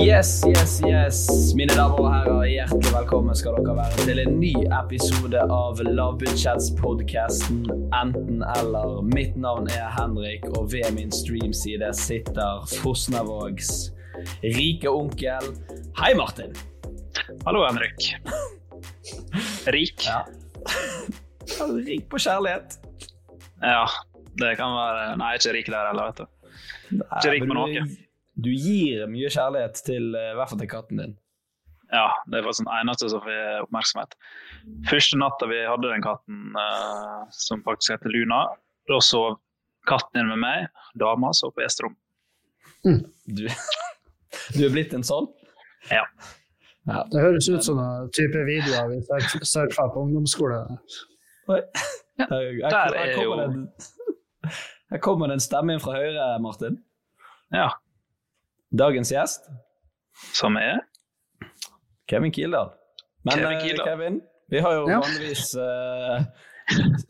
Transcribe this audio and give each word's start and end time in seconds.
Yes, 0.00 0.44
yes, 0.46 0.80
yes. 0.86 1.18
Mine 1.54 1.74
damer 1.76 2.00
og 2.00 2.06
herrer, 2.08 2.44
hjertelig 2.48 2.92
velkommen 2.94 3.36
skal 3.36 3.58
dere 3.58 3.74
være 3.76 4.04
til 4.06 4.20
en 4.22 4.36
ny 4.40 4.52
episode 4.78 5.40
av 5.52 5.80
Lavbudsjettspodkasten 5.84 7.66
Enten 7.98 8.44
eller. 8.54 9.02
Mitt 9.12 9.36
navn 9.36 9.68
er 9.74 9.90
Henrik, 9.92 10.46
og 10.56 10.70
ved 10.72 10.94
min 10.96 11.12
streamside 11.12 11.90
sitter 11.98 12.64
Fosnavågs 12.80 13.90
rike 14.56 14.88
onkel. 14.88 15.50
Hei, 16.00 16.12
Martin. 16.16 16.54
Hallo, 17.44 17.66
Henrik. 17.66 18.14
Rik? 19.76 20.06
Ja. 20.08 20.22
Rik 21.82 22.08
på 22.08 22.22
kjærlighet. 22.22 22.78
Ja, 23.60 23.84
det 24.40 24.56
kan 24.58 24.72
være 24.78 25.12
Nei, 25.20 25.34
jeg 25.34 25.42
er 25.42 25.44
ikke 25.44 25.58
rik 25.58 25.74
der 25.76 25.92
heller, 25.92 26.08
vet 26.08 26.24
du. 26.24 26.26
Ikke 27.02 27.36
rik 27.36 27.46
på 27.50 27.58
noe. 27.60 27.84
Du 28.34 28.50
gir 28.50 29.04
mye 29.10 29.30
kjærlighet 29.32 29.82
til 29.86 30.14
eh, 30.16 30.32
i 30.32 30.38
hvert 30.38 30.50
fall 30.52 30.60
til 30.62 30.70
katten 30.70 31.02
din. 31.02 31.14
Ja, 31.92 32.06
det 32.32 32.40
var 32.44 32.56
den 32.56 32.70
eneste 32.72 33.10
som 33.12 33.20
får 33.20 33.66
oppmerksomhet. 33.66 34.14
Første 34.88 35.18
natta 35.20 35.48
vi 35.50 35.58
hadde 35.68 35.90
den 35.90 36.04
katten, 36.04 36.54
uh, 36.56 37.26
som 37.36 37.60
faktisk 37.66 37.92
heter 37.92 38.14
Luna, 38.14 38.46
da 38.88 39.00
sov 39.04 39.36
katten 39.88 40.22
din 40.22 40.30
med 40.30 40.40
meg, 40.40 40.70
dama 40.96 41.34
sov 41.36 41.52
på 41.52 41.60
gjesterom. 41.66 41.92
Mm. 42.88 43.02
Du, 43.36 43.44
du 44.56 44.62
er 44.64 44.72
blitt 44.72 44.96
en 44.96 45.04
sånn? 45.04 45.28
Ja. 45.90 46.06
ja. 46.88 47.02
Det 47.12 47.26
høres 47.26 47.50
ut 47.52 47.68
som 47.68 47.82
en 47.84 48.08
type 48.16 48.40
videoer 48.48 48.88
vi 48.94 49.02
surfer 49.44 49.92
på 49.92 50.06
ungdomsskole. 50.06 50.62
Oi. 51.52 51.60
Ja, 52.22 52.28
der 52.32 52.96
er 53.02 53.12
jo 53.20 53.36
her 54.92 55.00
kommer 55.00 55.30
det 55.30 55.38
en 55.38 55.44
stemme 55.44 55.72
inn 55.72 55.80
fra 55.80 55.94
høyre, 55.96 56.24
Martin. 56.44 56.76
Ja. 57.54 57.70
Dagens 58.72 59.12
gjest 59.12 59.50
Som 60.32 60.56
er? 60.56 60.80
Kevin 62.08 62.32
Kildahl. 62.32 62.72
Men 63.24 63.34
Kevin, 63.34 63.52
eh, 63.52 63.64
Kildahl. 63.64 63.86
Kevin, 63.86 64.20
vi 64.50 64.60
har 64.60 64.74
jo 64.74 64.86
vanligvis 64.88 65.52
uh, 65.56 66.24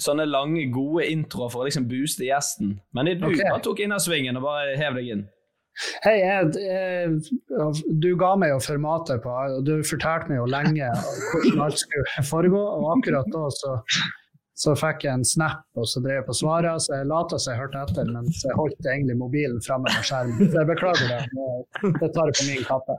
sånne 0.05 0.27
lange, 0.29 0.67
gode 0.75 1.07
introer 1.11 1.51
for 1.53 1.63
å 1.63 1.67
liksom 1.67 1.89
booste 1.91 2.27
gjesten. 2.27 2.77
Men 2.95 3.11
du 3.11 3.27
okay. 3.31 3.47
bare 3.49 3.63
tok 3.65 3.83
innersvingen 3.83 4.39
og 4.39 4.47
bare 4.47 4.77
hev 4.79 4.99
deg 5.01 5.11
inn. 5.17 5.25
Hei, 6.05 6.19
du 8.05 8.11
ga 8.21 8.35
meg 8.39 8.53
jo 8.53 8.59
formatet 8.63 9.23
på, 9.25 9.33
og 9.33 9.65
du 9.65 9.75
fortalte 9.89 10.29
meg 10.29 10.43
jo 10.43 10.49
lenge 10.53 10.91
hvordan 11.33 11.65
alt 11.67 11.81
skulle 11.81 12.27
foregå. 12.29 12.61
Og 12.61 12.91
akkurat 12.99 13.31
da 13.33 13.47
så 13.57 13.79
så 14.63 14.75
fikk 14.79 15.07
jeg 15.07 15.19
en 15.19 15.25
snap, 15.27 15.65
og 15.75 15.87
så 15.91 16.01
drev 16.05 16.21
jeg 16.21 16.27
på 16.29 16.37
svaret. 16.39 16.85
Så 16.85 16.95
jeg 16.95 17.09
lot 17.11 17.33
som 17.35 17.51
jeg 17.51 17.59
hørte 17.59 17.81
etter, 17.83 18.11
men 18.15 18.29
jeg 18.31 18.55
holdt 18.59 18.87
egentlig 18.87 19.17
mobilen 19.19 19.59
framme 19.65 19.91
på 19.91 20.05
skjermen. 20.07 20.53
Så 20.53 20.61
jeg 20.61 20.69
beklager 20.69 21.11
det. 21.11 21.23
Det 21.99 22.11
tar 22.15 22.31
jeg 22.31 22.37
på 22.39 22.47
min 22.47 22.69
kappe. 22.69 22.99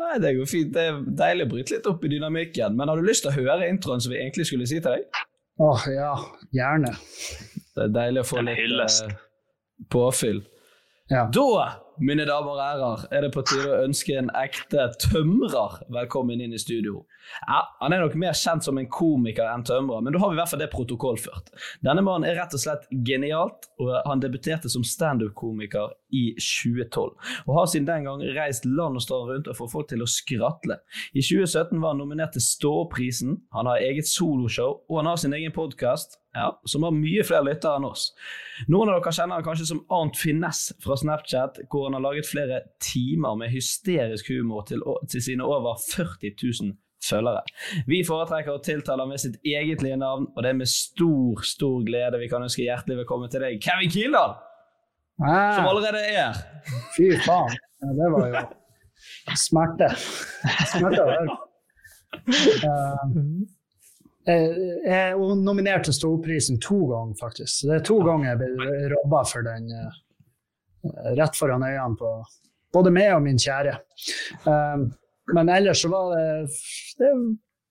Nei, 0.00 0.18
Det 0.24 0.34
går 0.36 0.50
fint. 0.50 0.74
Det 0.74 0.84
er 0.90 1.00
deilig 1.22 1.46
å 1.46 1.52
bryte 1.54 1.76
litt 1.76 1.88
opp 1.88 2.04
i 2.04 2.12
dynamikken. 2.12 2.76
Men 2.76 2.92
har 2.92 3.00
du 3.00 3.08
lyst 3.08 3.24
til 3.24 3.32
å 3.32 3.38
høre 3.38 3.70
introen 3.70 4.04
som 4.04 4.12
vi 4.12 4.20
egentlig 4.20 4.48
skulle 4.50 4.68
si 4.68 4.82
til 4.82 4.98
deg? 4.98 5.24
Åh, 5.64 5.88
ja. 5.94 6.12
Gjerne. 6.54 6.92
Det 7.74 7.86
er 7.86 7.94
deilig 7.94 8.26
å 8.26 8.28
få 8.28 8.44
litt 8.44 8.76
uh, 8.76 9.16
påfyll. 9.94 10.42
Ja. 11.08 11.30
Da 11.32 11.88
mine 12.00 12.24
damer 12.28 12.52
og 12.52 12.60
ærer, 12.62 13.04
er 13.10 13.24
det 13.24 13.30
på 13.34 13.42
tide 13.46 13.68
å 13.72 13.78
ønske 13.82 14.14
en 14.18 14.28
ekte 14.38 14.84
tømrer 15.02 15.80
velkommen 15.92 16.40
inn 16.44 16.52
i 16.54 16.60
studio. 16.60 17.00
Ja, 17.48 17.62
Han 17.80 17.92
er 17.92 18.04
nok 18.04 18.14
mer 18.20 18.36
kjent 18.38 18.64
som 18.64 18.78
en 18.78 18.88
komiker 18.92 19.48
enn 19.50 19.64
tømrer, 19.66 20.02
men 20.04 20.14
da 20.14 20.20
har 20.22 20.30
vi 20.30 20.38
i 20.38 20.40
hvert 20.40 20.52
fall 20.52 20.62
det 20.62 20.70
protokollført. 20.72 21.50
Denne 21.84 22.04
mannen 22.06 22.28
er 22.28 22.38
rett 22.38 22.54
og 22.54 22.62
slett 22.62 22.86
genialt, 23.08 23.70
og 23.82 23.96
han 24.06 24.22
debuterte 24.22 24.70
som 24.70 24.84
standup-komiker 24.86 25.96
i 26.14 26.24
2012. 26.38 27.34
Og 27.46 27.52
har 27.58 27.66
siden 27.72 27.88
den 27.88 28.06
gang 28.06 28.22
reist 28.36 28.68
land 28.68 29.00
og 29.00 29.04
strand 29.04 29.32
rundt 29.32 29.50
og 29.50 29.58
får 29.58 29.72
folk 29.74 29.90
til 29.90 30.04
å 30.04 30.10
skratle. 30.12 30.78
I 31.12 31.24
2017 31.24 31.82
var 31.82 31.96
han 31.96 32.02
nominert 32.04 32.36
til 32.36 32.44
Ståprisen, 32.44 33.40
han 33.56 33.70
har 33.70 33.82
eget 33.82 34.08
soloshow, 34.08 34.84
og 34.88 35.02
han 35.02 35.10
har 35.10 35.20
sin 35.20 35.34
egen 35.36 35.56
podkast 35.56 36.20
ja, 36.38 36.48
som 36.68 36.86
har 36.86 36.94
mye 36.96 37.24
flere 37.26 37.46
lyttere 37.48 37.78
enn 37.78 37.86
oss. 37.88 38.08
Noen 38.70 38.92
av 38.92 38.98
dere 38.98 39.14
kjenner 39.14 39.38
han 39.38 39.46
kanskje 39.46 39.68
som 39.70 39.84
Arnt 39.94 40.18
Finesse 40.18 40.76
fra 40.84 40.96
Snapchat, 40.98 41.62
hvor 41.70 41.88
han 41.88 41.98
har 41.98 42.04
laget 42.04 42.28
flere 42.28 42.62
timer 42.82 43.38
med 43.40 43.52
hysterisk 43.52 44.30
humor 44.32 44.66
til, 44.68 44.84
til 45.10 45.24
sine 45.24 45.46
over 45.46 45.78
40 45.82 46.34
000 46.38 46.76
følgere. 47.04 47.42
Vi 47.90 48.02
foretrekker 48.06 48.56
å 48.56 48.62
tiltale 48.64 49.04
ham 49.04 49.12
med 49.14 49.22
sitt 49.22 49.38
egentlige 49.46 49.98
navn, 50.00 50.28
og 50.34 50.42
det 50.44 50.52
er 50.52 50.60
med 50.60 50.70
stor, 50.70 51.44
stor 51.46 51.82
glede 51.86 52.20
vi 52.22 52.30
kan 52.30 52.44
ønske 52.44 52.66
hjertelig 52.66 53.02
velkommen 53.02 53.30
til 53.32 53.44
deg, 53.44 53.60
Kevin 53.64 53.92
Kildahl! 53.92 54.38
Ah, 55.18 55.56
som 55.56 55.66
allerede 55.66 55.98
er 56.14 56.36
Fy 56.94 57.08
faen. 57.24 57.56
Ja, 57.82 57.90
det 57.98 58.10
var 58.14 58.28
jo 58.30 58.42
smerte. 59.38 59.88
Smerte. 60.70 61.02
Uh, 62.62 63.48
jeg 64.28 65.12
er 65.14 65.36
nominert 65.40 65.86
til 65.88 65.96
Ståprisen 65.96 66.60
to 66.60 66.82
ganger, 66.90 67.16
faktisk. 67.20 67.52
Så 67.54 67.70
det 67.70 67.78
er 67.78 67.86
to 67.88 67.98
ganger 68.04 68.32
jeg 68.32 68.40
ble 68.42 68.78
robba 68.94 69.24
for 69.28 69.46
den 69.46 69.70
uh, 69.72 69.98
rett 71.18 71.38
foran 71.38 71.64
øynene 71.64 71.98
på 71.98 72.12
både 72.74 72.92
meg 72.94 73.14
og 73.16 73.22
min 73.24 73.40
kjære. 73.40 73.78
Um, 74.44 74.88
men 75.34 75.52
ellers 75.52 75.82
så 75.84 75.90
var 75.92 76.14
det, 76.14 76.58
det 77.00 77.12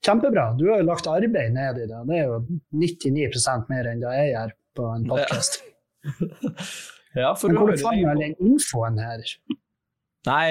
kjempebra. 0.06 0.52
Du 0.58 0.68
har 0.72 0.82
jo 0.82 0.88
lagt 0.88 1.10
arbeid 1.10 1.54
ned 1.56 1.82
i 1.84 1.88
det. 1.90 2.02
Det 2.10 2.18
er 2.18 2.30
jo 2.30 2.42
99% 2.74 3.72
mer 3.72 3.92
enn 3.92 4.04
det 4.04 4.14
jeg 4.18 4.34
gjør 4.34 4.54
på 4.78 4.90
en 4.94 5.08
podkast. 5.10 5.62
Ja. 5.62 6.12
ja, 7.24 7.32
men 7.44 7.58
hvor 7.58 7.74
fant 7.82 8.02
du 8.02 8.12
all 8.12 8.22
den 8.22 8.38
infoen 8.38 9.02
her? 9.02 9.26
Nei, 10.28 10.48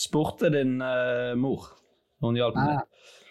spurte 0.00 0.50
din 0.52 0.78
uh, 0.82 1.34
mor. 1.38 1.70
Hun 2.24 2.38
hjalp 2.38 2.56
meg. 2.58 2.82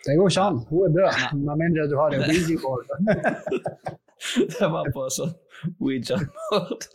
Det 0.08 0.16
går 0.18 0.30
ikke 0.32 0.44
an. 0.50 0.60
Hun 0.70 0.86
er 0.88 0.94
død, 0.98 1.24
med 1.44 1.62
mindre 1.64 1.88
du 1.92 1.98
har 2.00 2.16
en 2.16 2.24
videoboard. 2.32 2.86
det 4.54 4.70
var 4.72 4.88
på 4.96 5.08
sånn 5.14 5.34
Ouija-board. 5.84 6.86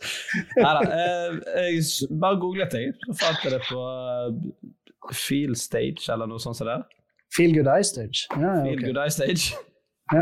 Nei 0.57 0.71
da. 0.77 0.81
Eh, 0.97 1.37
jeg 1.75 2.09
bare 2.21 2.39
googlet, 2.41 2.73
jeg. 2.79 2.95
Så 3.05 3.17
fant 3.21 3.45
jeg 3.45 3.53
det 3.53 3.61
på 3.67 3.83
uh, 3.83 5.13
Feel 5.13 5.55
Stage 5.59 6.07
eller 6.13 6.31
noe 6.31 6.41
sånt 6.41 6.57
som 6.57 6.69
det. 6.71 6.79
Feel 7.35 7.53
Good 7.55 7.69
Eye 7.69 7.85
Stage. 7.85 8.25
Ja, 8.33 8.55
Feel. 8.63 8.81
Good 8.87 8.99
Eye 9.03 9.13
Stage. 9.13 9.53
Ja. 10.13 10.21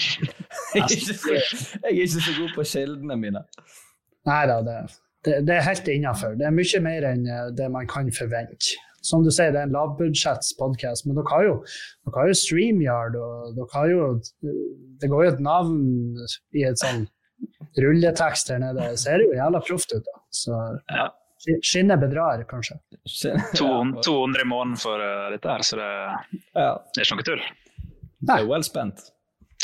jeg, 0.74 0.82
er 0.82 0.88
så, 0.88 1.32
jeg 1.32 1.90
er 1.90 1.98
ikke 2.00 2.22
så 2.28 2.36
god 2.38 2.54
på 2.56 2.66
kildene 2.66 3.18
mine. 3.20 3.44
Nei 4.28 4.42
da, 4.50 4.60
det, 4.66 4.78
det, 5.26 5.36
det 5.48 5.58
er 5.58 5.66
helt 5.68 5.90
innafor. 5.92 6.38
Det 6.38 6.48
er 6.48 6.54
mye 6.54 6.80
mer 6.82 7.06
enn 7.12 7.28
eh, 7.28 7.50
det 7.58 7.68
man 7.70 7.90
kan 7.90 8.10
forvente. 8.14 8.78
Som 9.02 9.24
du 9.26 9.30
sier, 9.34 9.50
det 9.50 9.58
er 9.60 9.66
en 9.66 9.74
lavbudsjettspodkast, 9.74 11.06
men 11.08 11.16
dere 11.18 11.30
har 11.32 11.44
jo, 11.48 11.54
dere 12.06 12.20
har 12.22 12.28
jo 12.30 12.36
StreamYard, 12.38 13.16
og 13.18 13.56
dere 13.56 13.72
har 13.74 13.88
jo 13.90 14.04
Det 15.02 15.10
går 15.10 15.24
jo 15.26 15.32
et 15.32 15.40
navn 15.42 15.80
i 16.54 16.62
et 16.68 16.78
sånn 16.78 17.08
rulletekst 17.82 18.52
her 18.52 18.60
nede. 18.62 18.84
Det 18.92 19.00
ser 19.02 19.24
jo 19.24 19.32
jævla 19.34 19.60
proft 19.66 19.94
ut, 19.96 20.04
da. 20.06 20.20
Så 20.30 20.58
Ja. 20.94 21.08
skinnet 21.66 21.98
bedrar, 21.98 22.44
kanskje. 22.46 22.76
200, 23.58 24.02
200 24.06 24.42
i 24.44 24.46
måneden 24.46 24.76
for 24.78 25.02
eh, 25.02 25.30
dette 25.34 25.48
her, 25.50 25.58
så 25.66 25.76
det, 25.80 25.90
Ja. 26.54 26.78
det 26.94 27.02
er 27.02 27.08
ikke 27.08 27.18
noe 27.18 27.26
tull. 27.26 27.42
Det 28.22 28.36
er 28.38 28.46
well 28.46 28.62
spent. 28.62 29.00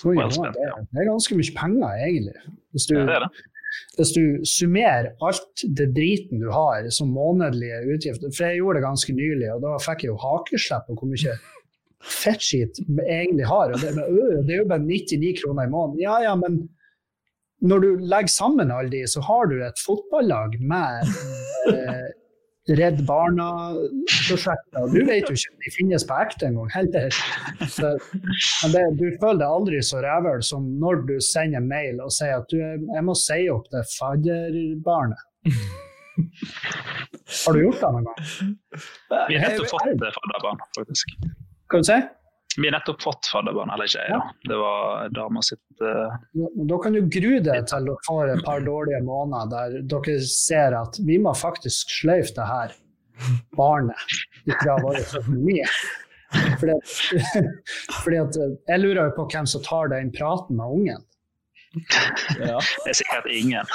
Oi, 0.04 0.14
Well 0.16 0.30
ja, 0.30 0.50
det, 0.54 0.62
er, 0.66 0.82
det 0.94 1.00
er 1.02 1.08
ganske 1.10 1.34
mye 1.38 1.54
penger, 1.54 1.94
egentlig. 2.06 2.34
Hvis 2.74 2.86
du, 2.90 2.94
Det 2.98 3.14
er 3.14 3.24
det. 3.26 3.30
Hvis 3.98 4.12
du 4.16 4.24
summerer 4.46 5.12
alt 5.24 5.64
det 5.78 5.88
driten 5.96 6.42
du 6.42 6.48
har 6.54 6.86
som 6.94 7.10
månedlige 7.14 7.80
utgifter 7.94 8.32
For 8.34 8.46
jeg 8.46 8.60
gjorde 8.60 8.78
det 8.78 8.86
ganske 8.86 9.14
nylig, 9.16 9.48
og 9.54 9.62
da 9.64 9.76
fikk 9.82 10.04
jeg 10.04 10.12
jo 10.12 10.20
hakeslepp 10.22 10.88
på 10.88 10.98
hvor 10.98 11.10
mye 11.10 11.36
fettskit 11.98 12.78
jeg 12.78 13.24
egentlig 13.24 13.46
har. 13.48 13.72
Og 13.74 13.82
det, 13.82 13.90
øh, 13.98 14.36
det 14.46 14.54
er 14.54 14.60
jo 14.62 14.68
bare 14.70 14.84
99 14.84 15.32
kroner 15.42 15.66
i 15.66 15.72
måneden. 15.72 16.02
Ja 16.02 16.20
ja, 16.22 16.34
men 16.38 16.60
når 17.60 17.82
du 17.82 17.88
legger 17.98 18.30
sammen 18.30 18.70
alle 18.70 18.90
de, 18.92 19.02
så 19.10 19.20
har 19.26 19.50
du 19.50 19.58
et 19.64 19.82
fotballag 19.82 20.58
med 20.62 21.10
eh, 21.74 22.08
Redd 22.68 22.98
Barna-prosjekter. 23.08 24.90
Du 24.92 25.00
vet 25.08 25.24
jo 25.24 25.36
ikke 25.36 25.52
om 25.54 25.62
de 25.64 25.72
finnes 25.72 26.04
på 26.04 26.18
ekte 26.20 26.48
engang. 26.50 26.68
heller. 26.74 27.08
Så, 27.64 27.94
men 28.62 28.74
det, 28.74 28.82
du 29.00 29.06
føler 29.22 29.40
deg 29.40 29.48
aldri 29.48 29.80
så 29.84 30.02
rævel 30.04 30.44
som 30.44 30.66
når 30.82 31.02
du 31.08 31.14
sender 31.24 31.64
mail 31.64 32.02
og 32.04 32.12
sier 32.12 32.42
at 32.42 32.52
du, 32.52 32.60
jeg 32.60 33.04
må 33.06 33.16
si 33.16 33.40
opp 33.52 33.70
det 33.72 33.84
fadderbarnet. 33.94 35.24
Har 37.46 37.54
du 37.54 37.60
gjort 37.62 37.80
det 37.80 37.90
noen 37.94 38.06
gang? 38.10 38.22
Vi 39.30 39.40
har 39.40 39.58
fått 39.62 39.88
eh, 39.88 40.14
fadderbarn, 40.20 40.62
faktisk. 40.76 41.16
Hva 41.72 41.80
du 41.80 41.88
si? 41.88 41.98
Vi 42.56 42.66
har 42.66 42.72
nettopp 42.74 43.02
fått 43.02 43.28
fadderbarn, 43.30 43.70
eller 43.74 43.86
ikke 43.90 44.02
jeg, 44.02 44.16
da. 44.16 44.48
Det 44.50 44.58
var 44.58 45.10
dama 45.14 45.42
sitt 45.46 45.82
uh, 45.84 46.16
Da 46.70 46.78
kan 46.82 46.96
du 46.96 47.02
grue 47.04 47.42
deg 47.44 47.68
til 47.70 47.88
dere 47.90 48.06
får 48.08 48.32
et 48.34 48.44
par 48.46 48.64
dårlige 48.66 49.02
måneder 49.06 49.52
der 49.52 49.86
dere 49.92 50.18
ser 50.32 50.74
at 50.78 50.98
vi 51.06 51.20
må 51.22 51.34
faktisk 51.38 51.92
sløyfe 52.00 52.34
det 52.38 52.48
her 52.48 52.74
barnet 53.58 54.18
fra 54.62 54.78
vår 54.82 55.00
økonomi. 55.04 55.60
Fordi 56.60 56.74
fordi 58.02 58.20
at 58.22 58.40
jeg 58.72 58.82
lurer 58.82 59.04
jo 59.08 59.16
på 59.20 59.28
hvem 59.32 59.48
som 59.48 59.64
tar 59.66 59.92
den 59.94 60.12
praten 60.14 60.58
med 60.58 60.78
ungen. 60.78 61.04
Ja. 62.40 62.58
Det 62.58 62.94
er 62.94 62.96
sikkert 62.96 63.28
ingen. 63.30 63.74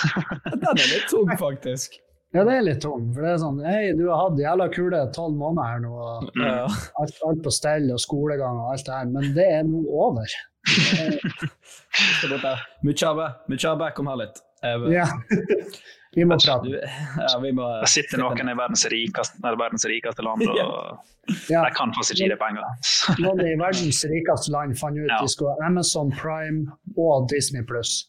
Den 0.50 0.72
er 0.74 0.90
litt 0.90 1.08
tung, 1.12 1.30
faktisk. 1.40 2.00
Ja, 2.34 2.44
det 2.48 2.54
er 2.58 2.64
litt 2.66 2.80
tung. 2.82 3.12
For 3.14 3.22
det 3.22 3.30
er 3.36 3.42
sånn 3.44 3.60
Hei, 3.66 3.92
du 3.98 4.08
har 4.10 4.24
hatt 4.30 4.40
jævla 4.42 4.66
kule 4.74 5.02
tolv 5.14 5.36
måneder 5.38 5.70
her 5.70 5.84
nå, 5.84 5.92
og 5.94 6.40
Ja. 6.42 6.64
alt, 7.00 7.20
alt 7.28 7.44
på 7.46 7.52
stell 7.54 7.92
og 7.94 8.00
skolegang 8.02 8.58
og 8.64 8.72
alt 8.74 8.86
det 8.88 8.94
her, 8.98 9.06
men 9.06 9.34
det 9.36 9.46
er 9.60 9.64
nå 9.70 9.84
over. 9.90 10.26
Muchabe, 12.84 13.28
arbeid. 13.70 13.94
Kom 13.96 14.08
her 14.08 14.16
litt. 14.24 14.42
Ja. 14.94 15.06
Vi 16.16 16.24
må 16.30 16.38
prate. 16.38 16.70
ja, 17.18 17.40
vi 17.42 17.50
må 17.58 17.66
Det 17.82 17.90
sitter 17.90 18.22
noen 18.22 18.50
i 18.52 18.54
verdens 18.54 18.84
rikeste, 18.92 19.40
verdens 19.42 19.86
rikeste 19.90 20.22
land, 20.24 20.44
og 20.48 21.00
Ja. 21.50 21.64
de 21.66 21.72
kan 21.74 21.92
faktisk 21.96 22.14
ikke 22.14 22.24
gi 22.24 22.30
deg 22.30 22.40
penger. 22.40 22.64
Noen 23.24 23.42
i 23.48 23.56
verdens 23.60 24.04
rikeste 24.06 24.52
land 24.54 24.78
fant 24.78 24.98
ut 25.00 25.10
Ja. 25.10 25.18
de 25.22 25.28
skulle 25.34 25.56
ha 25.60 25.66
Amazon 25.68 26.12
Prime 26.12 26.68
og 26.98 27.28
Disney 27.30 27.64
Pluss. 27.66 28.08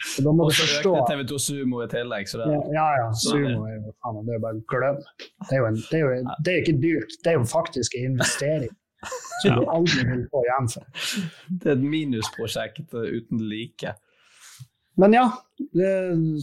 Så, 0.00 0.24
da 0.24 0.32
må 0.32 0.46
Og 0.48 0.52
du 0.52 0.56
så 0.56 0.66
økte 0.80 1.04
TV2 1.10 1.38
Sumo 1.44 1.82
i 1.84 1.88
tillegg. 1.92 2.28
Så 2.30 2.40
det, 2.40 2.50
Ja, 2.50 2.60
ja. 2.74 2.84
ja. 3.02 3.08
Sumo 3.20 3.66
er 3.68 3.76
jo 3.76 3.94
faen, 4.00 4.20
det 4.26 4.36
er 4.36 4.44
bare 4.44 4.60
å 4.60 4.66
glemme. 4.72 5.16
Det 5.48 5.56
er 5.56 5.60
jo, 5.60 5.70
en, 5.70 5.80
det, 5.80 5.98
er 5.98 6.04
jo, 6.04 6.36
det 6.40 6.52
er 6.52 6.62
ikke 6.62 6.76
dyrt, 6.82 7.16
det 7.24 7.32
er 7.32 7.38
jo 7.38 7.48
faktisk 7.50 7.96
en 7.98 8.12
investering 8.14 8.76
som 9.40 9.56
du 9.56 9.66
aldri 9.72 10.04
vil 10.04 10.24
få 10.32 10.44
igjen 10.44 10.70
for. 10.74 11.02
det 11.48 11.70
er 11.70 11.76
et 11.76 11.84
minusprosjekt 11.94 12.96
eh, 12.96 13.12
uten 13.20 13.44
like. 13.48 13.94
Men 15.00 15.16
ja, 15.16 15.26
det, 15.76 15.92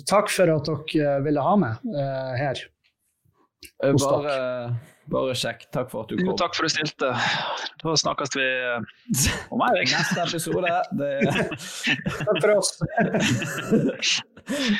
takk 0.09 0.31
for 0.33 0.49
at 0.49 0.69
dere 0.69 1.19
ville 1.25 1.43
ha 1.43 1.53
meg 1.61 1.83
uh, 1.93 2.33
her. 2.39 2.63
Eh, 3.83 3.91
Hos 3.91 4.05
Bare, 4.05 4.37
bare 5.11 5.35
kjekk. 5.37 5.65
Takk 5.73 5.91
for 5.91 6.03
at 6.05 6.11
du 6.11 6.17
Jo, 6.19 6.29
kom. 6.31 6.37
takk 6.41 6.55
for 6.57 6.67
at 6.67 6.73
du 6.73 6.75
stilte. 6.77 7.09
Da 7.83 7.95
snakkes 8.03 8.33
vi 8.35 8.47
om 9.53 9.63
ei 9.67 9.71
uke. 9.81 9.91
Neste 9.93 10.23
episode 10.25 10.73
det, 10.99 11.11
Takk 12.27 12.41
for 12.43 12.55
oss. 12.55 12.71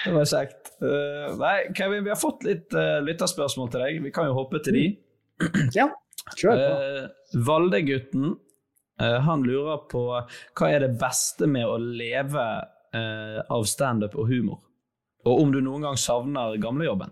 det 0.06 0.16
var 0.16 0.28
kjekt. 0.30 0.74
Eh, 0.82 1.30
nei, 1.42 1.56
Kevin, 1.78 2.04
vi 2.06 2.14
har 2.14 2.20
fått 2.22 2.44
litt 2.48 2.76
uh, 2.78 3.00
lytterspørsmål 3.06 3.72
til 3.74 3.84
deg. 3.86 4.02
Vi 4.08 4.12
kan 4.16 4.30
jo 4.30 4.36
hoppe 4.38 4.62
til 4.66 4.78
de. 4.78 4.86
Ja, 5.76 5.88
kjør 6.38 6.60
på. 6.60 6.70
Uh, 6.76 7.44
Valdegutten 7.48 8.32
eh, 9.02 9.18
han 9.28 9.44
lurer 9.46 9.84
på 9.92 10.06
hva 10.10 10.70
er 10.72 10.86
det 10.86 10.94
beste 11.02 11.46
med 11.52 11.68
å 11.68 11.76
leve 11.78 12.46
eh, 12.96 13.40
av 13.54 13.68
standup 13.70 14.16
og 14.18 14.32
humor? 14.32 14.64
Og 15.28 15.42
om 15.44 15.52
du 15.52 15.60
noen 15.62 15.84
gang 15.84 15.98
savner 16.00 16.56
gamlejobben? 16.64 17.12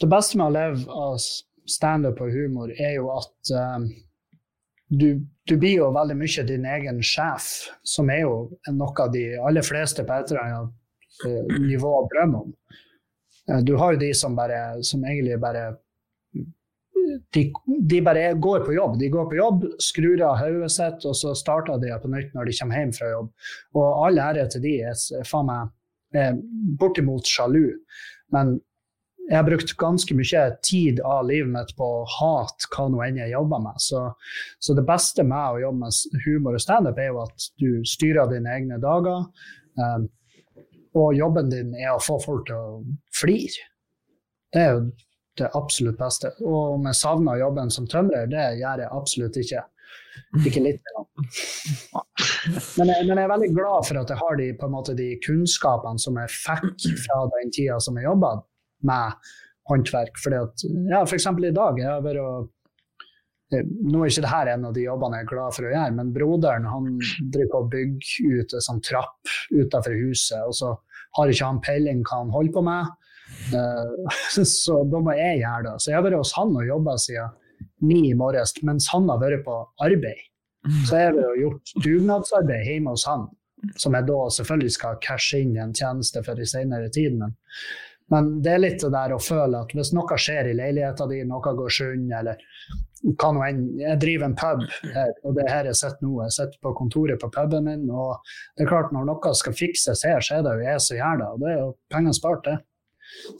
Det 0.00 0.08
beste 0.12 0.36
med 0.36 0.50
å 0.50 0.54
leve 0.54 0.92
av 0.92 1.20
standup 1.66 2.20
og 2.22 2.34
humor 2.34 2.72
er 2.72 2.98
jo 2.98 3.08
at 3.14 3.52
eh, 3.56 3.86
du, 4.88 5.08
du 5.48 5.54
blir 5.56 5.80
jo 5.80 5.92
veldig 5.94 6.16
mye 6.18 6.44
din 6.46 6.66
egen 6.68 7.00
sjef, 7.04 7.48
som 7.86 8.10
er 8.12 8.24
jo 8.26 8.34
noe 8.76 9.06
de 9.14 9.24
aller 9.40 9.66
fleste 9.66 10.04
på 10.06 10.18
et 10.18 10.32
eller 10.32 10.42
annet 10.44 11.26
eh, 11.26 11.56
nivå 11.64 11.94
drømmer 12.12 12.44
om. 12.44 12.52
Eh, 13.48 13.64
du 13.66 13.74
har 13.80 13.96
jo 13.96 14.02
de 14.04 14.12
som, 14.14 14.36
bare, 14.38 14.82
som 14.86 15.04
egentlig 15.04 15.40
bare 15.42 15.70
de, 17.32 17.46
de 17.88 18.02
bare 18.04 18.28
går 18.42 18.66
på 18.66 18.76
jobb. 18.76 18.98
De 19.00 19.08
går 19.10 19.30
på 19.30 19.38
jobb, 19.38 19.66
skrur 19.82 20.20
av 20.26 20.40
hodet 20.42 20.70
sitt, 20.74 21.08
og 21.08 21.16
så 21.16 21.32
starter 21.38 21.80
de 21.80 21.94
på 22.02 22.10
nytt 22.12 22.36
når 22.36 22.50
de 22.50 22.56
kommer 22.60 22.82
hjem 22.82 22.94
fra 22.96 23.10
jobb. 23.14 23.32
Og 23.78 24.06
all 24.06 24.22
ære 24.22 24.48
til 24.52 24.64
de 24.66 24.76
er, 24.90 25.04
faen 25.24 25.48
meg 25.48 26.42
bortimot 26.80 27.28
sjalu. 27.28 27.70
Men 28.34 28.56
jeg 29.26 29.36
har 29.36 29.46
brukt 29.48 29.72
ganske 29.80 30.14
mye 30.14 30.42
tid 30.62 31.00
av 31.02 31.24
livet 31.26 31.50
mitt 31.50 31.72
på 31.78 31.86
å 32.00 32.04
hate 32.18 32.68
hva 32.74 32.84
nå 32.92 33.00
enn 33.02 33.16
jeg 33.18 33.32
jobber 33.32 33.62
med. 33.64 33.80
Så, 33.82 34.04
så 34.62 34.74
det 34.78 34.84
beste 34.86 35.24
med 35.26 35.56
å 35.56 35.62
jobbe 35.64 35.80
med 35.88 36.22
humor 36.26 36.54
og 36.58 36.62
standup 36.62 36.98
er 37.02 37.10
jo 37.10 37.22
at 37.24 37.48
du 37.58 37.70
styrer 37.88 38.30
dine 38.30 38.52
egne 38.54 38.78
dager. 38.82 39.26
Um, 39.80 40.06
og 40.96 41.10
jobben 41.18 41.50
din 41.52 41.74
er 41.76 41.90
å 41.96 42.00
få 42.00 42.20
folk 42.22 42.46
til 42.48 42.56
å 42.56 42.78
flire. 43.18 43.66
Det 44.54 44.62
er 44.62 44.70
jo 44.78 44.84
det 45.36 45.50
absolutt 45.58 45.98
beste. 46.00 46.30
Og 46.46 46.76
om 46.78 46.86
jeg 46.88 46.96
savner 46.96 47.42
jobben 47.42 47.68
som 47.74 47.88
tømrer, 47.90 48.30
det 48.32 48.46
gjør 48.62 48.84
jeg 48.86 48.92
absolutt 48.96 49.36
ikke. 49.42 49.66
Ikke 50.48 50.62
litt 50.64 50.80
engang. 50.94 51.06
Men, 52.78 52.88
jeg- 52.94 53.04
men 53.08 53.18
jeg 53.18 53.24
er 53.26 53.32
veldig 53.34 53.50
glad 53.58 53.84
for 53.88 54.00
at 54.00 54.08
jeg 54.14 54.20
har 54.22 54.38
de, 54.40 54.46
måte, 54.72 54.94
de 54.96 55.10
kunnskapene 55.26 56.00
som 56.00 56.16
jeg 56.22 56.32
fikk 56.32 56.86
fra 57.04 57.18
den 57.34 57.52
tida 57.52 57.76
som 57.82 57.98
jeg 58.00 58.06
jobba 58.08 58.38
med 58.86 59.32
håndverk. 59.70 60.20
Fordi 60.22 60.42
at, 60.42 60.66
ja, 60.90 61.00
for 61.04 61.16
eksempel 61.18 61.48
i 61.48 61.54
dag. 61.56 61.80
Jeg 61.80 61.90
har 61.90 62.04
vært 62.04 62.22
og 62.22 63.56
eh, 63.56 63.64
nå 63.64 64.02
er 64.02 64.12
ikke 64.12 64.26
dette 64.26 64.54
en 64.56 64.68
av 64.68 64.76
de 64.76 64.84
jobbene 64.86 65.20
jeg 65.20 65.26
er 65.26 65.32
glad 65.32 65.56
for 65.56 65.66
å 65.66 65.72
gjøre, 65.72 65.96
men 65.98 66.12
broderen 66.14 66.68
han 66.70 66.92
driver 67.22 67.50
på 67.54 67.62
å 67.62 67.70
bygge 67.74 68.36
ut 68.36 68.54
en 68.56 68.68
sånn 68.68 68.84
trapp 68.86 69.34
utenfor 69.54 69.98
huset, 70.04 70.38
og 70.44 70.54
så 70.58 70.76
har 71.16 71.32
ikke 71.32 71.50
han 71.50 71.64
peiling 71.64 72.04
hva 72.06 72.22
han 72.22 72.32
holder 72.34 72.54
på 72.54 72.64
med. 72.66 72.94
Eh, 73.56 74.14
så 74.60 74.80
da 74.90 75.02
må 75.02 75.16
jeg 75.18 75.42
gjøre 75.42 75.66
det. 75.70 75.74
Så 75.80 75.92
jeg 75.92 75.98
har 75.98 76.06
vært 76.06 76.20
hos 76.20 76.36
han 76.38 76.54
og 76.54 76.70
jobba 76.70 76.96
siden 77.02 77.42
ni 77.86 78.10
i 78.10 78.16
morges, 78.16 78.54
mens 78.66 78.88
han 78.92 79.08
har 79.10 79.20
vært 79.22 79.44
på 79.46 79.56
arbeid. 79.84 80.22
Så 80.86 80.98
jeg 80.98 81.14
har 81.14 81.36
gjort 81.38 81.74
dugnadsarbeid 81.84 82.66
hjemme 82.66 82.94
hos 82.96 83.04
han, 83.06 83.28
som 83.78 83.94
jeg 83.94 84.08
da 84.08 84.16
selvfølgelig 84.34 84.72
skal 84.74 84.96
cashe 85.04 85.40
inn 85.44 85.54
i 85.54 85.62
en 85.62 85.74
tjeneste 85.76 86.22
for 86.26 86.40
i 86.42 86.48
senere 86.48 86.90
tid. 86.92 87.14
Men, 87.20 87.36
men 88.12 88.28
det 88.42 88.52
er 88.54 88.62
litt 88.62 88.82
det 88.82 88.92
der 88.94 89.14
å 89.16 89.22
føle 89.22 89.64
at 89.64 89.72
hvis 89.74 89.92
noe 89.96 90.18
skjer 90.20 90.52
i 90.52 90.56
leiligheten 90.58 91.10
din, 91.10 91.30
noe 91.30 91.54
går 91.58 91.72
sund, 91.74 92.12
eller 92.14 92.38
hva 93.06 93.30
nå 93.34 93.42
enn 93.44 93.58
Jeg 93.78 94.00
driver 94.02 94.26
en 94.26 94.36
pub 94.38 94.62
her, 94.94 95.10
og 95.22 95.34
det 95.36 95.44
er 95.44 95.52
her 95.52 95.68
jeg 95.68 95.78
sitter 95.78 96.06
nå. 96.06 96.14
Jeg 96.24 96.34
sitter 96.38 96.62
på 96.64 96.72
kontoret 96.78 97.20
på 97.22 97.30
puben 97.34 97.66
min, 97.68 97.84
og 97.90 98.16
det 98.56 98.64
er 98.64 98.70
klart 98.70 98.94
når 98.94 99.06
noe 99.10 99.34
skal 99.38 99.54
fikses 99.58 100.04
her, 100.06 100.22
så 100.22 100.38
er 100.38 100.46
det 100.46 100.54
jo 100.54 100.66
jeg 100.66 100.82
som 100.86 101.00
gjør 101.00 101.20
det, 101.20 101.28
og 101.28 101.42
det 101.42 101.52
er 101.52 101.60
jo 101.60 101.68
penger 101.92 102.16
spart, 102.16 102.48
det. 102.48 102.56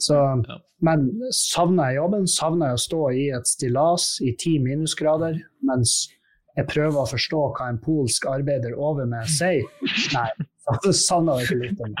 Så, 0.03 0.19
men 0.87 1.07
savner 1.35 1.91
jeg 1.91 1.99
jobben, 1.99 2.27
savner 2.31 2.71
jeg 2.71 2.79
å 2.79 2.83
stå 2.85 3.01
i 3.11 3.25
et 3.35 3.49
stillas 3.49 4.05
i 4.23 4.31
ti 4.39 4.55
minusgrader 4.63 5.41
mens 5.67 5.97
jeg 6.57 6.69
prøver 6.71 7.01
å 7.01 7.09
forstå 7.09 7.41
hva 7.57 7.67
en 7.69 7.81
polsk 7.83 8.25
arbeider 8.31 8.77
over 8.79 9.05
med 9.09 9.27
sier. 9.29 9.67
Nei, 10.15 10.29
det 10.83 10.93
jeg 10.95 11.49
ikke 11.49 11.59
litt 11.61 11.83
om 11.85 11.97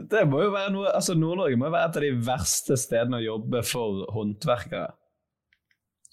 det. 0.00 0.08
Det 0.16 0.22
må 0.30 0.42
jo 0.44 0.50
være 0.54 0.72
noe, 0.74 0.90
altså 0.96 1.14
Nord-Norge 1.18 1.58
må 1.60 1.68
jo 1.68 1.74
være 1.74 1.90
et 1.90 1.98
av 2.00 2.04
de 2.06 2.10
verste 2.30 2.76
stedene 2.80 3.20
å 3.20 3.24
jobbe 3.24 3.62
for 3.66 4.02
håndverkere. 4.14 4.88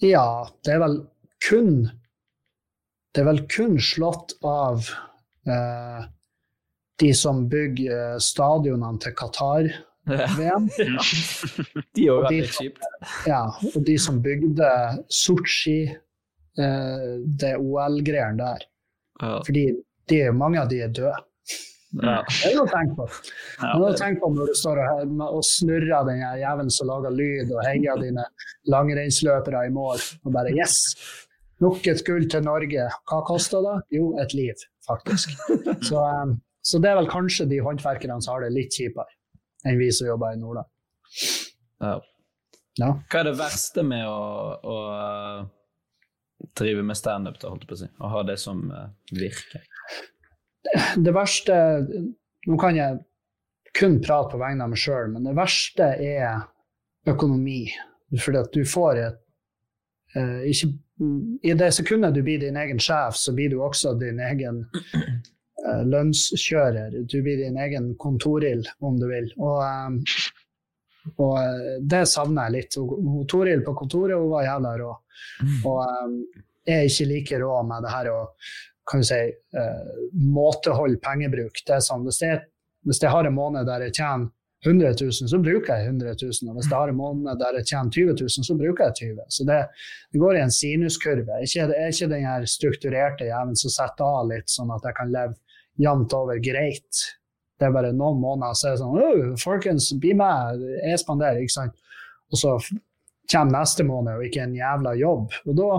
Ja, 0.05 0.25
det 0.65 0.75
er 0.75 0.83
vel 0.83 0.99
kun 1.41 1.87
Det 3.15 3.23
er 3.23 3.25
vel 3.31 3.39
kun 3.49 3.79
slått 3.81 4.35
av 4.45 4.85
eh, 5.49 6.03
de 7.01 7.09
som 7.17 7.43
bygger 7.49 8.19
stadionene 8.21 8.99
til 9.01 9.15
Qatar-VM. 9.17 10.67
De 11.97 12.05
òg 12.13 12.27
har 12.27 12.29
de- 12.31 12.41
litt 12.43 12.53
kjipt. 12.59 12.85
Ja, 13.25 13.41
og 13.73 13.79
de 13.87 13.95
som 14.01 14.19
bygde 14.21 14.69
Sotsji, 15.09 15.79
eh, 16.61 17.07
det 17.41 17.55
OL-greiene 17.57 18.37
der. 18.43 18.67
Ja. 19.21 19.33
Fordi 19.47 19.65
de, 20.07 20.21
mange 20.37 20.61
av 20.61 20.69
de 20.69 20.83
er 20.85 20.93
døde. 20.93 21.15
Ja. 21.95 22.17
Det 22.27 22.49
er 22.49 22.57
noe 22.57 22.65
å 22.65 22.71
tenke 22.71 22.97
på. 22.97 23.05
Ja. 23.61 23.69
Det 23.79 23.91
tenke 24.01 24.21
på 24.21 24.29
når 24.35 24.49
du 24.51 24.57
står 24.59 24.81
og, 24.83 25.21
og 25.27 25.45
snurrer 25.47 26.09
den 26.09 26.19
jævelen 26.41 26.73
som 26.73 26.89
lager 26.89 27.15
lyd, 27.15 27.53
og 27.53 27.63
heier 27.63 28.01
dine 28.01 28.25
langrennsløpere 28.73 29.63
i 29.69 29.71
mål. 29.73 30.03
Og 30.27 30.35
bare 30.35 30.51
yes! 30.55 30.81
Nok 31.63 31.87
et 31.89 32.03
gull 32.05 32.27
til 32.29 32.43
Norge. 32.45 32.89
Hva 33.09 33.21
koster 33.25 33.63
det? 33.65 33.77
Jo, 33.97 34.11
et 34.21 34.35
liv, 34.37 34.67
faktisk. 34.85 35.33
Så, 35.87 36.03
um, 36.03 36.35
så 36.61 36.81
det 36.83 36.91
er 36.91 36.99
vel 36.99 37.07
kanskje 37.09 37.47
de 37.49 37.61
håndverkerne 37.63 38.19
som 38.21 38.35
har 38.35 38.43
det 38.43 38.51
litt 38.53 38.75
kjipere 38.75 39.07
enn 39.65 39.79
vi 39.79 39.87
som 39.95 40.09
jobber 40.09 40.35
i 40.35 40.39
Nordland. 40.39 40.67
Ja. 41.81 41.95
Ja. 42.77 42.91
Hva 43.09 43.21
er 43.21 43.29
det 43.29 43.37
verste 43.39 43.81
med 43.87 44.03
å, 44.05 44.19
å 44.61 44.75
uh, 44.91 45.47
drive 46.59 46.83
med 46.85 46.99
standup, 46.99 47.39
holdt 47.41 47.65
jeg 47.65 47.71
på 47.71 47.77
å 47.77 47.81
si? 47.81 47.89
Å 47.89 48.11
ha 48.13 48.21
det 48.27 48.37
som 48.41 48.61
uh, 48.69 48.91
virke? 49.15 49.63
Det 50.97 51.13
verste 51.15 51.55
Nå 52.47 52.55
kan 52.59 52.77
jeg 52.77 52.99
kun 53.77 53.99
prate 54.01 54.31
på 54.33 54.39
vegne 54.41 54.65
av 54.65 54.71
meg 54.71 54.79
sjøl, 54.81 55.11
men 55.11 55.25
det 55.27 55.35
verste 55.37 55.89
er 56.01 56.45
økonomi. 57.07 57.65
Fordi 58.15 58.39
at 58.39 58.53
du 58.55 58.63
får 58.67 59.01
et 59.03 59.17
eh, 60.15 60.47
ikke, 60.51 60.69
I 61.43 61.55
det 61.59 61.71
sekundet 61.75 62.15
du 62.15 62.23
blir 62.25 62.39
din 62.41 62.57
egen 62.57 62.79
sjef, 62.81 63.19
så 63.19 63.35
blir 63.35 63.51
du 63.51 63.59
også 63.61 63.93
din 63.99 64.21
egen 64.23 64.63
eh, 64.95 65.83
lønnskjører. 65.91 66.95
Du 67.03 67.19
blir 67.21 67.43
din 67.43 67.59
egen 67.67 67.93
kontorild, 67.99 68.71
om 68.79 68.97
du 68.99 69.09
vil. 69.11 69.29
Og, 69.37 69.59
eh, 69.67 70.23
og 71.17 71.35
eh, 71.41 71.75
det 71.83 72.05
savner 72.09 72.47
jeg 72.47 72.57
litt. 72.57 72.79
Og 72.79 73.27
Toril 73.29 73.65
på 73.67 73.75
kontoret 73.77 74.17
hun 74.17 74.31
var 74.31 74.47
jævla 74.47 74.73
rå. 74.81 74.93
Og 75.67 75.83
eh, 75.83 76.41
jeg 76.67 76.79
er 76.79 76.89
ikke 76.89 77.11
like 77.11 77.43
rå 77.43 77.59
med 77.67 77.85
det 77.85 77.93
her 77.93 78.11
å 78.11 78.21
kan 78.87 79.03
du 79.03 79.07
si, 79.07 79.19
eh, 79.61 79.93
måtehold 80.13 80.99
pengebruk. 81.03 81.61
Det 81.67 81.75
er 81.77 81.83
sånn, 81.83 82.05
hvis, 82.07 82.21
jeg, 82.23 82.41
hvis 82.87 83.01
jeg 83.03 83.13
har 83.13 83.27
en 83.27 83.35
måned 83.35 83.67
der 83.67 83.87
jeg 83.87 83.97
tjener 83.99 84.29
100 84.65 84.95
000, 84.99 85.29
så 85.29 85.37
bruker 85.39 85.75
jeg 85.75 85.91
100 85.91 86.15
000. 86.21 86.49
Og 86.49 86.57
hvis 86.57 86.69
jeg 86.69 86.77
har 86.77 86.91
en 86.91 86.97
måned 86.97 87.39
der 87.39 87.59
jeg 87.59 87.69
tjener 87.69 87.91
20 87.93 88.15
000, 88.23 88.47
så 88.47 88.55
bruker 88.57 88.89
jeg 88.89 89.13
20 89.13 89.27
Så 89.35 89.45
det, 89.45 89.59
det 90.13 90.21
går 90.23 90.39
i 90.39 90.41
en 90.45 90.53
sinuskurve. 90.53 91.41
Ikke, 91.45 91.67
det 91.69 91.77
er 91.77 91.93
ikke 91.93 92.09
den 92.13 92.25
her 92.25 92.47
strukturerte 92.49 93.29
jevnen 93.29 93.59
som 93.59 93.73
setter 93.73 94.07
av 94.07 94.31
litt, 94.31 94.49
sånn 94.49 94.73
at 94.73 94.87
jeg 94.87 94.97
kan 94.97 95.13
leve 95.13 95.37
jevnt 95.77 96.15
over 96.17 96.41
greit. 96.41 97.03
Det 97.57 97.67
er 97.67 97.73
bare 97.73 97.93
noen 97.93 98.19
måneder 98.21 98.57
så 98.57 98.69
er 98.69 98.75
det 98.75 98.81
sånn 98.81 98.97
oh, 99.01 99.37
Folkens, 99.41 99.91
bli 100.01 100.13
med, 100.17 100.63
jeg 100.81 101.01
spanderer. 101.01 101.41
ikke 101.41 101.57
sant? 101.57 101.77
Og 102.33 102.41
så 102.41 102.57
kommer 103.29 103.59
neste 103.59 103.85
måned 103.85 104.17
og 104.17 104.25
ikke 104.25 104.45
en 104.45 104.57
jævla 104.57 104.95
jobb. 104.97 105.37
Og 105.45 105.57
da 105.57 105.69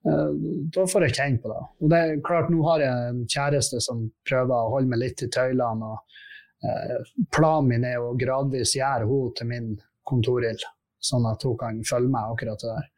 da 0.00 0.86
får 0.88 1.04
jeg 1.06 1.16
kjenne 1.18 1.40
på 1.42 1.50
det. 1.52 1.62
Og 1.80 1.92
det 1.92 2.00
er 2.00 2.20
klart, 2.24 2.50
nå 2.52 2.62
har 2.64 2.84
jeg 2.84 3.08
en 3.10 3.24
kjæreste 3.28 3.80
som 3.84 4.06
prøver 4.28 4.54
å 4.56 4.74
holde 4.74 4.88
meg 4.92 5.02
litt 5.02 5.24
i 5.26 5.28
tøylene. 5.32 5.90
og 5.90 6.68
eh, 6.68 7.10
Planen 7.34 7.68
min 7.68 7.84
er 7.84 8.00
å 8.00 8.14
gradvis 8.18 8.76
gjøre 8.78 9.08
henne 9.10 9.34
til 9.36 9.50
min 9.50 9.74
kontorild, 10.08 10.64
sånn 11.04 11.28
at 11.28 11.44
hun 11.44 11.58
kan 11.60 11.82
følge 11.88 12.12
meg 12.14 12.32
akkurat 12.32 12.64
der. 12.64 12.88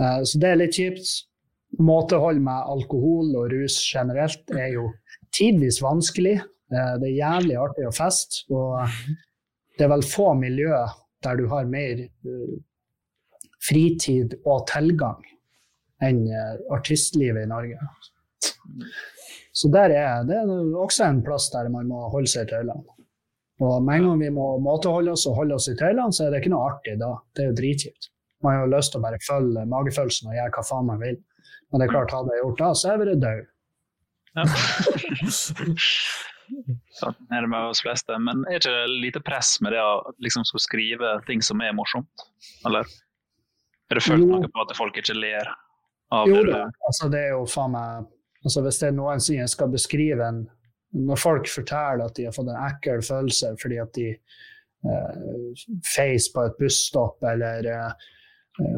Eh, 0.00 0.22
så 0.24 0.40
det 0.40 0.52
er 0.52 0.62
litt 0.62 0.78
kjipt. 0.80 1.12
Måtehold 1.80 2.40
med 2.42 2.72
alkohol 2.72 3.36
og 3.38 3.52
rus 3.52 3.76
generelt 3.84 4.56
er 4.56 4.72
jo 4.74 4.88
tidvis 5.36 5.82
vanskelig. 5.84 6.38
Eh, 6.40 6.94
det 7.02 7.10
er 7.10 7.20
jævlig 7.20 7.60
artig 7.60 7.88
å 7.88 7.94
feste, 7.94 8.46
og 8.54 8.80
det 9.76 9.86
er 9.86 9.92
vel 9.92 10.06
få 10.06 10.32
miljø 10.38 10.72
der 11.24 11.36
du 11.36 11.44
har 11.52 11.68
mer 11.68 12.06
eh, 12.06 12.56
fritid 13.60 14.38
og 14.46 14.64
tilgang 14.70 15.20
enn 16.04 16.24
eh, 16.28 16.54
artistlivet 16.74 17.44
i 17.44 17.50
Norge. 17.50 17.78
Så 19.52 19.68
der 19.72 19.92
er 19.92 20.24
det 20.28 20.38
er 20.38 20.50
også 20.78 21.04
en 21.08 21.22
plass 21.26 21.50
der 21.52 21.68
man 21.72 21.88
må 21.90 22.08
holde 22.12 22.30
seg 22.30 22.48
i 22.48 22.52
tøylene. 22.54 22.96
Og 23.60 23.82
med 23.84 24.00
en 24.00 24.06
gang 24.08 24.22
vi 24.22 24.30
må 24.32 24.46
måteholde 24.64 25.12
oss 25.12 25.26
og 25.28 25.36
holde 25.42 25.58
oss 25.58 25.68
i 25.68 25.76
tøylene, 25.76 26.12
så 26.16 26.26
er 26.26 26.32
det 26.32 26.40
ikke 26.40 26.54
noe 26.54 26.68
artig 26.70 26.94
da. 27.00 27.12
Det 27.36 27.44
er 27.44 27.50
jo 27.50 27.58
dritkjipt. 27.58 28.08
Man 28.40 28.56
har 28.56 28.62
jo 28.64 28.72
lyst 28.72 28.94
til 28.94 29.02
å 29.02 29.04
bare 29.04 29.20
følge 29.26 29.66
magefølelsen 29.68 30.30
og 30.30 30.36
gjøre 30.38 30.54
hva 30.54 30.64
faen 30.64 30.88
man 30.88 31.02
vil. 31.02 31.18
Men 31.70 31.82
det 31.82 31.86
er 31.86 31.92
klart, 31.92 32.14
hadde 32.16 32.32
jeg 32.34 32.42
gjort 32.44 32.62
det, 32.62 32.70
så 32.72 32.88
hadde 32.88 32.96
jeg 32.96 33.02
vært 33.04 33.24
død. 33.26 33.42
Sånn 37.00 37.16
er 37.30 37.44
det 37.44 37.50
med 37.50 37.68
oss 37.68 37.82
fleste. 37.84 38.16
Men 38.22 38.42
er 38.48 38.58
ikke 38.58 38.72
det 38.74 39.02
lite 39.04 39.22
press 39.24 39.52
med 39.62 39.76
det 39.76 39.82
å 39.84 40.14
liksom 40.24 40.46
skulle 40.48 40.64
skrive 40.64 41.12
ting 41.28 41.44
som 41.44 41.60
er 41.62 41.76
morsomt? 41.76 42.24
Eller 42.66 42.88
er 43.90 43.98
det 43.98 44.04
følt 44.06 44.26
noe 44.26 44.48
på 44.50 44.64
at 44.64 44.74
folk 44.78 44.98
ikke 44.98 45.18
ler 45.18 45.50
av 46.10 46.28
Jo 46.28 46.42
det? 46.44 46.52
da, 46.52 46.66
altså 46.88 47.08
det 47.12 47.24
er 47.26 47.34
jo 47.34 47.44
faen 47.50 47.74
meg 47.74 48.08
altså 48.44 48.62
Hvis 48.64 48.80
det 48.82 48.88
er 48.88 48.96
noen 48.96 49.22
som 49.22 49.50
skal 49.52 49.72
beskrive 49.72 50.26
en 50.26 50.44
Når 50.96 51.20
folk 51.20 51.50
forteller 51.50 52.06
at 52.06 52.16
de 52.16 52.28
har 52.28 52.36
fått 52.36 52.50
en 52.50 52.62
ekkel 52.66 53.02
følelse 53.06 53.52
fordi 53.60 53.76
at 53.82 53.92
de 53.94 54.08
eh, 54.10 55.66
feis 55.86 56.26
på 56.34 56.46
et 56.48 56.56
busstopp, 56.58 57.22
eller 57.30 57.68
eh, 57.70 58.08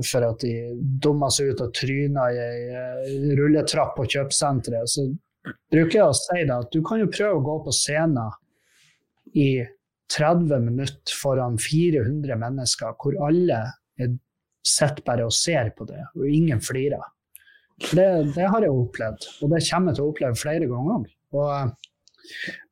for 0.05 0.27
at 0.27 0.45
de 0.45 0.53
dumma 1.01 1.31
seg 1.33 1.55
ut 1.55 1.63
og 1.65 1.73
tryna 1.79 2.27
i 2.35 2.41
ei 2.43 2.67
eh, 2.83 3.15
rulletrapp 3.39 3.95
på 3.97 4.05
kjøpesenteret, 4.13 4.93
så 4.93 5.07
bruker 5.73 5.97
jeg 5.97 6.05
å 6.05 6.19
si 6.19 6.43
det 6.43 6.59
at 6.59 6.75
du 6.75 6.83
kan 6.85 7.01
jo 7.01 7.09
prøve 7.09 7.39
å 7.39 7.47
gå 7.47 7.57
på 7.65 7.75
scenen 7.79 8.37
i 9.33 9.63
30 10.13 10.67
minutter 10.67 11.17
foran 11.17 11.57
400 11.57 12.37
mennesker, 12.45 12.93
hvor 13.01 13.17
alle 13.25 13.63
er 13.97 14.13
sitter 14.63 15.03
bare 15.07 15.27
og 15.27 15.35
ser 15.35 15.73
på 15.77 15.87
det, 15.89 16.03
og 16.17 16.29
ingen 16.29 16.61
flirer. 16.63 17.03
Det, 17.91 18.07
det 18.37 18.47
har 18.49 18.65
jeg 18.65 18.73
opplevd, 18.73 19.27
og 19.43 19.53
det 19.53 19.63
kommer 19.67 19.91
jeg 19.91 19.99
til 19.99 20.05
å 20.05 20.13
oppleve 20.13 20.39
flere 20.39 20.69
ganger. 20.71 21.09
Eh, 21.35 21.73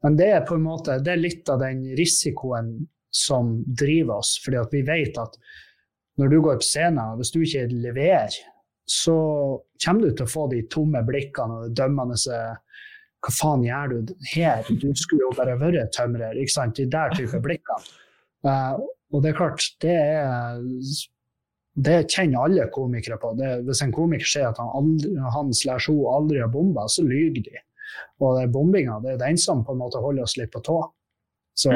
men 0.04 0.16
det 0.18 0.30
er 0.30 0.46
på 0.48 0.56
en 0.56 0.64
måte 0.64 1.00
det 1.02 1.14
er 1.14 1.20
litt 1.20 1.50
av 1.52 1.60
den 1.64 1.82
risikoen 1.98 2.72
som 3.10 3.58
driver 3.66 4.20
oss. 4.20 4.36
fordi 4.44 4.62
vi 4.70 4.82
vet 4.86 5.18
at 5.18 5.36
når 6.20 6.30
du 6.30 6.40
går 6.44 6.60
på 6.60 6.68
scenen, 6.68 7.16
hvis 7.18 7.32
du 7.34 7.40
ikke 7.42 7.66
leverer, 7.72 8.34
så 8.90 9.16
kommer 9.82 10.06
du 10.06 10.16
til 10.16 10.26
å 10.26 10.30
få 10.30 10.46
de 10.50 10.64
tomme 10.70 11.02
blikkene 11.06 11.56
og 11.56 11.68
det 11.68 11.78
dømmende 11.78 12.18
Hva 13.20 13.32
faen 13.36 13.64
gjør 13.64 13.92
du 13.92 14.14
her? 14.32 14.64
Du 14.68 14.88
skulle 14.96 15.26
jo 15.26 15.34
bare 15.36 15.58
vært 15.60 15.92
tømrer. 15.96 16.38
ikke 16.40 16.54
sant? 16.54 16.76
De 16.76 16.86
der 16.88 17.12
type 17.16 17.40
blikkene. 17.44 17.98
Eh, 18.46 18.80
og 19.10 19.22
det 19.22 19.32
er 19.32 19.36
klart, 19.36 19.64
det 19.82 19.96
er 19.96 20.62
det 21.86 21.98
kjenner 22.12 22.44
alle 22.44 22.68
komikere 22.74 23.18
på. 23.20 23.32
Det, 23.38 23.50
hvis 23.68 23.82
en 23.84 23.94
komiker 23.94 24.28
sier 24.28 24.50
at 24.50 24.60
han, 24.60 24.70
aldri, 24.76 25.14
han 25.36 25.52
slash 25.54 25.90
hun 25.90 26.04
aldri 26.10 26.40
har 26.42 26.52
bomba, 26.52 26.86
så 26.90 27.04
lyver 27.06 27.42
de. 27.46 27.62
Og 28.20 28.36
det 28.36 28.44
er 28.44 28.52
bombinga 28.54 28.98
det 29.04 29.14
er 29.14 29.22
den 29.24 29.38
som 29.40 29.64
på 29.66 29.74
en 29.74 29.82
måte 29.82 30.02
holder 30.02 30.26
oss 30.26 30.36
litt 30.38 30.52
på 30.54 30.62
tå. 30.66 30.78
Så, 31.58 31.72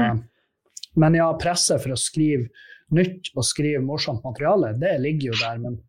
Men 0.95 1.17
ja, 1.19 1.27
presset 1.41 1.83
for 1.83 1.95
å 1.95 1.99
skrive 1.99 2.49
nytt 2.95 3.33
og 3.35 3.47
skrive 3.47 3.83
morsomt 3.83 4.23
materiale, 4.27 4.75
det 4.79 4.93
ligger 5.03 5.33
jo 5.33 5.41
der. 5.41 5.59
Men 5.63 5.81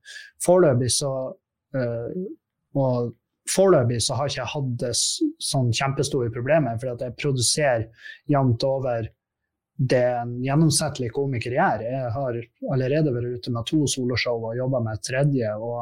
foreløpig 0.44 0.90
så 0.96 1.12
øh, 1.76 2.26
Og 2.76 3.14
foreløpig 3.50 4.02
så 4.04 4.18
har 4.18 4.32
ikke 4.32 4.48
hatt 4.52 4.72
det 4.82 4.94
sånn 4.98 5.70
kjempestore 5.76 6.32
problemer, 6.34 6.80
for 6.82 6.96
at 6.96 7.04
jeg 7.06 7.16
produserer 7.22 7.86
jevnt 8.32 8.66
over 8.68 9.08
det 9.76 10.04
en 10.08 10.38
gjennomsnittlig 10.44 11.10
komiker 11.16 11.56
gjør. 11.56 11.84
Jeg 11.84 12.14
har 12.16 12.40
allerede 12.72 13.12
vært 13.12 13.42
ute 13.42 13.52
med 13.52 13.68
to 13.68 13.82
soloshow 13.92 14.48
og 14.48 14.56
jobba 14.56 14.80
med 14.86 14.96
et 14.96 15.06
tredje. 15.10 15.52
Og, 15.60 15.82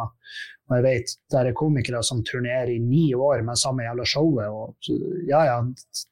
og 0.70 0.76
jeg 0.80 0.86
vet 0.88 1.14
det 1.30 1.42
er 1.42 1.58
komikere 1.58 2.02
som 2.06 2.24
turnerer 2.26 2.72
i 2.74 2.80
ni 2.82 3.06
år 3.14 3.44
med 3.46 3.60
samme 3.60 3.86
jævla 3.86 4.08
showet. 4.10 4.50
Og 4.50 5.28
ja, 5.30 5.44
ja, 5.52 5.58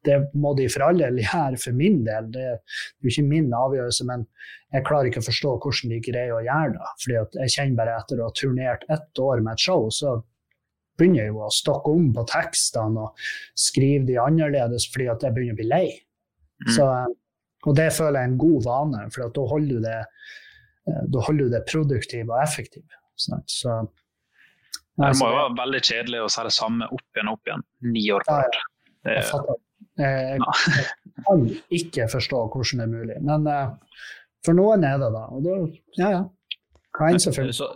det 0.06 0.20
må 0.38 0.54
de 0.58 0.68
for 0.70 0.86
all 0.86 1.02
del 1.02 1.24
gjøre 1.24 1.62
for 1.64 1.78
min 1.78 2.04
del. 2.06 2.30
Det 2.36 2.44
er 2.52 2.60
jo 3.02 3.14
ikke 3.14 3.30
min 3.32 3.50
avgjørelse, 3.58 4.06
men 4.12 4.28
jeg 4.72 4.86
klarer 4.88 5.10
ikke 5.10 5.24
å 5.24 5.30
forstå 5.32 5.56
hvordan 5.64 5.96
de 5.96 6.04
greier 6.06 6.36
å 6.36 6.44
gjøre 6.46 6.76
det. 6.76 6.92
Fordi 7.06 7.18
jeg 7.42 7.56
kjenner 7.56 7.80
bare 7.80 7.96
etter 7.98 8.22
å 8.22 8.28
ha 8.30 8.36
turnert 8.38 8.86
ett 8.94 9.24
år 9.26 9.42
med 9.42 9.56
et 9.56 9.66
show, 9.66 9.90
så 9.90 10.20
begynner 11.00 11.24
jeg 11.24 11.34
jo 11.34 11.42
å 11.48 11.50
stokke 11.50 11.96
om 11.98 12.12
på 12.14 12.28
tekstene 12.30 13.08
og 13.08 13.26
skrive 13.58 14.06
de 14.06 14.22
annerledes 14.22 14.86
fordi 14.92 15.10
at 15.10 15.26
jeg 15.26 15.34
begynner 15.34 15.58
å 15.58 15.62
bli 15.64 15.70
lei. 15.72 15.86
Så, 16.76 16.86
og 17.68 17.75
det 17.77 17.89
føler 17.94 18.20
jeg 18.20 18.27
er 18.27 18.32
en 18.32 18.39
god 18.41 18.68
vane, 18.68 19.01
for 19.13 19.25
at 19.27 19.36
da 19.38 19.48
holder 19.51 19.74
du 19.74 19.86
det, 19.86 19.98
eh, 20.89 21.01
da 21.13 21.25
holder 21.27 21.50
du 21.50 21.56
det 21.56 21.63
produktiv 21.70 22.32
og 22.32 22.39
effektiv. 22.41 22.86
Sånn. 23.20 23.44
Så 23.46 23.82
Det 24.98 25.08
Altså, 25.08 25.24
må 25.24 25.30
jo 25.32 25.38
være 25.38 25.58
veldig 25.58 25.82
kjedelig 25.88 26.20
å 26.22 26.30
se 26.30 26.44
det 26.46 26.53
samme 26.53 26.88
opp 26.91 27.18
igjen 27.18 27.30
og 27.32 27.38
opp 27.38 27.48
igjen. 27.48 27.63
Ni 27.94 28.01
år 28.12 28.25
på 28.27 28.39
rad. 28.41 28.58
Jeg 29.08 29.24
Jeg, 29.98 30.41
jeg 30.41 31.24
kan 31.25 31.46
ikke 31.77 32.08
forstå 32.12 32.41
hvordan 32.51 32.82
det 32.82 32.86
er 32.86 32.91
mulig. 32.91 33.18
Men 33.22 33.48
uh, 33.48 34.01
for 34.46 34.58
noen 34.58 34.86
er 34.88 35.00
det 35.01 35.10
da. 35.13 35.24
Og 35.32 35.46
da, 35.46 35.58
ja, 36.00 36.12
ja. 36.18 36.22
Hva 36.98 37.10
enn. 37.12 37.22
Så, 37.22 37.68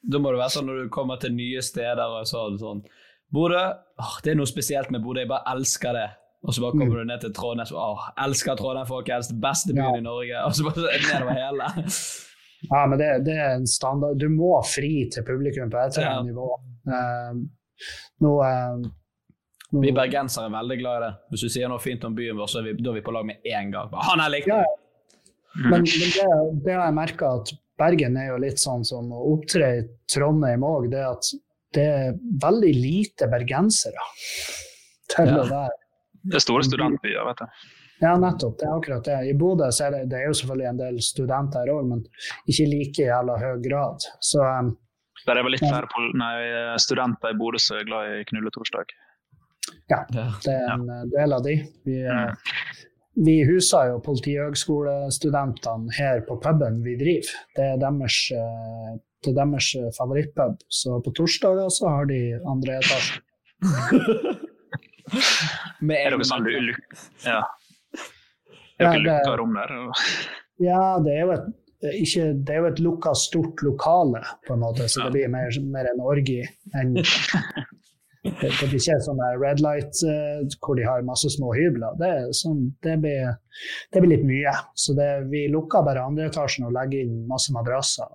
da 0.00 0.20
må 0.22 0.32
det 0.32 0.40
være 0.40 0.54
sånn 0.54 0.68
når 0.70 0.84
du 0.84 0.92
kommer 0.94 1.20
til 1.20 1.34
nye 1.36 1.62
steder 1.64 2.00
og 2.00 2.28
så 2.28 2.46
er 2.46 2.54
det 2.54 2.62
sånn 2.62 2.82
Bodø 3.30 3.60
åh, 3.60 4.14
Det 4.24 4.32
er 4.32 4.38
noe 4.38 4.48
spesielt 4.48 4.90
med 4.90 5.04
Bodø, 5.04 5.22
jeg 5.22 5.30
bare 5.30 5.54
elsker 5.54 5.94
det. 5.94 6.08
Og 6.46 6.54
så 6.56 6.62
bare 6.64 6.72
kommer 6.72 7.02
du 7.02 7.04
ned 7.04 7.20
til 7.20 7.32
Trondheim 7.36 7.76
åh, 7.76 8.04
elsker 8.24 8.56
Trondheim, 8.56 8.86
folkens. 8.88 9.28
Beste 9.42 9.74
byen 9.76 9.94
Ja. 9.94 9.98
i 10.00 10.04
Norge. 10.06 10.44
Og 10.46 10.54
så 10.56 10.64
bare 10.64 10.94
nedover 10.96 11.36
hele. 11.36 11.66
Ja, 12.70 12.86
men 12.86 12.98
det, 13.00 13.10
det 13.24 13.34
er 13.40 13.54
en 13.58 13.66
standard. 13.68 14.18
Du 14.20 14.28
må 14.32 14.54
fri 14.68 15.08
til 15.12 15.24
publikum 15.24 15.70
på 15.72 15.78
et 15.80 15.96
eller 15.98 16.06
Ja. 16.06 16.14
annet 16.18 16.32
nivå. 16.32 16.48
Uh, 16.88 17.42
nå, 18.24 18.32
uh, 18.40 18.80
nå, 19.72 19.80
Vi 19.84 19.92
bergensere 19.96 20.48
er 20.48 20.54
veldig 20.56 20.78
glad 20.80 20.96
i 20.96 21.04
det. 21.06 21.12
Hvis 21.30 21.44
du 21.44 21.48
sier 21.52 21.68
noe 21.72 21.78
fint 21.80 22.04
om 22.08 22.14
byen 22.16 22.36
vår, 22.40 22.48
så 22.52 22.58
er 22.60 22.70
vi, 22.70 22.74
da 22.82 22.90
er 22.90 22.98
vi 23.00 23.04
på 23.06 23.12
lag 23.16 23.24
med 23.28 23.36
én 23.48 23.70
gang. 23.72 23.90
Bare, 23.92 24.08
Han 24.10 24.20
er 24.24 24.32
likte 24.36 24.48
Ja! 24.56 24.64
Men, 25.56 25.82
men 25.82 25.84
det, 25.84 26.26
det 26.64 26.72
har 26.76 26.84
jeg 26.86 26.94
merka 26.94 27.34
at 27.40 27.48
Bergen 27.80 28.16
er 28.20 28.28
jo 28.28 28.36
litt 28.38 28.60
sånn 28.62 28.84
som 28.86 29.08
å 29.12 29.20
opptre 29.32 29.70
i 29.80 29.84
Trondheim 30.12 30.62
òg. 30.62 30.90
Det 30.92 31.00
at 31.02 31.30
det 31.74 31.86
er 31.90 32.12
veldig 32.44 32.70
lite 32.76 33.26
bergensere 33.32 34.04
til 35.10 35.26
Ja. 35.32 35.40
å 35.42 35.48
være 35.48 35.72
Det 36.22 36.36
er 36.40 36.44
store 36.44 36.64
studentbyer, 36.66 37.22
vet 37.30 37.42
du. 37.42 37.68
Ja, 38.00 38.14
nettopp. 38.16 38.56
Det 38.60 38.64
er 38.64 38.76
akkurat 38.78 39.04
det. 39.04 39.18
I 39.28 39.34
Bodø 39.36 39.68
så 39.76 39.86
er 39.86 39.90
det, 39.96 40.04
det 40.12 40.20
er 40.22 40.30
jo 40.30 40.36
selvfølgelig 40.38 40.68
en 40.70 40.80
del 40.80 41.00
studenter 41.04 41.60
her 41.60 41.72
òg, 41.74 41.82
men 41.90 42.04
ikke 42.48 42.64
i 42.64 42.70
like 42.70 43.04
jævla 43.04 43.36
høy 43.42 43.60
grad. 43.66 44.06
Så 44.24 44.40
um, 44.40 44.72
Der 45.26 45.36
er 45.36 45.44
vel 45.44 45.52
litt 45.52 45.64
flere 45.66 46.06
nei, 46.16 46.34
studenter 46.80 47.34
i 47.34 47.36
Bodø 47.36 47.60
som 47.60 47.76
er 47.76 47.88
glad 47.88 48.14
i 48.16 48.24
knulletorsdag. 48.30 48.94
Ja. 49.92 50.04
det 50.14 50.54
er 50.54 50.70
en 50.72 50.86
ja. 50.88 51.02
del 51.12 51.36
av 51.36 51.44
de. 51.44 51.58
Vi, 51.84 52.00
eh, 52.00 52.30
Mm. 52.30 53.26
vi 53.26 53.36
huser 53.44 53.90
jo 53.90 54.00
politihøgskolestudentene 54.06 55.92
her 55.98 56.22
på 56.28 56.38
puben 56.40 56.82
vi 56.82 56.96
driver. 56.96 57.32
Det 57.56 57.64
er 57.74 57.76
deres, 57.82 58.18
eh, 58.32 58.98
det 59.24 59.34
er 59.34 59.40
deres 59.42 59.74
eh, 59.76 59.90
favorittpub. 59.98 60.56
Så 60.68 61.00
på 61.04 61.12
torsdager 61.12 61.68
så 61.68 61.88
har 61.88 62.06
de 62.06 62.40
andre 62.48 62.78
etasje. 62.80 63.20
Med 65.80 65.96
Er 65.96 66.10
det 66.10 66.18
dere 66.18 66.28
sånn 66.28 66.44
benker. 66.44 66.66
luk... 66.68 67.00
Ja. 67.26 67.40
Er 68.80 68.84
Ja, 68.84 68.92
dere 68.92 69.02
det- 69.02 69.06
lukka 69.08 69.36
rom 69.40 69.54
der? 69.58 69.74
Ja, 70.60 70.82
det 71.04 71.12
er 71.16 71.20
jo 71.26 71.32
et, 71.38 71.48
ikke, 71.96 72.24
det 72.44 72.54
er 72.54 72.58
jo 72.60 72.68
et 72.70 72.80
lukka, 72.84 73.14
stort 73.16 73.62
lokale, 73.64 74.20
på 74.46 74.52
en 74.54 74.60
måte, 74.60 74.88
så 74.92 75.06
det 75.06 75.12
blir 75.14 75.30
mer, 75.32 75.48
mer 75.72 75.88
en 75.88 76.02
orgi 76.04 76.42
enn 76.76 76.92
det, 77.00 78.50
det 78.50 78.66
blir 78.68 78.76
ikke 78.76 78.98
sånn 79.06 79.22
red 79.40 79.62
light 79.64 80.02
uh, 80.04 80.42
hvor 80.60 80.76
de 80.76 80.84
har 80.84 81.00
masse 81.08 81.30
små 81.32 81.54
hybler. 81.56 81.96
Det, 82.00 82.10
sånn, 82.36 82.66
det, 82.84 82.98
blir, 83.00 83.30
det 83.94 84.02
blir 84.04 84.12
litt 84.18 84.26
mye. 84.28 84.52
Så 84.76 84.92
det, 84.98 85.08
vi 85.32 85.46
lukker 85.48 85.86
bare 85.86 86.04
andre 86.04 86.28
etasjen 86.28 86.68
og 86.68 86.74
legger 86.76 87.06
inn 87.06 87.22
masse 87.30 87.52
madrasser. 87.56 88.12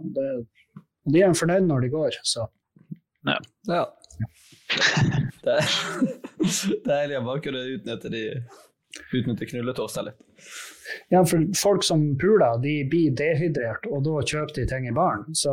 De 1.09 1.21
er 1.25 1.33
fornøyd 1.37 1.65
når 1.69 1.87
de 1.87 1.93
går, 1.97 2.19
så 2.25 2.45
Ja. 3.25 3.39
Det 5.45 5.55
er 5.55 6.79
deilig 6.87 7.19
å 7.19 7.25
bare 7.27 7.43
kunne 7.45 7.65
utnytte 7.75 8.09
de 8.13 8.23
Utnytte 9.11 9.43
knulletåsa 9.49 10.05
litt. 10.07 10.21
Ja, 11.11 11.19
for 11.27 11.43
folk 11.59 11.83
som 11.83 12.03
puler, 12.19 12.55
de 12.63 12.77
blir 12.87 13.11
dehydrert, 13.19 13.83
og 13.91 14.05
da 14.05 14.21
kjøper 14.23 14.55
de 14.55 14.63
ting 14.69 14.85
i 14.87 14.93
baren. 14.95 15.25
Så 15.35 15.51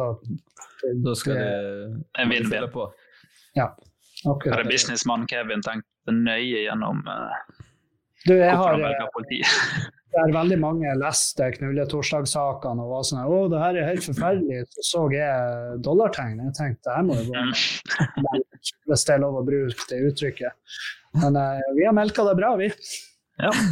Da 1.02 1.14
skal 1.18 1.34
det- 1.34 1.42
de 1.42 2.04
En 2.22 2.28
vinn-vinn. 2.30 2.50
fylle 2.52 2.68
på. 2.70 2.86
Her 3.56 3.72
akkurat 4.26 4.60
er 4.60 4.62
det. 4.62 4.70
businessmann 4.70 5.26
Kevin 5.26 5.60
tenkt 5.62 5.86
nøye 6.06 6.62
gjennom 6.68 7.02
uh, 7.06 7.34
Du, 8.26 8.34
jeg 8.34 8.54
hvorfor 8.54 8.62
har, 8.62 8.72
han 8.72 8.80
eh, 8.80 8.86
velger 8.86 9.10
politi. 9.14 9.42
der 10.14 10.32
veldig 10.38 10.58
mange 10.60 10.94
leste 11.02 11.50
knulletorsdagssakene 11.58 12.82
og 12.84 12.90
var 12.94 13.02
sånn 13.02 13.26
Å, 13.26 13.48
det 13.50 13.58
her 13.64 13.74
er 13.80 13.90
helt 13.90 14.06
forferdelig. 14.06 14.66
Så 14.70 14.86
så 14.92 15.04
jeg 15.12 15.82
dollartegn. 15.82 16.38
Jeg 16.46 16.54
tenkte 16.60 16.82
det 16.90 16.96
her 16.96 17.02
må 17.02 17.18
jo 17.18 17.24
gå 17.32 18.42
hvis 18.88 19.06
det 19.08 19.16
er 19.16 19.24
lov 19.24 19.40
å 19.40 19.46
bruke 19.46 19.88
det 19.90 20.00
uttrykket. 20.10 20.78
Men 21.22 21.36
eh, 21.36 21.66
vi 21.76 21.86
har 21.86 21.96
melka 21.96 22.24
det 22.28 22.36
bra, 22.38 22.54
vi. 22.60 22.70
Ja. 23.42 23.52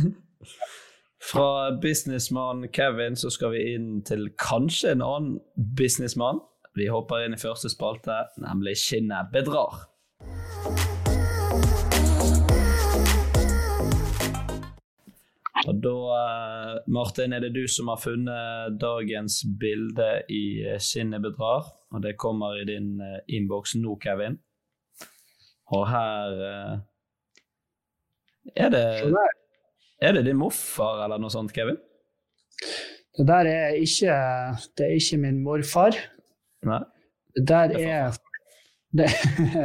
Fra 1.30 1.70
businessmann 1.82 2.68
Kevin 2.72 3.16
så 3.16 3.30
skal 3.30 3.52
vi 3.52 3.74
inn 3.74 4.00
til 4.08 4.30
kanskje 4.40 4.94
en 4.94 5.04
annen 5.04 5.34
businessmann. 5.78 6.40
Vi 6.78 6.88
hopper 6.88 7.26
inn 7.26 7.36
i 7.36 7.40
første 7.40 7.68
spalte, 7.72 8.22
nemlig 8.40 8.78
Skinnet 8.80 9.28
bedrar. 9.34 9.84
Og 15.68 15.76
da, 15.84 15.96
eh, 16.16 16.76
Martin, 16.88 17.32
er 17.32 17.40
det 17.44 17.52
du 17.54 17.66
som 17.68 17.88
har 17.92 18.00
funnet 18.00 18.78
dagens 18.80 19.42
bilde 19.60 20.22
i 20.32 20.64
Skinnet 20.80 21.22
bedrar. 21.22 21.68
Og 21.92 22.02
det 22.02 22.16
kommer 22.16 22.56
i 22.60 22.64
din 22.64 23.00
eh, 23.00 23.20
innboks 23.28 23.76
nå, 23.76 23.98
Kevin. 24.02 24.38
Og 25.76 25.84
her 25.90 26.40
eh, 26.46 26.78
er 28.56 28.72
det 28.72 28.86
er 30.00 30.16
det 30.16 30.24
din 30.26 30.38
morfar 30.40 31.04
eller 31.04 31.20
noe 31.20 31.32
sånt, 31.32 31.52
Kevin? 31.52 31.78
det 33.18 33.26
der 33.28 33.48
er 33.50 33.76
ikke, 33.76 34.16
det 34.78 34.86
er 34.86 34.96
ikke 34.96 35.18
min 35.20 35.42
morfar. 35.44 35.96
Nei? 36.64 36.80
Det 37.36 37.46
der 37.48 37.74
er 37.78 38.16
det, 38.96 39.06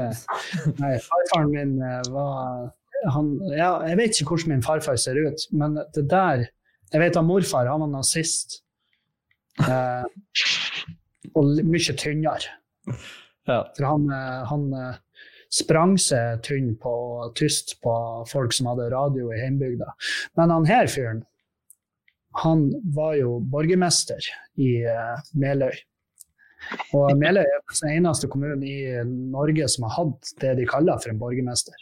Nei, 0.81 0.91
farfaren 1.01 1.53
min 1.53 1.77
eh, 1.81 2.01
var 2.13 2.67
han, 3.09 3.31
ja, 3.53 3.71
Jeg 3.89 3.97
vet 3.97 4.19
ikke 4.19 4.35
hvordan 4.35 4.53
min 4.53 4.65
farfar 4.65 4.99
ser 5.01 5.17
ut, 5.17 5.47
men 5.51 5.79
det 5.95 6.05
der 6.09 6.45
Jeg 6.93 7.01
vet 7.01 7.17
at 7.17 7.25
morfar 7.25 7.65
han 7.71 7.81
var 7.81 7.89
nazist. 7.89 8.59
Eh, 9.65 10.05
og 11.37 11.63
mye 11.65 11.95
tynnere. 11.97 12.53
Ja. 13.47 13.63
For 13.77 13.87
han, 13.87 14.05
eh, 14.13 14.43
han 14.51 14.67
sprang 15.55 15.95
seg 16.01 16.43
tynn 16.45 16.73
på 16.81 16.95
tyst 17.37 17.77
på 17.83 17.95
folk 18.29 18.53
som 18.55 18.69
hadde 18.71 18.91
radio 18.93 19.31
i 19.31 19.39
heimbygda. 19.39 19.93
Men 20.39 20.53
han 20.53 20.67
her 20.69 20.89
fyren, 20.91 21.23
han 22.43 22.67
var 22.95 23.15
jo 23.15 23.37
borgermester 23.51 24.25
i 24.59 24.71
eh, 24.83 25.27
Meløy. 25.39 25.75
Og 26.97 27.13
Meløy 27.19 27.45
er 27.45 27.61
den 27.69 27.93
eneste 27.93 28.27
kommunen 28.31 28.63
i 28.67 28.79
Norge 29.07 29.69
som 29.71 29.87
har 29.87 29.95
hatt 29.99 30.33
det 30.41 30.55
de 30.59 30.67
kaller 30.67 30.99
for 30.99 31.13
en 31.13 31.21
borgermester. 31.21 31.77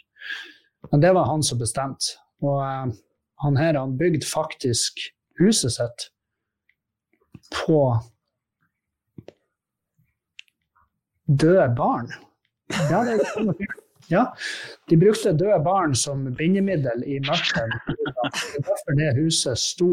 Men 0.92 1.02
det 1.02 1.14
var 1.16 1.26
han 1.30 1.42
som 1.42 1.58
bestemte. 1.58 2.14
Og 2.44 2.60
eh, 2.62 2.94
han 3.42 3.58
her 3.58 3.80
han 3.80 3.96
bygde 3.98 4.26
faktisk 4.28 5.08
huset 5.40 5.74
sitt 5.74 6.08
på 7.50 7.80
døde 11.26 11.66
barn. 11.76 12.12
Ja, 12.90 13.02
det 13.04 13.18
er 13.20 13.66
ja, 14.12 14.22
De 14.90 14.96
brukte 15.00 15.32
døde 15.32 15.58
barn 15.64 15.94
som 15.96 16.26
bindemiddel 16.36 17.04
i 17.08 17.18
mørket. 17.24 17.72
Er 18.28 18.64
derfor 18.66 18.96
det 18.98 19.14
huset 19.16 19.58
sto 19.60 19.90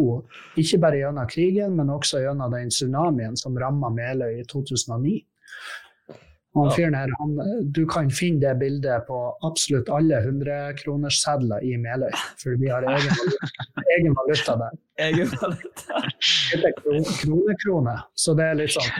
ikke 0.59 0.79
bare 0.83 0.99
gjennom 0.99 1.27
krigen, 1.31 1.77
men 1.79 1.91
også 1.93 2.19
gjennom 2.25 2.51
den 2.51 2.71
tsunamien 2.73 3.37
som 3.39 3.55
ramma 3.59 3.89
Meløy 3.95 4.41
i 4.41 4.47
2009. 4.51 5.13
Og 6.59 6.73
fyren 6.75 6.97
her, 6.99 7.07
han, 7.21 7.37
du 7.71 7.85
kan 7.87 8.09
finne 8.11 8.41
det 8.43 8.57
bildet 8.59 9.05
på 9.07 9.19
absolutt 9.47 9.87
alle 9.95 10.17
100-kronerssedler 10.19 11.63
i 11.63 11.77
Meløy, 11.79 12.11
for 12.41 12.59
vi 12.59 12.67
har 12.67 12.83
egen 12.91 13.15
valuta, 13.15 13.51
egen 13.95 14.17
valuta 14.19 14.57
der. 14.59 14.75
Egen 15.07 15.31
valuta. 15.37 16.01
Det 16.51 16.67
er 16.67 16.75
kro- 16.81 17.15
kronekrone, 17.21 17.95
så 18.19 18.35
det 18.35 18.49
er 18.51 18.59
litt 18.59 18.75
sånn 18.75 18.91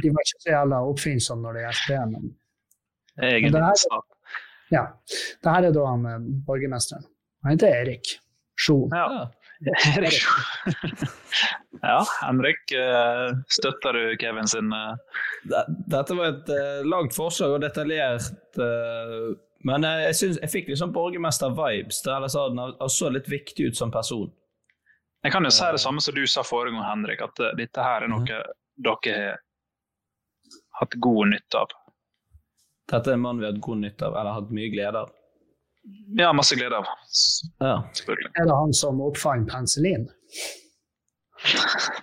De 0.00 0.08
var 0.14 0.24
ikke 0.24 0.40
så 0.46 0.54
jævla 0.54 0.80
oppfinnsomme 0.88 1.44
når 1.44 1.58
det 1.58 1.66
gjaldt 1.66 1.88
det, 1.92 2.00
men 2.14 2.30
Egen 3.22 3.52
det 3.52 3.62
her- 3.64 3.74
stat. 3.74 4.04
ja. 4.70 4.84
Det 5.42 5.50
her 5.56 5.62
er 5.68 5.72
da 5.74 5.86
han 5.86 6.06
eh, 6.06 6.18
borgermesteren. 6.46 7.04
Han 7.42 7.52
heter 7.56 7.74
Erik 7.82 8.14
Sjon. 8.58 8.90
Ja. 8.92 9.30
Erik. 9.96 10.14
ja, 11.82 12.04
Henrik, 12.22 12.72
eh, 12.72 13.32
støtter 13.50 13.92
du 13.92 14.16
Kevin 14.20 14.46
sin 14.50 14.72
eh, 14.72 14.94
Dette 15.90 16.14
var 16.14 16.28
et 16.32 16.50
langt 16.86 17.14
forslag 17.16 17.56
og 17.56 17.60
detaljert. 17.62 18.28
men 19.64 19.82
jeg, 19.82 20.14
synes, 20.14 20.38
jeg 20.42 20.50
fikk 20.52 20.70
sånn 20.78 20.92
borgermester-vibes. 20.94 22.02
der 22.06 22.28
så, 22.30 22.48
den 22.52 22.58
han 22.62 22.90
så 22.90 23.10
litt 23.10 23.28
viktig 23.30 23.70
ut 23.72 23.76
som 23.78 23.90
person. 23.94 24.30
Jeg 25.24 25.32
kan 25.34 25.44
jo 25.44 25.50
si 25.50 25.66
det 25.74 25.80
samme 25.82 26.00
som 26.00 26.14
du 26.14 26.22
sa 26.30 26.44
forrige 26.46 26.76
gang, 26.76 26.84
Henrik, 26.86 27.22
at 27.22 27.40
dette 27.58 27.82
her 27.82 28.06
er 28.06 28.10
noe 28.12 28.22
dere 28.78 29.14
har 29.18 29.38
hatt 30.78 30.94
god 31.02 31.32
nytte 31.32 31.58
av. 31.58 31.72
Dette 32.88 33.12
er 33.12 33.18
en 33.18 33.24
mann 33.24 33.40
vi 33.40 33.46
har 33.46 33.52
hatt 33.52 33.64
god 33.64 33.82
nytte 33.82 34.06
av, 34.08 34.16
eller 34.16 34.36
hatt 34.38 34.52
mye 34.54 34.70
glede 34.72 35.04
av. 35.04 35.12
Ja, 36.18 36.32
masse 36.36 36.56
glede 36.56 36.78
av. 36.80 36.88
Ja. 37.60 37.74
Selvfølgelig. 37.96 38.32
Er 38.34 38.48
det 38.48 38.56
han 38.56 38.74
som 38.76 39.00
oppfant 39.04 39.48
penicillin? 39.50 40.08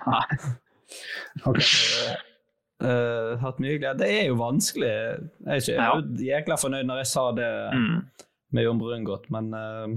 Nei. 0.06 0.24
okay. 1.50 2.16
Uh, 2.84 3.36
hatt 3.42 3.62
mye 3.64 3.78
glede. 3.80 3.98
Det 4.04 4.10
er 4.14 4.28
jo 4.30 4.40
vanskelig. 4.40 4.92
Jeg 4.92 5.48
er, 5.48 5.62
ikke, 5.62 5.78
er 5.80 6.26
jækla 6.30 6.60
fornøyd 6.62 6.90
når 6.90 7.02
jeg 7.04 7.12
sa 7.14 7.30
det 7.38 7.52
mm. 7.78 7.96
med 8.58 8.68
Jon 8.68 8.82
Brungot, 8.82 9.30
men 9.34 9.54
uh, 9.56 9.96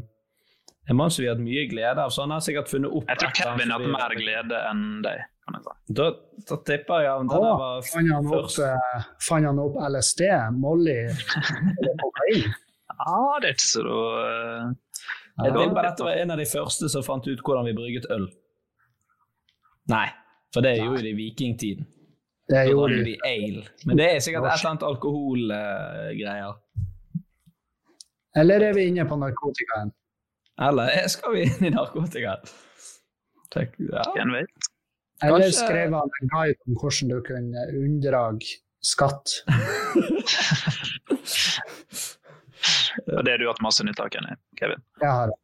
en 0.89 0.97
mann 0.97 1.13
som 1.13 1.23
vi 1.23 1.29
har 1.29 1.37
hatt 1.37 1.45
mye 1.45 1.67
glede 1.71 2.05
av. 2.05 2.13
Så 2.15 2.25
han 2.25 2.33
har 2.33 2.45
sikkert 2.45 2.71
funnet 2.73 2.93
opp 2.93 3.11
Jeg 3.13 3.23
tror 3.23 3.35
Kevin 3.37 3.75
har 3.75 3.83
hatt 3.83 3.97
mer 3.99 4.17
glede 4.17 4.63
enn 4.71 4.87
deg. 5.05 5.27
Kan 5.49 5.57
jeg 5.57 5.65
si. 5.65 5.95
Da, 5.99 6.07
da 6.51 6.59
tipper 6.69 7.05
jeg 7.05 7.23
om 7.23 7.29
det 7.31 7.41
var 7.43 7.83
fant 7.89 8.13
han, 8.13 8.31
opp, 8.39 8.57
uh, 8.61 9.07
fant 9.25 9.49
han 9.49 9.61
opp 9.63 9.79
LSD, 9.89 10.25
Molly 10.61 10.99
eller 11.09 11.95
kokain? 12.03 12.57
ja, 12.99 13.21
det 13.41 13.51
er 13.51 13.57
ikke 13.57 13.67
så 13.67 13.85
uh, 13.89 14.69
Jeg 15.45 15.55
tipper 15.57 15.89
dette 15.89 16.09
var 16.09 16.23
en 16.23 16.35
av 16.35 16.43
de 16.43 16.49
første 16.51 16.91
som 16.93 17.07
fant 17.07 17.29
ut 17.29 17.45
hvordan 17.45 17.69
vi 17.71 17.77
brygget 17.79 18.09
øl. 18.15 18.29
Nei, 19.89 20.07
for 20.55 20.65
det 20.65 20.77
gjorde 20.83 21.07
de 21.07 21.15
i 21.15 21.17
vikingtiden. 21.17 21.89
Det 22.49 22.65
gjorde 22.71 23.03
de 23.05 23.17
ale. 23.29 23.67
Men 23.89 24.01
det 24.01 24.07
er 24.09 24.23
sikkert 24.25 24.47
et 24.49 24.55
eller 24.55 24.71
annet 24.71 24.87
alkoholgreier. 24.89 26.57
Uh, 26.57 26.85
eller 28.41 28.69
er 28.69 28.77
vi 28.77 28.89
inne 28.89 29.05
på 29.09 29.17
narkotikaen? 29.21 29.93
Eller 30.69 31.09
skal 31.13 31.37
vi 31.37 31.45
inn 31.49 31.69
i 31.69 31.75
narkotikaen? 31.75 32.51
Ja. 33.57 34.03
Hvem 34.13 34.35
vet? 34.37 34.69
Eller 35.25 35.51
skrev 35.51 35.93
han 35.95 36.11
en 36.21 36.29
guide 36.33 36.59
om 36.67 36.77
hvordan 36.79 37.11
du 37.11 37.19
kunne 37.27 37.67
unndra 37.75 38.23
skatt? 38.85 39.27
Og 43.09 43.25
det 43.25 43.33
har 43.33 43.39
du 43.41 43.49
hatt 43.49 43.63
masse 43.65 43.85
nytte 43.87 44.03
av, 44.05 44.09
Kevin? 44.59 44.83
Jeg 45.01 45.11
har 45.11 45.31
det. 45.31 45.37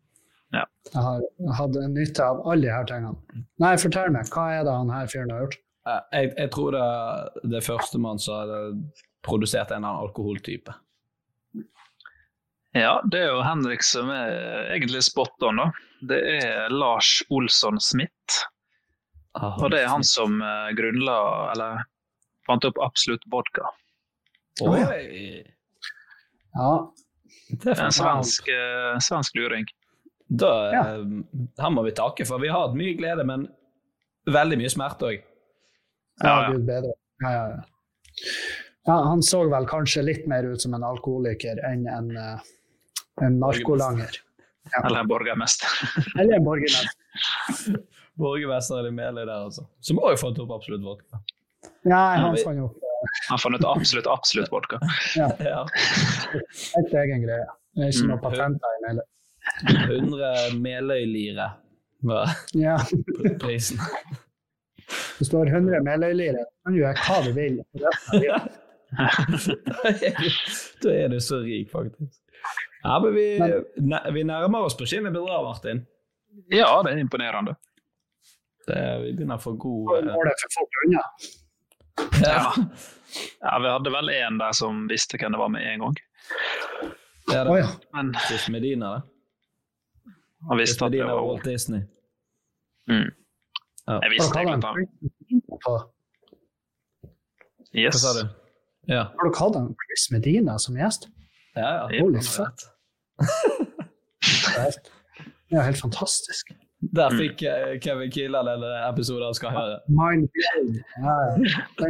Ja. 0.55 0.65
Jeg 0.93 1.03
har 1.03 1.21
hatt 1.59 1.79
nytte 1.91 2.27
av 2.27 2.43
alle 2.47 2.67
de 2.67 2.73
her 2.75 2.87
tingene. 2.89 3.45
Nei, 3.63 3.75
fortell 3.81 4.15
meg, 4.15 4.31
hva 4.35 4.47
er 4.55 4.67
det 4.67 4.75
han 4.79 4.93
her 4.95 5.11
fyren 5.11 5.33
har 5.35 5.45
gjort? 5.47 5.59
Jeg, 5.85 6.31
jeg 6.39 6.51
tror 6.55 6.73
det 6.73 7.51
det 7.53 7.63
første 7.67 8.01
man 8.01 8.21
som 8.23 8.39
hadde 8.41 8.61
produsert 9.27 9.71
en 9.73 9.83
eller 9.83 9.89
annen 9.91 10.07
alkoholtype. 10.09 10.73
Ja, 12.75 12.99
det 13.07 13.21
er 13.23 13.29
jo 13.31 13.43
Henrik 13.47 13.85
som 13.87 14.09
er 14.11 14.73
egentlig 14.75 15.05
spot 15.07 15.45
on, 15.47 15.61
da. 15.63 15.69
Det 16.11 16.21
er 16.41 16.73
Lars 16.75 17.21
Olsson 17.31 17.79
Smith. 17.81 18.41
Og 19.35 19.71
det 19.73 19.83
er 19.83 19.91
han 19.91 20.05
som 20.07 20.39
uh, 20.43 20.71
grunnla, 20.79 21.17
eller 21.53 21.83
fant 22.47 22.67
opp 22.69 22.79
Absolutt 22.85 23.25
vodka. 23.33 23.71
Oi! 24.63 24.83
Ja. 26.55 26.73
Det 27.51 27.73
er 27.75 27.87
en 27.89 27.95
svensk, 27.95 28.49
uh, 28.49 28.95
svensk 29.03 29.35
luring. 29.39 29.67
Da, 30.31 30.53
ja. 30.73 30.83
uh, 31.03 31.47
her 31.61 31.73
må 31.75 31.85
vi 31.87 31.95
takke, 31.97 32.27
for 32.29 32.43
vi 32.43 32.53
har 32.53 32.69
hatt 32.69 32.79
mye 32.79 32.95
glede, 32.99 33.27
men 33.27 33.49
veldig 34.31 34.61
mye 34.63 34.73
smerte 34.73 35.11
òg. 35.11 35.25
Ja, 36.23 36.37
gud 36.53 36.69
bedre. 36.69 36.95
Ja, 37.25 37.33
ja, 37.35 37.47
ja. 37.57 38.29
ja, 38.87 38.99
han 39.09 39.23
så 39.27 39.43
vel 39.51 39.67
kanskje 39.67 40.05
litt 40.07 40.29
mer 40.31 40.47
ut 40.47 40.63
som 40.63 40.77
en 40.79 40.87
alkoholiker 40.87 41.59
enn 41.67 41.89
en, 41.91 42.13
en 42.15 43.41
narkolanger. 43.43 44.21
Ja. 44.71 44.85
Eller 44.85 45.03
en 45.03 45.11
borgermester. 45.11 45.75
Eller 46.15 46.39
en 46.39 46.47
borgermester. 46.47 47.83
borgermester 48.21 48.89
i 48.89 48.93
Meløy 48.95 49.25
der, 49.25 49.35
altså. 49.37 49.67
Som 49.85 50.01
òg 50.03 50.19
fant 50.21 50.39
opp 50.43 50.53
absolutt 50.57 50.85
vodka. 50.85 51.21
Nei, 51.89 52.17
han 52.21 52.37
fant 52.41 52.65
opp 52.65 52.81
Han 53.29 53.41
fant 53.41 53.59
ut 53.59 53.67
absolutt, 53.69 54.09
absolutt 54.09 54.53
vodka. 54.53 54.81
ja. 55.19 55.29
ja. 55.51 55.65
Helt 56.77 56.97
egen 57.03 57.27
greie. 57.27 57.49
Det 57.75 57.89
er 57.89 57.93
ikke 57.93 58.11
noe 58.13 58.23
patent 58.23 58.61
patenter 58.63 58.79
i 58.79 58.85
Meløy. 58.87 59.07
100 59.85 60.61
Meløy-lire 60.65 61.49
var 62.05 62.37
ja. 62.57 62.79
prisen. 63.41 63.81
Det 65.19 65.27
står 65.29 65.47
100 65.53 65.81
Meløy-lire, 65.85 66.45
kan 66.65 66.73
du 66.75 66.81
gjøre 66.81 66.95
hva 67.07 67.19
du 67.25 67.33
vil. 67.37 67.61
da 70.85 70.95
er 70.95 71.09
du 71.13 71.19
så 71.21 71.41
rik, 71.43 71.71
faktisk. 71.73 72.21
Ja, 72.85 72.99
men 73.01 73.15
vi, 73.17 73.27
vi 74.13 74.25
nærmer 74.29 74.67
oss 74.67 74.77
på 74.77 74.87
skinnet 74.89 75.15
bedre, 75.15 75.41
Martin. 75.45 75.87
Ja, 76.53 76.83
det 76.85 76.93
er 76.93 77.01
imponerende. 77.01 77.55
Det, 78.67 78.81
vi 79.05 79.13
begynner 79.13 79.37
å 79.37 79.43
få 79.43 79.53
god 79.61 80.07
Målet 80.09 80.45
for 80.45 80.59
folk 80.61 80.85
unna. 80.87 81.07
Ja. 82.25 82.51
ja. 83.41 83.59
vi 83.63 83.69
hadde 83.71 83.91
vel 83.95 84.09
en 84.11 84.39
der 84.41 84.55
som 84.59 84.89
visste 84.91 85.19
hvem 85.21 85.37
det 85.37 85.39
var 85.39 85.51
med 85.55 85.63
en 85.63 85.85
gang. 85.85 85.99
Det 87.29 87.37
er 87.39 87.47
det. 87.47 87.53
Oh, 87.53 87.59
ja. 87.61 87.69
Men 87.95 88.11
Medina, 88.51 88.95
det. 88.97 89.03
Han 90.49 90.59
visste 90.59 90.89
at 90.89 90.93
det 90.93 91.05
var 91.07 91.23
Walt 91.23 91.45
Disney. 91.47 91.85
Mm. 92.91 93.13
Ja. 93.87 94.01
Jeg 94.03 94.11
visste 94.17 94.41
egentlig 94.41 94.63
det. 94.65 95.77
Yes. 97.75 97.95
Hva 97.95 98.01
sa 98.03 98.13
du? 98.19 98.25
Ja. 98.91 99.03
Har 99.17 99.31
du 99.31 99.33
kalt 99.35 99.57
han 99.59 99.71
Chris 99.87 100.11
Medina 100.13 100.59
som 100.59 100.77
gjest? 100.79 101.09
Ja, 101.55 101.71
ja. 101.91 102.03
Holy 102.03 102.21
fuck. 102.23 102.67
det 105.49 105.59
er 105.59 105.67
helt 105.71 105.81
fantastisk. 105.81 106.53
Der 106.93 107.11
mm. 107.13 107.19
fikk 107.19 107.43
mm. 107.43 107.81
Kevin 107.81 108.11
Kildahl 108.11 108.49
en 108.49 108.65
episode 108.91 109.25
han 109.25 109.37
skal 109.37 109.55
høre. 109.55 109.81
Mind 109.89 110.29
blown. 110.35 110.71
Ja, 111.01 111.17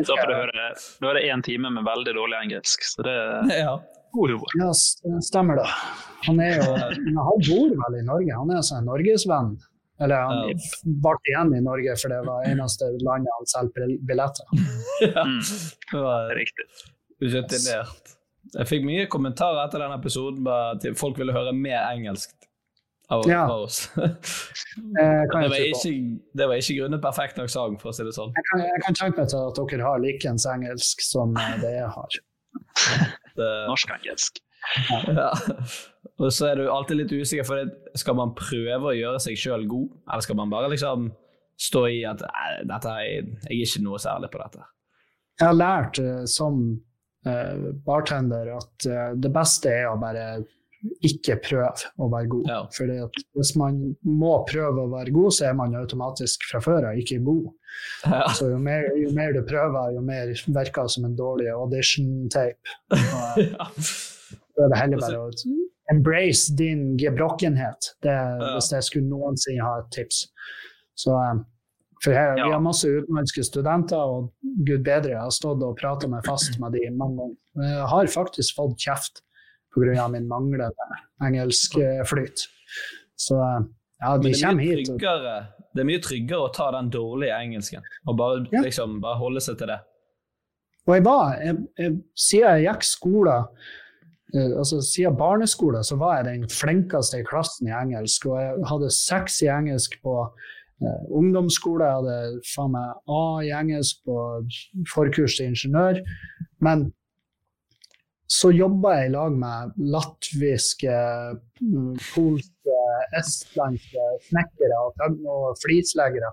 Så 0.04 0.16
får 0.16 0.30
du 0.30 0.34
høre, 0.34 0.70
Da 1.00 1.10
er 1.10 1.18
det 1.18 1.26
én 1.32 1.42
time 1.42 1.70
med 1.74 1.86
veldig 1.88 2.14
dårlig 2.16 2.40
engelsk, 2.44 2.84
så 2.92 3.06
det 3.06 3.18
ja. 3.64 3.76
Ja, 4.60 4.70
stemmer 5.26 5.58
det. 5.58 5.68
Han 6.28 6.40
er 6.40 6.60
jo 6.60 6.74
Han 7.28 7.46
bor 7.48 7.72
vel 7.82 7.96
i 7.98 8.04
Norge, 8.06 8.36
han 8.36 8.52
er 8.52 8.60
altså 8.62 8.78
en 8.78 8.90
norgesvenn. 8.90 9.56
Eller 10.02 10.26
han 10.26 10.50
ja. 10.50 10.54
ble 11.02 11.14
igjen 11.30 11.52
i 11.54 11.62
Norge, 11.62 11.94
for 12.00 12.10
det 12.10 12.20
var 12.26 12.46
eneste 12.50 12.88
landet 13.06 13.34
han 13.38 13.50
solgte 13.50 13.88
billetter. 14.06 14.46
ja, 15.06 15.26
mm. 15.26 15.40
det 15.92 16.02
var 16.02 16.34
riktig. 16.38 16.66
Rutinert. 17.24 18.14
Jeg 18.54 18.70
fikk 18.70 18.86
mye 18.86 19.06
kommentarer 19.10 19.64
etter 19.64 19.82
den 19.82 19.94
episoden 19.94 20.46
at 20.50 20.84
folk 20.98 21.18
ville 21.18 21.34
høre 21.34 21.54
mer 21.56 21.88
engelsk 21.88 22.34
av, 23.12 23.24
ja. 23.28 23.42
oss. 23.52 23.90
det, 23.96 25.32
var 25.32 25.56
ikke, 25.60 25.92
det 26.32 26.46
var 26.48 26.60
ikke 26.60 26.78
grunnet 26.78 27.02
perfekt 27.04 27.40
nok 27.40 27.50
sang, 27.52 27.76
for 27.80 27.92
å 27.92 27.96
si 27.96 28.06
det 28.06 28.14
sånn. 28.16 28.32
Jeg 28.36 28.46
kan, 28.50 28.62
jeg 28.64 28.84
kan 28.86 28.98
tenke 29.00 29.20
meg 29.24 29.34
at 29.40 29.60
dere 29.60 29.88
har 29.88 30.00
likens 30.02 30.46
engelsk 30.48 31.04
som 31.04 31.36
det 31.62 31.74
jeg 31.76 31.90
har. 31.96 32.18
Norsk-engelsk. 33.70 34.40
Ja. 35.12 35.30
Og 36.22 36.30
så 36.32 36.48
er 36.48 36.60
du 36.60 36.70
alltid 36.70 37.02
litt 37.02 37.12
usikker, 37.12 37.46
for 37.46 37.98
skal 37.98 38.16
man 38.18 38.32
prøve 38.38 38.92
å 38.92 38.96
gjøre 38.96 39.20
seg 39.22 39.38
sjøl 39.38 39.66
god, 39.68 39.90
eller 40.08 40.24
skal 40.24 40.38
man 40.38 40.52
bare 40.52 40.70
liksom 40.72 41.10
stå 41.60 41.84
i 41.90 42.00
at 42.08 42.22
dette, 42.66 42.96
jeg, 43.04 43.28
jeg 43.44 43.52
er 43.52 43.68
ikke 43.68 43.84
noe 43.84 44.00
særlig 44.02 44.30
på 44.32 44.40
dette? 44.42 44.64
Jeg 45.40 45.48
har 45.48 45.56
lært 45.58 46.00
uh, 46.02 46.22
som 46.30 46.60
uh, 47.26 47.70
bartender 47.86 48.54
at 48.56 48.88
uh, 48.88 49.10
det 49.18 49.30
beste 49.34 49.72
er 49.72 49.88
å 49.90 49.98
bare 50.00 50.28
ikke 51.04 51.36
prøve 51.44 51.90
å 51.98 52.08
være 52.12 52.30
god. 52.32 52.48
Ja. 52.50 52.60
At 53.06 53.20
hvis 53.36 53.52
man 53.60 53.80
må 54.04 54.32
prøve 54.48 54.84
å 54.84 54.90
være 54.92 55.14
god, 55.14 55.36
så 55.36 55.48
er 55.50 55.58
man 55.58 55.76
automatisk 55.78 56.46
fra 56.50 56.60
før 56.64 56.90
av 56.90 57.00
ikke 57.00 57.20
god. 57.24 57.52
Ja. 58.04 58.24
Så 58.36 58.50
jo 58.52 58.58
mer, 58.62 58.86
jo 59.00 59.12
mer, 59.16 59.32
du 59.34 59.42
prøver, 59.48 59.94
jo 59.96 60.02
mer 60.04 60.30
virker 60.30 60.86
det 60.86 60.94
som 60.94 61.06
en 61.08 61.16
dårlig 61.18 61.48
audition-tape. 61.54 62.76
ja. 63.40 63.70
Er 64.54 64.70
det 64.70 64.78
heller 64.78 65.02
bare 65.02 65.24
å 65.24 65.30
embrace 65.92 66.54
din 66.56 66.92
gebrokkenhet, 67.00 67.90
det, 68.04 68.14
ja. 68.14 68.52
hvis 68.54 68.70
jeg 68.72 68.86
skulle 68.86 69.10
noensinne 69.10 69.66
ha 69.66 69.80
et 69.82 69.90
tips. 69.96 70.22
Så, 70.98 71.16
um, 71.16 71.42
for 72.04 72.14
her. 72.16 72.34
Vi 72.38 72.52
har 72.52 72.62
masse 72.62 72.88
utenlandske 72.88 73.44
studenter, 73.46 73.98
og 73.98 74.30
gud 74.66 74.84
bedre, 74.86 75.16
jeg 75.16 75.22
har 75.22 75.34
stått 75.34 75.62
og 75.64 75.76
prata 75.80 76.08
meg 76.10 76.24
fast 76.28 76.58
med 76.62 76.76
de 76.76 76.86
mange 76.92 77.18
ganger. 77.22 77.38
Jeg 77.64 77.86
har 77.92 78.10
faktisk 78.12 78.58
fått 78.58 78.76
kjeft 78.84 79.24
pga. 79.74 80.08
min 80.08 80.28
manglende 80.30 81.00
engelskflyt. 81.22 82.46
Så 83.16 83.38
um, 83.38 83.68
ja, 84.00 84.16
de 84.18 84.34
kommer 84.40 84.62
hit. 84.62 84.86
Tryggere, 84.88 85.36
det 85.74 85.84
er 85.84 85.88
mye 85.90 86.02
tryggere 86.02 86.48
å 86.48 86.52
ta 86.54 86.70
den 86.74 86.90
dårlige 86.94 87.36
engelsken 87.36 87.84
og 88.06 88.18
bare, 88.18 88.44
ja. 88.52 88.64
liksom, 88.66 89.00
bare 89.04 89.20
holde 89.20 89.42
seg 89.44 89.58
til 89.60 89.72
det. 89.74 89.80
Og 90.84 90.98
jeg 90.98 91.04
var, 91.06 91.38
jeg, 91.40 91.62
jeg, 91.80 91.96
Siden 92.20 92.58
jeg 92.58 92.68
gikk 92.68 92.86
skole 92.86 93.38
Eh, 94.34 94.58
altså 94.58 94.80
Siden 94.82 95.16
barneskolen 95.16 95.84
så 95.84 95.96
var 95.96 96.16
jeg 96.16 96.24
den 96.24 96.48
flinkeste 96.50 97.20
i 97.20 97.28
klassen 97.28 97.68
i 97.68 97.76
engelsk. 97.76 98.26
Og 98.26 98.40
jeg 98.40 98.68
hadde 98.70 98.90
seks 98.90 99.40
i 99.42 99.50
engelsk 99.52 99.96
på 100.02 100.16
eh, 100.82 101.02
ungdomsskole. 101.10 101.86
Jeg 101.86 102.00
hadde 102.00 102.42
faen 102.54 102.74
meg 102.74 103.14
A 103.18 103.22
i 103.46 103.54
engelsk 103.54 104.02
på 104.06 104.18
forkurs 104.94 105.38
til 105.38 105.52
ingeniør. 105.52 106.02
Men 106.64 106.90
så 108.34 108.50
jobba 108.54 108.96
jeg 108.98 109.10
i 109.10 109.12
lag 109.14 109.34
med 109.38 109.74
latviske, 109.94 110.94
mm, 111.60 111.92
polske, 112.14 112.78
estlandske 113.18 114.06
snekkere 114.28 114.80
og 114.80 115.58
flisleggere. 115.62 116.32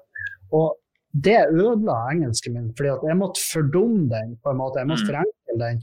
Og 0.57 0.73
det 1.11 1.39
ødela 1.51 1.97
engelsken 2.13 2.55
min, 2.55 2.73
fordi 2.77 2.93
jeg 3.09 3.19
måtte 3.19 3.43
fordumme 3.53 4.07
den 4.11 4.37
på 4.43 4.53
en 4.53 4.59
måte. 4.61 4.79
Jeg 4.79 4.87
måtte 4.87 5.07
mm. 5.07 5.11
forenkle 5.11 5.57
den. 5.65 5.81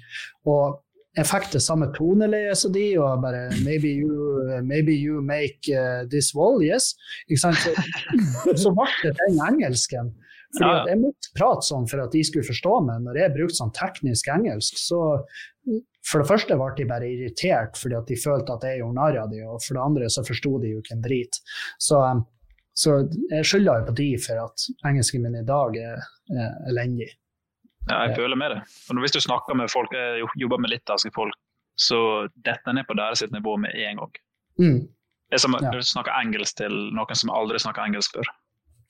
Og 0.48 0.78
jeg 1.18 1.26
fikk 1.26 1.50
det 1.52 1.62
samme 1.64 1.90
toneleiet 1.96 2.58
som 2.60 2.72
de, 2.72 2.86
og 3.02 3.22
bare 3.22 3.48
Maybe 3.64 3.90
you, 4.00 4.14
maybe 4.62 4.94
you 4.94 5.20
make 5.22 5.68
uh, 5.68 6.06
this 6.10 6.34
wall, 6.34 6.62
yes? 6.62 6.94
Ikke 7.28 7.42
sant? 7.42 7.60
Så, 7.62 8.54
så 8.64 8.72
ble 8.76 8.88
det 9.02 9.16
den 9.20 9.40
engelsken. 9.50 10.12
Fordi 10.56 10.68
Ja, 10.70 10.84
Jeg 10.88 10.98
måtte 11.02 11.28
prate 11.36 11.66
sånn 11.66 11.86
for 11.90 12.00
at 12.00 12.12
de 12.12 12.22
skulle 12.24 12.46
forstå 12.48 12.74
meg. 12.86 13.02
Når 13.04 13.18
jeg 13.20 13.34
brukte 13.34 13.58
sånn 13.58 13.72
teknisk 13.76 14.28
engelsk, 14.32 14.78
så 14.80 15.00
for 16.08 16.22
det 16.22 16.28
første 16.30 16.56
ble 16.56 16.70
de 16.78 16.86
bare 16.88 17.04
irritert 17.10 17.76
fordi 17.76 17.98
at 17.98 18.06
de 18.08 18.16
følte 18.16 18.54
at 18.54 18.62
jeg 18.64 18.78
gjorde 18.80 18.96
narr 18.96 19.18
av 19.20 19.30
dem, 19.30 19.44
og 19.48 19.60
for 19.60 19.74
det 19.76 19.82
andre 19.84 20.08
så 20.08 20.24
forsto 20.24 20.54
de 20.62 20.70
jo 20.72 20.78
ikke 20.80 20.94
en 20.96 21.02
drit. 21.04 21.36
Så, 21.78 22.00
um, 22.00 22.22
så 22.72 23.02
jeg 23.30 23.44
skylder 23.44 23.82
jo 23.82 23.88
på 23.90 23.94
de 24.00 24.06
for 24.24 24.40
at 24.46 24.64
engelsken 24.88 25.22
min 25.26 25.36
i 25.36 25.44
dag 25.44 25.76
er, 25.76 26.00
er 26.32 26.54
elendig. 26.72 27.10
Ja, 27.90 28.06
jeg 28.06 28.16
føler 28.16 28.36
med 28.36 28.50
det. 28.52 28.62
Og 28.88 29.00
hvis 29.04 29.12
du 29.12 29.20
snakker 29.20 29.54
med 29.56 29.68
folk, 29.72 29.92
jeg 29.92 30.24
jobber 30.40 30.58
med 30.60 30.70
litauiske 30.72 31.12
folk, 31.14 31.36
så 31.78 32.28
detter 32.44 32.72
ned 32.74 32.84
på 32.88 32.96
deres 32.98 33.22
nivå 33.32 33.56
med 33.60 33.76
en 33.76 34.00
gang. 34.00 34.16
Mm. 34.58 34.80
Det 35.28 35.36
er 35.36 35.38
som 35.44 35.54
Ja. 35.60 35.70
du 35.70 35.78
snakker 35.84 36.12
engelsk 36.24 36.56
til 36.56 36.72
noen 36.96 37.14
som 37.14 37.30
aldri 37.30 37.58
snakker 37.60 37.84
engelsk 37.84 38.16
før. 38.16 38.24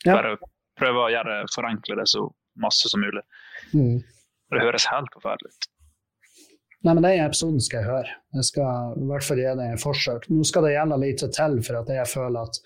Ja. 0.07 0.14
Bare 0.14 0.37
prøve 0.79 1.07
å 1.07 1.11
gjøre, 1.12 1.41
forenkle 1.55 1.99
det 2.01 2.07
så 2.11 2.27
masse 2.62 2.91
som 2.91 3.03
mulig. 3.03 3.25
Mm. 3.73 3.99
Det 4.49 4.62
høres 4.64 4.88
helt 4.91 5.12
forferdelig 5.17 5.53
ut. 5.53 5.69
Nei, 6.87 6.95
men 6.95 7.03
Den 7.03 7.25
episoden 7.25 7.59
skal 7.62 7.83
jeg 7.83 7.91
høre. 7.91 8.14
Jeg 8.38 8.47
skal 8.53 8.95
i 9.01 9.09
hvert 9.11 9.27
fall 9.27 9.41
gi 9.43 9.51
det 9.59 9.67
et 9.75 9.83
forsøk. 9.83 10.29
Nå 10.31 10.47
skal 10.47 10.67
det 10.69 10.77
gjelde 10.77 11.03
lite 11.03 11.29
til 11.35 11.59
for 11.67 11.81
at 11.81 11.91
jeg 11.91 12.11
føler 12.12 12.47
at 12.47 12.61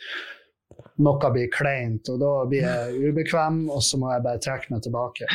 noe 1.05 1.31
blir 1.33 1.49
kleint, 1.53 2.09
og 2.13 2.21
da 2.21 2.33
blir 2.49 2.67
jeg 2.67 3.09
ubekvem, 3.13 3.65
og 3.73 3.81
så 3.85 3.99
må 4.01 4.13
jeg 4.13 4.25
bare 4.27 4.43
trekke 4.43 4.75
meg 4.75 4.85
tilbake. 4.85 5.29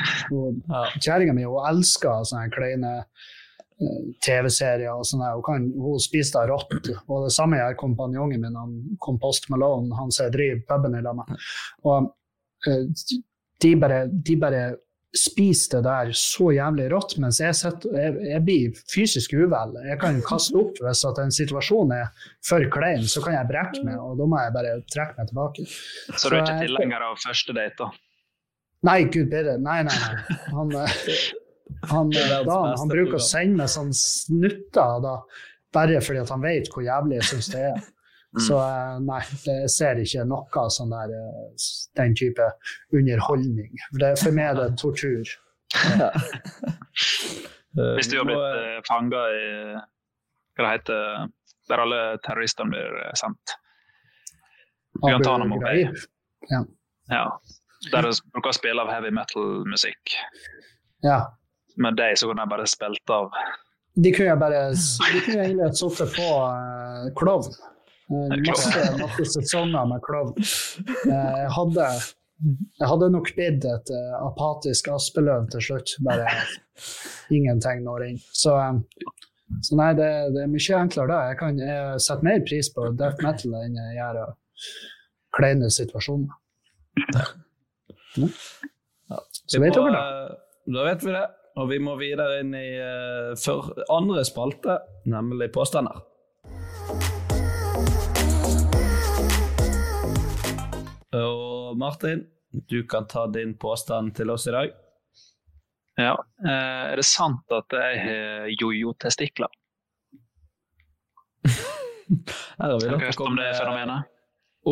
Kjerringa 1.01 1.33
mi 1.35 1.47
hun 1.47 1.65
elsker 1.71 2.25
sånne 2.29 2.51
kleine 2.53 2.93
eh, 3.01 4.03
TV-serier. 4.25 4.93
og 4.93 5.07
sånne. 5.09 5.33
Hun, 5.39 5.45
kan, 5.45 5.67
hun 5.73 6.03
spiser 6.03 6.45
det 6.45 6.53
rått. 6.53 6.91
Og 7.07 7.25
det 7.25 7.33
samme 7.33 7.59
gjør 7.59 7.79
kompanjongen 7.81 8.45
min, 8.45 8.61
han 8.61 8.77
Compost 9.03 9.49
Malone, 9.53 9.93
han 9.97 10.13
som 10.13 10.27
jeg 10.27 10.37
driver 10.37 10.63
puben 10.69 10.99
i 10.99 11.03
lag 11.05 11.17
med. 11.17 11.49
Og 11.89 12.13
de 12.65 13.75
bare, 13.79 14.03
de 14.07 14.35
bare 14.41 14.65
spiser 15.17 15.77
det 15.79 15.83
der 15.87 16.09
så 16.19 16.49
jævlig 16.53 16.89
rått, 16.91 17.15
mens 17.23 17.39
jeg, 17.41 17.55
setter, 17.57 17.93
jeg, 17.97 18.15
jeg 18.27 18.41
blir 18.45 18.81
fysisk 18.91 19.33
uvel. 19.33 19.71
Jeg 19.87 19.97
kan 20.01 20.19
kaste 20.25 20.57
opp 20.59 20.77
hvis 20.83 21.01
at 21.09 21.21
en 21.23 21.31
situasjon 21.33 21.93
er 21.95 22.11
for 22.45 22.65
klein, 22.73 23.05
så 23.09 23.23
kan 23.23 23.33
jeg 23.37 23.49
brekke 23.49 23.85
meg, 23.87 23.97
og 24.03 24.17
da 24.19 24.27
må 24.29 24.41
jeg 24.43 24.53
bare 24.57 24.75
trekke 24.93 25.17
meg 25.17 25.31
tilbake. 25.31 25.65
Så 26.13 26.29
du 26.29 26.35
er 26.35 26.43
ikke 26.43 26.57
jeg- 26.59 26.67
tilhenger 26.67 27.07
av 27.07 27.17
første 27.23 27.55
date, 27.57 27.77
da? 27.79 27.89
Nei, 28.85 28.99
gud 29.09 29.31
bedre. 29.31 29.57
Nei, 29.57 29.79
nei, 29.87 29.95
nei. 29.97 30.37
Han, 30.53 30.75
eh, 30.75 30.97
han, 31.89 32.09
da, 32.13 32.43
Dan, 32.43 32.43
beste 32.45 32.79
han 32.83 32.91
bruker 32.91 33.17
å 33.17 33.23
sende 33.25 33.57
meg 33.63 33.71
sånn 33.73 33.89
snutter 33.97 35.01
da, 35.01 35.15
bare 35.73 35.97
fordi 36.03 36.21
at 36.21 36.29
han 36.35 36.45
vet 36.45 36.69
hvor 36.69 36.85
jævlig 36.85 37.17
jeg 37.21 37.29
syns 37.31 37.49
det 37.55 37.63
er. 37.71 37.81
Mm. 38.35 38.41
Så 38.43 38.57
eh, 38.59 38.95
nei, 39.07 39.21
jeg 39.47 39.71
ser 39.71 39.99
ikke 40.03 40.25
noe 40.27 40.63
sånn 40.73 40.91
der, 40.91 41.13
eh, 41.15 41.67
den 41.99 42.15
type 42.17 42.49
underholdning. 42.93 43.71
For, 43.89 44.01
det, 44.03 44.13
for 44.21 44.35
meg 44.35 44.51
er 44.51 44.59
det 44.61 44.81
tortur. 44.81 45.35
Eh, 45.77 46.27
Hvis 47.97 48.09
du 48.09 48.17
har 48.17 48.25
blitt 48.25 48.41
uh, 48.41 48.79
fanga 48.87 49.21
i 49.37 49.47
hva 50.57 50.65
det 50.65 50.71
heter, 50.71 51.27
der 51.69 51.83
alle 51.83 52.01
terroristene 52.25 52.73
blir 52.73 52.99
eh, 53.03 53.13
sendt. 53.19 53.53
Guantánamo 55.03 55.59
Bay. 55.61 55.85
Ja. 56.49 56.63
Ja. 57.11 57.25
Der 57.91 58.07
de 58.07 58.15
bruker 58.33 58.49
å 58.49 58.57
spille 58.57 58.81
av 58.81 58.89
heavy 58.91 59.13
metal-musikk. 59.13 60.17
ja. 61.05 61.25
Med 61.77 61.93
deg 61.93 62.15
så 62.17 62.25
kunne 62.25 62.41
jeg 62.41 62.49
bare 62.49 62.63
spilt 62.65 63.11
av 63.13 63.27
De 64.01 64.09
kunne 64.09 64.31
jeg 64.31 64.39
bare 64.41 64.61
de 64.73 65.19
kunne 65.27 65.43
egentlig 65.43 65.67
sittet 65.77 66.15
på 66.15 66.25
uh, 66.25 67.03
klovn. 67.19 67.53
Eh, 68.07 68.37
masse, 68.47 68.83
masse 69.01 69.25
sesonger 69.33 69.85
med 69.89 70.03
klovn. 70.05 70.33
Eh, 70.39 71.37
jeg, 71.41 71.51
hadde, 71.57 71.87
jeg 72.79 72.89
hadde 72.91 73.09
nok 73.11 73.31
blitt 73.35 73.67
et 73.67 73.91
eh, 73.91 74.13
apatisk 74.21 74.87
aspeløv 74.95 75.49
til 75.51 75.65
slutt. 75.69 75.97
Bare 76.07 76.27
ingenting 77.33 77.83
når 77.83 78.07
inn. 78.07 78.21
Så, 78.31 78.55
så 79.67 79.79
nei, 79.79 79.91
det, 79.99 80.11
det 80.35 80.45
er 80.45 80.53
mye 80.53 80.79
enklere 80.79 81.11
da. 81.11 81.21
Jeg 81.33 81.39
kan 81.41 81.59
jeg 81.63 82.03
setter 82.05 82.29
mer 82.29 82.45
pris 82.47 82.71
på 82.71 82.89
death 82.95 83.23
metal 83.25 83.59
enn 83.59 83.79
jeg 83.81 83.99
gjør 83.99 84.23
kleine 85.37 85.71
situasjoner. 85.73 86.39
Ja. 88.17 89.19
Så 89.47 89.59
vet 89.61 89.75
dere 89.75 89.91
det. 89.93 90.37
Da 90.75 90.87
vet 90.87 91.03
vi 91.03 91.11
det. 91.15 91.27
Og 91.57 91.71
vi 91.71 91.77
må 91.81 91.95
videre 91.97 92.41
inn 92.43 92.51
i 92.53 92.67
uh, 92.77 93.69
andre 93.89 94.21
spalte, 94.27 94.77
nemlig 95.09 95.49
påstander. 95.55 96.03
Og 101.77 101.79
Martin, 101.79 102.23
du 102.69 102.83
kan 102.89 103.05
ta 103.07 103.27
din 103.29 103.51
påstand 103.57 104.15
til 104.17 104.31
oss 104.33 104.47
i 104.47 104.51
dag. 104.51 104.71
Ja. 105.97 106.15
Eh, 106.41 106.85
er 106.89 106.95
det 106.97 107.05
sant 107.05 107.53
at 107.53 107.69
jeg 107.77 107.99
har 108.01 108.47
jojo-testikler? 108.57 109.51
Her 112.57 112.73
har 112.73 112.81
vi 112.81 112.89
da 112.89 112.97
hørt 113.03 113.21
om 113.21 113.37
det 113.37 113.51
fenomenet? 113.59 114.09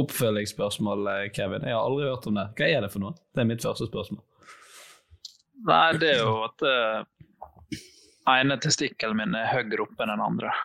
Oppfølgingsspørsmål, 0.01 1.05
eh, 1.13 1.27
Kevin. 1.37 1.61
Jeg 1.69 1.77
har 1.77 1.85
aldri 1.85 2.09
hørt 2.09 2.25
om 2.31 2.41
det. 2.41 2.47
Hva 2.57 2.71
er 2.73 2.81
det 2.87 2.91
for 2.95 3.05
noe? 3.05 3.13
Det 3.37 3.45
er 3.45 3.51
mitt 3.53 3.61
første 3.69 3.85
spørsmål. 3.91 4.23
Nei, 5.69 5.85
det 6.01 6.09
er 6.15 6.23
jo 6.25 6.33
at 6.49 6.65
uh, 6.65 7.05
ene 8.33 8.57
testikkelen 8.65 9.21
min 9.21 9.37
er 9.37 9.51
høyere 9.53 9.85
oppe 9.85 10.01
enn 10.07 10.15
den 10.15 10.25
andre. 10.25 10.57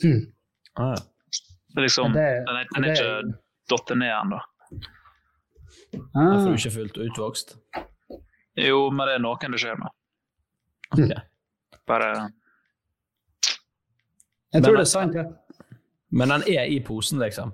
Hmm. 0.00 0.24
Ah, 0.80 0.94
ja. 0.96 1.00
Det 1.76 1.76
er 1.76 1.90
liksom, 1.90 2.16
Det- 2.16 2.30
den 2.48 2.56
er, 2.56 2.72
den 2.72 2.84
er 2.84 2.88
det- 2.88 2.96
ikke 2.96 3.10
datt 3.76 3.98
ned 4.00 4.14
ennå. 4.16 4.40
Derfor 5.92 6.20
Ah. 6.20 6.44
du 6.44 6.52
ikke 6.56 6.70
fullt 6.74 6.98
utvokst. 6.98 7.56
Jo, 8.56 8.90
men 8.90 9.06
det 9.08 9.14
er 9.14 9.22
noen 9.22 9.52
det 9.52 9.60
skjer 9.62 9.78
med. 9.78 9.88
Okay. 10.92 11.20
Bare 11.86 12.30
Jeg 14.52 14.62
tror 14.62 14.72
Men- 14.72 14.74
det 14.74 14.80
er 14.80 14.84
sant, 14.84 15.14
ja. 15.14 15.24
Men 16.10 16.30
han 16.30 16.42
er 16.48 16.64
i 16.64 16.80
posen, 16.80 17.18
liksom. 17.18 17.52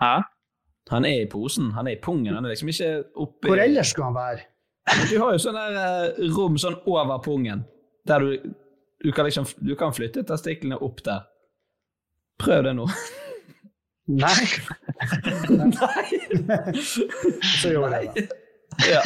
Hæ? 0.00 0.22
Han 0.90 1.04
er 1.04 1.22
i 1.22 1.26
posen, 1.26 1.70
han 1.72 1.86
er 1.86 1.92
i 1.92 2.00
pungen. 2.02 2.34
Han 2.34 2.44
er 2.44 2.48
liksom 2.50 2.68
ikke 2.68 3.04
oppi 3.16 3.48
Hvor 3.48 3.56
ellers 3.62 3.86
skulle 3.90 4.04
han 4.04 4.14
være? 4.14 4.40
Du 5.10 5.18
har 5.18 5.32
jo 5.32 5.38
sånn 5.38 5.54
der 5.54 5.76
eh, 5.78 6.28
rom 6.36 6.56
sånn 6.58 6.76
over 6.86 7.18
pungen, 7.22 7.64
der 8.06 8.18
du, 8.18 8.54
du 9.04 9.12
kan 9.12 9.24
liksom 9.24 9.46
du 9.64 9.74
kan 9.76 9.92
flytte 9.92 10.24
testiklene 10.26 10.76
opp 10.82 11.02
der. 11.04 11.20
Prøv 12.38 12.62
det 12.64 12.74
nå. 12.76 12.86
Nei. 14.12 14.46
Nei! 15.72 16.82
Så 17.60 17.72
gjorde 17.72 18.00
jeg 18.02 18.12
det. 18.16 18.28
Ja. 18.88 19.02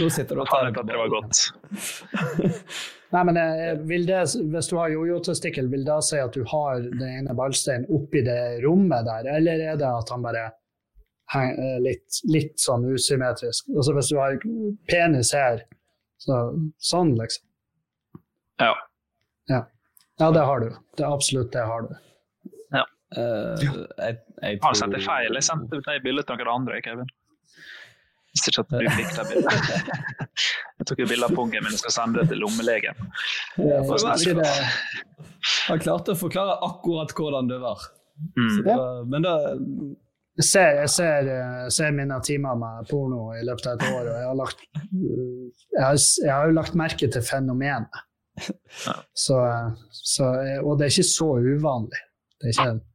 Nå 0.00 0.08
sitter 0.12 0.36
du 0.36 0.42
og 0.44 0.48
tar 0.50 0.68
det 0.68 0.82
det 0.88 0.96
var 0.98 1.12
godt. 1.12 1.40
Nei, 3.12 3.22
men 3.28 3.36
eh, 3.36 3.74
vil 3.88 4.06
det, 4.08 4.22
Hvis 4.52 4.68
du 4.70 4.76
har 4.78 4.92
jojo-testikkel, 4.92 5.68
vil 5.72 5.84
det 5.84 5.98
si 6.06 6.20
at 6.20 6.32
du 6.36 6.44
har 6.48 6.80
den 6.80 7.04
ene 7.08 7.34
ballsteinen 7.36 7.88
oppi 7.92 8.22
det 8.24 8.38
rommet 8.64 9.04
der, 9.08 9.28
eller 9.36 9.64
er 9.72 9.80
det 9.80 9.88
at 9.88 10.12
han 10.14 10.24
bare 10.24 10.46
heng- 11.34 11.58
er 11.60 11.82
litt, 11.84 12.22
litt 12.32 12.56
sånn 12.60 12.86
usymmetrisk? 12.88 13.68
Altså 13.76 13.96
Hvis 13.98 14.12
du 14.12 14.16
har 14.20 14.38
penis 14.88 15.34
her, 15.36 15.64
så, 16.22 16.40
sånn 16.80 17.12
liksom. 17.18 17.44
Ja. 18.62 18.72
Ja. 19.50 19.64
ja, 20.20 20.30
det 20.32 20.44
har 20.48 20.60
du. 20.64 20.70
Det 20.96 21.04
absolutt 21.08 21.52
det 21.52 21.64
har 21.68 21.88
du. 21.88 21.92
Eh, 23.16 23.64
jeg, 23.64 24.20
jeg 24.42 24.60
Har 24.62 24.74
du 24.74 24.80
sett 24.80 24.94
det 24.94 25.02
feil? 25.04 25.38
Jeg 25.38 25.46
sendte 25.46 25.78
ut 25.80 25.88
de 25.88 25.98
bildene 26.04 26.26
til 26.28 26.40
noen 26.40 26.54
andre, 26.54 26.80
Kevin. 26.84 27.10
Hvis 28.32 28.48
ikke 28.48 28.64
at 28.64 28.70
du 28.72 28.86
fikk 28.98 29.10
det 29.16 29.26
bildet. 29.30 29.88
Jeg 30.82 30.88
tok 30.88 31.02
et 31.04 31.10
bilde 31.12 31.26
av 31.28 31.34
pungen 31.36 31.62
min 31.62 31.74
og 31.76 31.78
skal 31.78 31.92
sende 31.94 32.22
det 32.22 32.32
til 32.32 32.40
lommelegen. 32.42 33.10
Ja, 33.60 33.82
det 33.84 34.46
Han 35.68 35.82
klarte 35.82 36.14
å 36.14 36.18
forklare 36.18 36.56
akkurat 36.64 37.12
hvordan 37.14 37.50
det 37.50 37.58
var. 37.62 37.84
Mm. 38.38 38.48
Så, 38.56 38.76
Men 39.10 39.26
da 39.26 39.34
jeg 40.40 40.46
ser, 40.48 40.78
jeg 40.80 40.90
ser, 40.90 41.28
eh, 41.28 41.64
ser 41.74 41.90
mine 41.92 42.16
timer 42.24 42.56
med 42.56 42.86
porno 42.88 43.34
i 43.36 43.42
løpet 43.44 43.66
av 43.68 43.74
et 43.74 43.82
år, 43.90 44.06
og 44.06 44.14
jeg 44.16 44.28
har 44.30 44.38
lagt, 44.38 44.62
jeg 44.72 45.82
har, 45.82 45.98
jeg 45.98 46.32
har 46.32 46.46
jo 46.48 46.54
lagt 46.56 46.78
merke 46.78 47.08
til 47.12 47.26
fenomenet. 47.26 48.00
Så, 49.12 49.36
eh, 49.44 49.74
så, 49.92 50.30
og 50.62 50.78
det 50.80 50.88
er 50.88 50.94
ikke 50.94 51.10
så 51.10 51.28
uvanlig. 51.36 52.00
Det 52.40 52.48
er 52.48 52.56
ikke, 52.56 52.70
ja, 52.70 52.91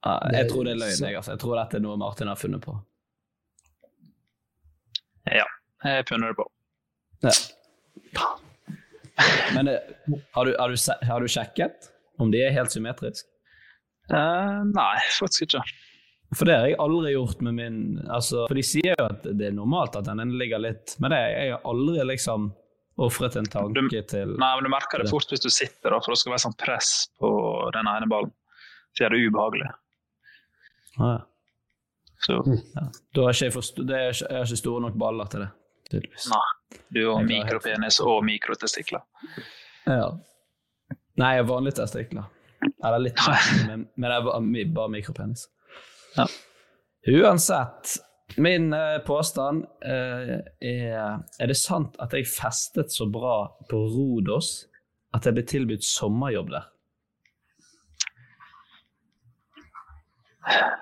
Jeg 0.00 0.48
tror 0.48 0.64
det 0.64 0.72
er 0.72 0.80
løgn. 0.80 1.02
Jeg, 1.04 1.16
altså. 1.16 1.34
jeg 1.34 1.42
tror 1.42 1.58
dette 1.60 1.76
er 1.76 1.84
noe 1.84 1.98
Martin 2.00 2.30
har 2.30 2.38
funnet 2.40 2.64
på. 2.64 2.76
Ja, 5.28 5.44
jeg 5.84 5.98
har 5.98 6.06
funnet 6.08 6.32
det 6.32 6.36
på. 6.40 6.46
Men 9.54 9.68
eh, 9.68 9.76
har, 10.32 10.48
du, 10.48 10.54
har, 10.58 10.72
du, 10.72 11.06
har 11.06 11.20
du 11.20 11.28
sjekket 11.28 11.90
om 12.20 12.32
de 12.32 12.40
er 12.44 12.54
helt 12.56 12.72
symmetriske? 12.72 13.28
Uh, 14.10 14.64
nei, 14.72 14.96
faktisk 15.18 15.46
ikke. 15.46 15.62
For 16.34 16.46
det 16.46 16.56
har 16.56 16.66
jeg 16.70 16.78
aldri 16.82 17.12
gjort 17.12 17.42
med 17.46 17.56
min 17.58 17.76
altså, 18.06 18.44
For 18.46 18.58
de 18.58 18.62
sier 18.66 18.94
jo 18.94 19.06
at 19.06 19.24
det 19.26 19.48
er 19.48 19.54
normalt 19.54 19.96
at 19.98 20.06
den 20.06 20.22
ene 20.22 20.38
ligger 20.38 20.62
litt 20.62 20.94
Men 21.02 21.10
det, 21.10 21.18
jeg 21.26 21.48
har 21.56 21.64
aldri 21.66 22.04
liksom 22.12 22.52
ofret 23.02 23.34
en 23.40 23.48
tanke 23.50 24.02
til 24.12 24.34
Nei, 24.38 24.50
men 24.54 24.66
Du 24.66 24.70
merker 24.70 25.02
det 25.02 25.10
fort 25.10 25.30
hvis 25.30 25.42
du 25.42 25.50
sitter, 25.50 25.90
da, 25.90 25.98
for 25.98 26.14
det 26.14 26.20
skal 26.22 26.34
være 26.36 26.44
sånn 26.44 26.58
press 26.60 26.90
på 27.18 27.30
den 27.74 27.88
ene 27.90 28.06
ballen. 28.10 28.32
Så 28.94 29.04
gjør 29.04 29.14
det 29.14 29.22
ubehagelig. 29.26 29.70
Ah, 30.98 31.12
ja. 31.12 31.20
Så 32.20 32.42
Ja. 32.74 32.82
Da 33.14 33.22
har 33.22 33.32
ikke 33.32 33.44
jeg, 33.48 33.52
forst 33.52 33.76
det 33.76 33.96
er 33.96 34.10
ikke, 34.12 34.26
jeg 34.28 34.36
har 34.36 34.44
ikke 34.50 34.56
store 34.56 34.80
nok 34.86 34.98
baller 35.00 35.30
til 35.32 35.40
det, 35.40 35.50
tydeligvis. 35.90 36.26
nei. 36.32 36.80
Du 36.94 37.00
har 37.08 37.24
mikropenis 37.26 38.00
og 38.00 38.24
mikrotestikler. 38.24 39.00
Ja. 39.86 40.10
Nei, 41.18 41.32
jeg 41.34 41.44
har 41.44 41.48
vanlige 41.48 41.80
testikler. 41.80 42.28
Eller 42.84 43.02
litt 43.02 43.18
men, 43.66 43.88
men 43.96 44.10
jeg 44.10 44.22
har 44.22 44.74
bare 44.74 44.92
mikropenis. 44.92 45.46
Ja. 46.16 46.26
Uansett, 47.08 47.96
min 48.36 48.72
eh, 48.76 48.98
påstand 49.06 49.64
eh, 49.82 50.36
er 50.60 51.22
Er 51.40 51.46
det 51.50 51.56
sant 51.56 51.96
at 51.98 52.12
jeg 52.12 52.28
festet 52.28 52.92
så 52.92 53.08
bra 53.10 53.48
på 53.70 53.80
Rodos 53.94 54.66
at 55.16 55.26
jeg 55.26 55.34
ble 55.38 55.46
tilbudt 55.48 55.86
sommerjobb 55.86 56.52
der? 56.52 56.68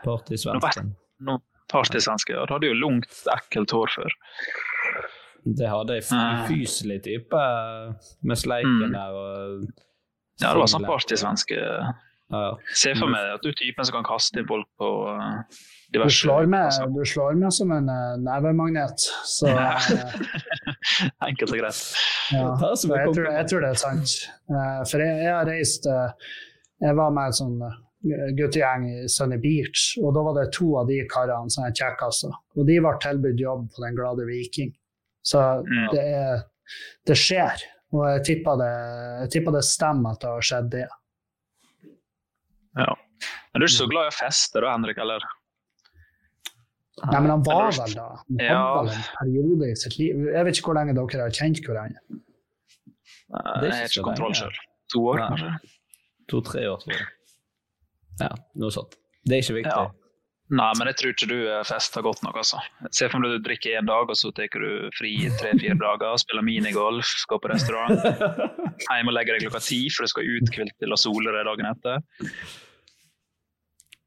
Partysvensken. 0.05 0.93
No, 1.21 1.39
partysvenske. 1.73 2.35
Ja, 2.37 2.45
du 2.49 2.55
hadde 2.57 2.71
jo 2.71 2.77
langt, 2.79 3.09
ekkelt 3.35 3.73
hår 3.75 3.91
før. 3.97 4.19
Det 5.49 5.69
hadde 5.71 5.95
ei 5.97 6.03
ufyselig 6.03 6.49
fyselig 6.49 6.99
type 7.07 7.41
med 8.27 8.37
sleiken 8.41 8.89
Mm. 8.89 8.93
der 8.93 9.17
og 9.17 9.65
Ja, 10.41 10.53
det 10.53 10.59
var 10.61 10.69
sånn 10.71 10.85
partysvenske. 10.87 11.57
Ja. 12.31 12.43
Se 12.77 12.93
for 12.95 13.09
meg 13.09 13.25
at 13.35 13.41
du 13.43 13.49
er 13.49 13.55
typen 13.57 13.87
som 13.89 13.95
kan 13.97 14.05
kaste 14.05 14.39
inn 14.39 14.47
folk 14.47 14.67
på 14.79 14.89
diverse 15.95 16.13
Du 16.13 16.29
slår 16.29 16.47
meg, 16.53 16.69
du 16.93 17.01
slår 17.09 17.39
meg 17.41 17.55
som 17.57 17.71
en 17.73 17.89
eh, 17.89 18.17
nevemagnet. 18.21 19.07
Så 19.25 19.49
eh, 19.49 19.89
Enkelt 21.29 21.55
og 21.55 21.59
greit. 21.63 21.81
ja. 22.35 22.53
Jeg, 22.61 23.15
tror, 23.17 23.31
jeg 23.33 23.49
tror 23.49 23.65
det 23.65 23.71
er 23.73 23.81
sant. 23.81 24.13
Eh, 24.53 24.83
For 24.91 25.01
jeg, 25.03 25.17
jeg 25.25 25.33
har 25.33 25.49
reist 25.49 25.89
eh, 25.89 26.29
Jeg 26.85 26.95
var 27.01 27.11
med 27.17 27.33
en 27.33 27.39
sånn 27.41 27.57
eh, 27.65 27.79
guttegjeng 28.05 28.85
i 28.89 29.09
Sunny 29.11 29.37
Beach, 29.43 29.97
og 30.03 30.15
da 30.15 30.23
var 30.23 30.35
det 30.39 30.53
to 30.55 30.77
av 30.79 30.87
de 30.87 31.01
karene 31.11 31.51
som 31.51 31.65
er 31.67 31.73
kjekkaser. 31.75 32.31
Og 32.57 32.67
de 32.69 32.79
ble 32.81 32.93
tilbudt 33.03 33.41
jobb 33.43 33.65
på 33.75 33.83
Den 33.85 33.97
glade 33.99 34.27
viking. 34.27 34.73
Så 35.27 35.39
Mm. 35.67 35.89
det, 35.93 36.05
er, 36.05 36.45
det 37.07 37.17
skjer. 37.17 37.59
Og 37.93 38.05
jeg 38.07 38.25
tipper 38.25 38.57
det, 38.61 38.73
jeg 39.23 39.31
tipper 39.31 39.53
det 39.53 39.65
stemmer 39.65 40.13
at 40.13 40.21
det 40.21 40.29
har 40.29 40.41
skjedd 40.41 40.71
det. 40.71 40.87
Ja. 42.77 42.95
Men 43.53 43.61
du 43.61 43.65
er 43.65 43.69
ikke 43.69 43.83
så 43.83 43.91
glad 43.91 44.05
i 44.07 44.13
å 44.15 44.19
feste 44.19 44.61
da, 44.61 44.73
Henrik? 44.77 44.99
eller? 44.99 45.21
Nei, 47.13 47.21
men 47.21 47.31
han 47.31 47.43
var 47.43 47.69
Eller- 47.69 47.85
vel 47.85 47.95
da. 47.95 48.09
Han 48.17 48.39
Ja. 48.39 48.77
hadde 48.79 48.89
vel 48.89 48.97
en 48.97 49.05
periode 49.19 49.71
i 49.71 49.75
sitt 49.75 49.99
liv. 49.99 50.15
Jeg 50.35 50.45
vet 50.45 50.55
ikke 50.59 50.67
hvor 50.71 50.75
lenge 50.79 50.95
dere 50.95 51.23
har 51.23 51.31
kjent 51.31 51.61
hverandre. 51.67 51.99
Nei, 53.31 53.61
Det 53.61 53.71
jeg 53.71 53.79
har 53.79 53.89
ikke 53.89 54.05
kontroll 54.05 54.33
sjøl. 54.35 54.55
To 54.93 54.99
år, 55.01 55.19
kanskje? 55.19 55.61
To-tre 56.29 56.61
år, 56.69 56.79
tror 56.81 56.93
jeg. 56.93 57.07
Ja, 58.21 58.33
noe 58.59 58.75
sånt. 58.75 58.99
Det 59.29 59.39
er 59.39 59.45
ikke 59.45 59.59
viktig. 59.61 59.73
Ja. 59.75 59.89
Nei, 60.49 60.71
men 60.79 60.89
jeg 60.89 60.97
tror 60.97 61.11
ikke 61.13 61.27
du 61.29 61.35
eh, 61.45 61.65
fester 61.69 62.05
godt 62.07 62.23
nok, 62.25 62.39
altså. 62.41 62.61
Se 62.97 63.09
for 63.13 63.21
deg 63.21 63.35
du 63.37 63.45
drikker 63.45 63.75
én 63.77 63.89
dag, 63.89 64.09
og 64.09 64.17
så 64.17 64.31
tar 64.33 64.49
du 64.49 64.89
fri 64.97 65.11
tre-fire 65.37 65.77
dager, 65.83 66.17
spiller 66.23 66.47
minigolf, 66.47 67.11
går 67.29 67.43
på 67.45 67.51
restaurant. 67.53 68.01
Hjem 68.89 69.11
og 69.11 69.17
legger 69.19 69.37
deg 69.37 69.45
klokka 69.45 69.61
ti, 69.67 69.83
for 69.93 70.07
du 70.09 70.15
skal 70.15 70.31
uthvilt 70.39 70.73
til 70.81 70.97
å 70.97 71.01
sole 71.01 71.35
deg 71.37 71.45
dagen 71.51 71.69
etter. 71.69 72.01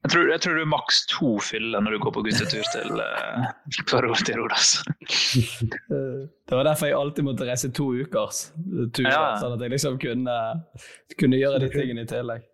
Jeg 0.01 0.09
tror, 0.15 0.29
jeg 0.33 0.41
tror 0.41 0.55
du 0.57 0.61
er 0.63 0.69
maks 0.71 1.03
to 1.11 1.35
fyller 1.45 1.83
når 1.85 1.93
du 1.93 1.99
går 2.01 2.13
på 2.15 2.23
guttetur 2.25 2.65
til, 2.73 2.95
uh, 2.97 4.15
til 4.25 4.39
Rodas. 4.39 4.71
Det 5.37 6.57
var 6.57 6.65
derfor 6.65 6.89
jeg 6.89 6.97
alltid 6.97 7.27
måtte 7.27 7.45
reise 7.45 7.69
to 7.69 7.91
ukers 8.01 8.47
tur, 8.97 9.05
Ja. 9.05 9.35
sånn 9.37 9.53
at 9.53 9.61
jeg 9.61 9.75
liksom 9.75 9.99
kunne, 10.01 10.39
kunne 11.21 11.37
gjøre 11.37 11.61
de 11.61 11.69
tingene 11.69 12.07
i 12.07 12.09
tillegg. 12.09 12.49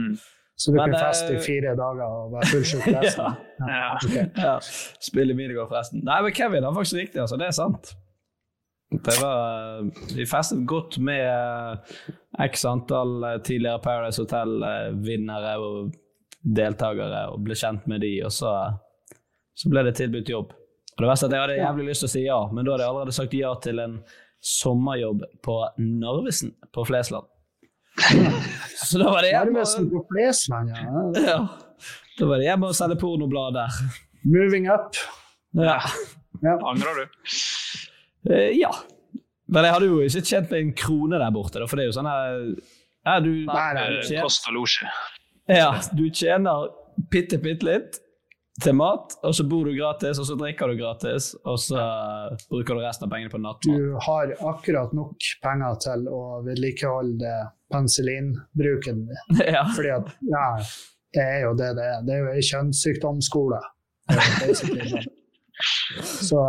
Mm. 0.00 0.16
Så 0.58 0.72
du 0.72 0.76
Men, 0.76 0.90
kan 0.90 1.00
feste 1.06 1.32
eh, 1.32 1.38
i 1.38 1.42
fire 1.44 1.76
dager 1.78 2.02
og 2.02 2.32
være 2.34 2.50
fullsjuk 2.50 2.86
resten? 2.96 3.36
Ja. 3.62 3.92
Okay. 3.94 4.24
Ja, 4.34 4.56
spille 5.06 5.36
minigolf 5.38 5.70
forresten. 5.70 6.02
Nei, 6.06 6.18
men 6.24 6.34
Kevin 6.34 6.66
har 6.66 6.74
faktisk 6.74 6.98
riktig, 6.98 7.20
altså. 7.22 7.38
Det 7.38 7.46
er 7.46 7.54
sant. 7.54 7.92
Det 8.90 9.14
var, 9.20 9.84
vi 10.16 10.26
festet 10.26 10.64
godt 10.66 10.98
med 11.04 11.22
eh, 11.22 11.94
x 12.48 12.64
antall 12.66 13.22
eh, 13.28 13.38
tidligere 13.46 13.84
Paradise 13.84 14.24
Hotel-vinnere 14.24 15.54
og 15.62 15.92
deltakere, 16.42 17.26
og 17.30 17.44
ble 17.46 17.54
kjent 17.58 17.86
med 17.90 18.02
de, 18.02 18.14
og 18.26 18.34
så, 18.34 18.54
så 19.54 19.70
ble 19.70 19.86
det 19.86 19.94
tilbudt 20.00 20.32
jobb. 20.32 20.54
Og 20.96 21.04
det 21.04 21.10
verste 21.12 21.28
er 21.28 21.30
at 21.30 21.36
Jeg 21.36 21.44
hadde 21.44 21.66
jævlig 21.68 21.90
lyst 21.92 22.02
til 22.02 22.10
å 22.10 22.14
si 22.16 22.26
ja, 22.26 22.38
men 22.50 22.66
da 22.66 22.74
hadde 22.74 22.86
jeg 22.86 22.94
allerede 22.96 23.14
sagt 23.14 23.38
ja 23.38 23.54
til 23.62 23.82
en 23.84 23.98
sommerjobb 24.42 25.22
på 25.46 25.60
Narvesen 25.78 26.56
på 26.74 26.82
Flesland. 26.88 27.30
Så 28.88 28.98
da 29.00 29.10
var 29.10 29.24
det 29.26 29.32
hjemme 29.32 29.64
på 29.90 30.04
Flesland, 30.12 30.70
ja. 30.70 31.02
ja, 31.18 31.38
da 32.18 32.28
var 32.30 32.38
det 32.40 32.46
hjemme 32.46 32.70
og 32.70 32.76
selge 32.78 32.96
pornoblad 33.00 33.56
der. 33.58 33.78
Moving 34.28 34.68
up. 34.70 34.96
Ja. 35.58 35.78
Ja. 36.44 36.54
Angrer 36.70 37.00
du? 37.00 37.04
Uh, 38.30 38.50
ja. 38.54 38.70
Men 39.48 39.64
jeg 39.64 39.74
hadde 39.74 39.88
jo 39.88 40.00
ikke 40.04 40.22
tjent 40.28 40.50
meg 40.52 40.66
en 40.66 40.74
krone 40.76 41.18
der 41.20 41.32
borte, 41.34 41.58
da, 41.62 41.66
for 41.70 41.80
det 41.80 41.86
er 41.86 41.90
jo 41.90 41.96
sånn 41.96 42.10
her 42.10 42.42
ja, 43.08 43.14
du, 43.24 43.30
Nei, 43.48 43.68
nei, 43.78 43.86
du 43.88 43.96
Eh, 43.96 44.04
tjener, 44.04 44.26
Kost 44.26 44.48
og 44.50 44.58
losje. 44.58 44.90
ja, 45.48 45.70
du 45.96 46.04
tjener 46.12 46.68
bitte, 47.10 47.38
bitte 47.40 47.66
litt 47.66 47.98
til 48.62 48.74
mat, 48.74 49.14
og 49.22 49.34
så 49.36 49.44
bor 49.46 49.68
du 49.68 49.72
gratis, 49.76 50.18
og 50.18 50.26
så 50.26 50.34
drikker 50.38 50.72
du 50.72 50.80
gratis, 50.80 51.30
og 51.46 51.58
så 51.62 51.82
bruker 52.50 52.74
du 52.74 52.82
resten 52.82 53.06
av 53.06 53.12
pengene 53.12 53.30
på 53.32 53.40
nattmat. 53.42 53.78
Du 53.78 53.98
har 54.06 54.32
akkurat 54.50 54.94
nok 54.96 55.28
penger 55.44 55.78
til 55.84 56.06
å 56.10 56.22
vedlikeholde 56.46 57.34
penicillinbruken 57.72 59.04
din. 59.06 59.42
ja. 59.56 59.62
Fordi 59.76 59.92
at, 59.94 60.10
ja, 60.26 60.46
det 61.14 61.26
er 61.26 61.44
jo 61.46 61.52
det 61.58 61.70
det 61.78 61.86
er. 61.86 62.02
Det 62.06 62.16
er 62.16 62.24
jo 62.24 62.32
en 62.32 62.48
kjønnssykdomsskole. 62.50 63.60
Så, 66.06 66.40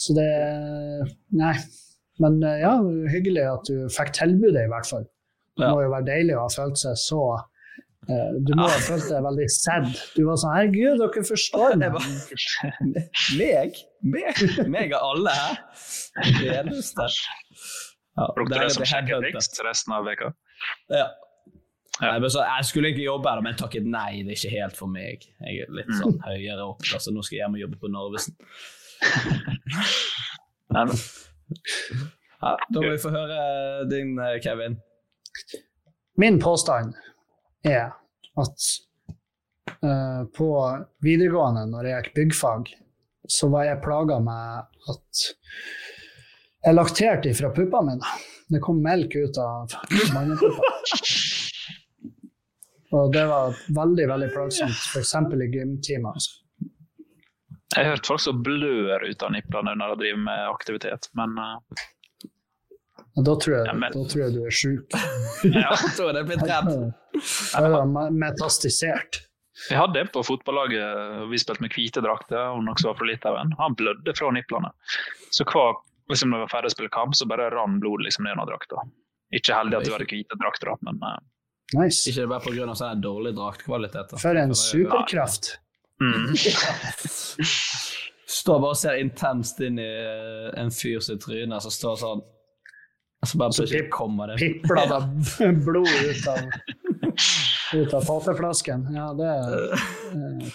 så 0.00 0.14
det 0.16 0.28
Nei. 1.36 1.54
Men 2.20 2.36
ja, 2.44 2.76
hyggelig 3.10 3.42
at 3.48 3.68
du 3.70 3.88
fikk 3.90 4.12
tilbudet, 4.14 4.66
i 4.66 4.70
hvert 4.70 4.88
fall. 4.88 5.08
Det 5.58 5.68
må 5.68 5.82
jo 5.84 5.92
være 5.92 6.06
deilig 6.06 6.36
å 6.36 6.44
ha 6.44 6.52
følt 6.52 6.78
seg 6.80 6.98
så 7.00 7.22
Du 8.02 8.50
må 8.58 8.64
ha 8.66 8.78
følt 8.82 9.04
deg 9.06 9.22
veldig 9.22 9.44
sad. 9.54 9.84
Du 10.16 10.24
var 10.26 10.38
sånn 10.42 10.54
Herregud, 10.56 10.98
dere 10.98 11.22
forstår 11.28 11.76
Jeg 11.76 11.78
meg. 11.94 12.02
meg? 13.38 13.76
Meg? 14.02 14.40
Meg 14.74 14.94
av 14.98 15.04
alle 15.12 15.34
her? 15.36 15.60
Det 16.40 16.48
eneste. 16.56 17.06
Ja, 18.18 18.26
Brukte 18.36 18.56
det 18.58 18.64
er 18.64 18.72
som 18.74 18.82
det 18.82 18.90
headhunter. 18.90 19.62
resten 19.68 19.94
av 19.96 20.08
veka. 20.10 20.32
Ja. 20.92 21.06
Nei, 22.02 22.16
men 22.18 22.30
så, 22.32 22.42
jeg 22.42 22.66
skulle 22.66 22.90
egentlig 22.90 23.06
jobbe 23.06 23.30
her, 23.30 23.40
men 23.46 23.54
takket 23.60 23.86
nei. 23.86 24.24
Det 24.26 24.34
er 24.34 24.38
ikke 24.40 24.54
helt 24.58 24.76
for 24.80 24.90
meg. 24.90 25.22
Jeg 25.46 25.62
er 25.68 25.72
litt 25.78 25.92
sånn 26.00 26.18
høyere 26.26 26.64
opp, 26.66 26.82
så 26.90 27.12
nå 27.14 27.22
skal 27.22 27.36
jeg 27.38 27.44
hjem 27.44 27.54
og 27.60 27.62
jobbe 27.62 27.78
på 27.84 27.92
Narvesen. 27.94 28.34
Ja, 32.42 32.56
da 32.72 32.80
må 32.80 32.88
vi 32.90 32.98
få 32.98 33.10
høre 33.12 33.84
din, 33.90 34.14
eh, 34.18 34.38
Kevin. 34.42 34.78
Min 36.18 36.38
påstand 36.42 36.94
er 37.68 37.92
at 38.40 38.68
uh, 39.84 40.22
på 40.36 40.48
videregående, 41.04 41.66
når 41.70 41.88
jeg 41.88 42.04
gikk 42.04 42.14
byggfag, 42.18 42.72
så 43.28 43.48
var 43.52 43.68
jeg 43.68 43.82
plaga 43.84 44.18
med 44.22 44.92
at 44.92 45.24
jeg 46.62 46.76
lakterte 46.76 47.30
ifra 47.32 47.50
puppene 47.54 47.96
mine. 47.96 48.14
Det 48.52 48.60
kom 48.62 48.82
melk 48.84 49.14
ut 49.16 49.38
av 49.40 49.72
mannepuppene. 50.14 50.80
Og 52.92 53.12
det 53.14 53.22
var 53.24 53.56
veldig 53.72 54.06
veldig 54.10 54.28
plagsomt, 54.34 54.76
f.eks. 54.92 55.14
i 55.16 55.48
gymtimer. 55.54 56.18
Altså. 56.18 56.66
jeg 57.72 57.86
har 57.86 57.94
hørt 57.94 58.10
folk 58.10 58.20
som 58.20 58.42
blør 58.44 59.06
ut 59.08 59.24
av 59.24 59.32
niplene 59.32 59.72
når 59.80 59.94
de 59.94 60.02
driver 60.02 60.22
med 60.26 60.42
aktivitet, 60.50 61.08
men 61.16 61.38
Og 61.40 61.86
Da 63.16 63.34
tror, 63.36 63.54
jeg, 63.58 63.66
Ja, 63.68 63.72
men- 63.76 63.92
da 63.92 64.04
tror 64.08 64.22
jeg 64.24 64.32
du 64.34 64.40
er 64.46 64.50
sjuk. 64.56 64.94
Ja, 65.44 65.74
jeg 65.76 65.92
tror 65.98 66.12
det 66.16 66.22
er 66.22 66.28
blitt 66.30 66.46
redd. 66.48 66.70
Jeg 67.12 67.76
er 67.76 68.10
metastisert. 68.16 69.18
vi 69.68 69.76
hadde 69.76 70.00
en 70.00 70.08
på 70.14 70.22
fotballaget, 70.24 71.28
vi 71.30 71.36
spilte 71.38 71.60
med 71.60 71.70
hvite 71.76 72.00
drakter, 72.02 72.54
hun 72.56 72.68
også 72.72 72.88
var 72.88 72.96
fra 72.98 73.06
Litauen. 73.10 73.52
Han 73.58 73.74
blødde 73.76 74.14
fra 74.16 74.30
niplene. 74.32 74.70
Så 75.30 75.44
hver 75.44 75.76
liksom 76.08 76.30
når 76.32 76.38
vi 76.40 76.46
var 76.46 76.54
ferdig 76.56 76.72
å 76.72 76.76
spille 76.76 76.88
kamp, 76.94 77.12
så 77.14 77.28
bare 77.28 77.50
rann 77.52 77.76
blodet 77.82 78.04
liksom 78.08 78.24
ned 78.24 78.32
under 78.38 78.48
drakta. 78.54 78.80
Ikke 79.32 79.54
heldig 79.60 79.76
at 79.78 79.86
vi 79.86 79.92
hadde 79.92 80.08
hvite 80.08 80.40
drakter, 80.40 80.72
men 80.88 80.96
eh, 81.10 81.20
Nice. 81.72 82.04
Ikke 82.10 82.26
bare 82.28 82.40
pga. 82.44 82.74
sånn 82.76 83.00
dårlig 83.00 83.30
draktkvalitet. 83.36 84.10
For 84.20 84.36
en 84.36 84.50
Det 84.52 84.56
superkraft. 84.60 85.54
mm. 86.02 86.32
Står 88.32 88.60
bare 88.62 88.72
og 88.74 88.78
ser 88.80 88.96
intenst 89.00 89.60
inn 89.64 89.78
i 89.80 89.86
eh, 89.86 90.50
en 90.60 90.70
fyr 90.72 91.00
sitt 91.04 91.20
tryne 91.24 91.58
som 91.60 91.72
står 91.72 91.96
sånn 92.00 92.22
Og 93.22 93.28
så 93.30 93.38
bare 93.38 93.54
Så 93.54 93.66
pip- 93.70 93.90
kommer 93.94 94.32
det 94.32 94.38
pipla 94.40 94.82
det 94.90 95.50
blod 95.66 95.86
ut 95.88 96.26
av, 96.26 96.40
ut 97.78 97.94
av 97.94 98.06
fateflasken. 98.08 98.88
Ja, 98.96 99.08
det 99.14 99.28
er 99.30 100.52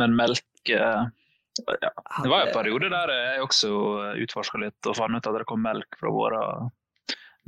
Men 0.00 0.16
melk 0.18 0.72
eh, 0.74 1.04
ja. 1.70 1.90
Det 2.22 2.28
var 2.30 2.42
jo 2.42 2.46
en 2.48 2.54
periode 2.54 2.88
der 2.92 3.12
jeg 3.14 3.42
også 3.44 3.70
utforska 4.24 4.58
litt 4.62 4.86
og 4.88 4.96
fant 4.96 5.16
ut 5.18 5.26
at 5.30 5.38
det 5.42 5.46
kom 5.50 5.62
melk 5.62 5.98
fra 6.00 6.10
våre 6.14 6.42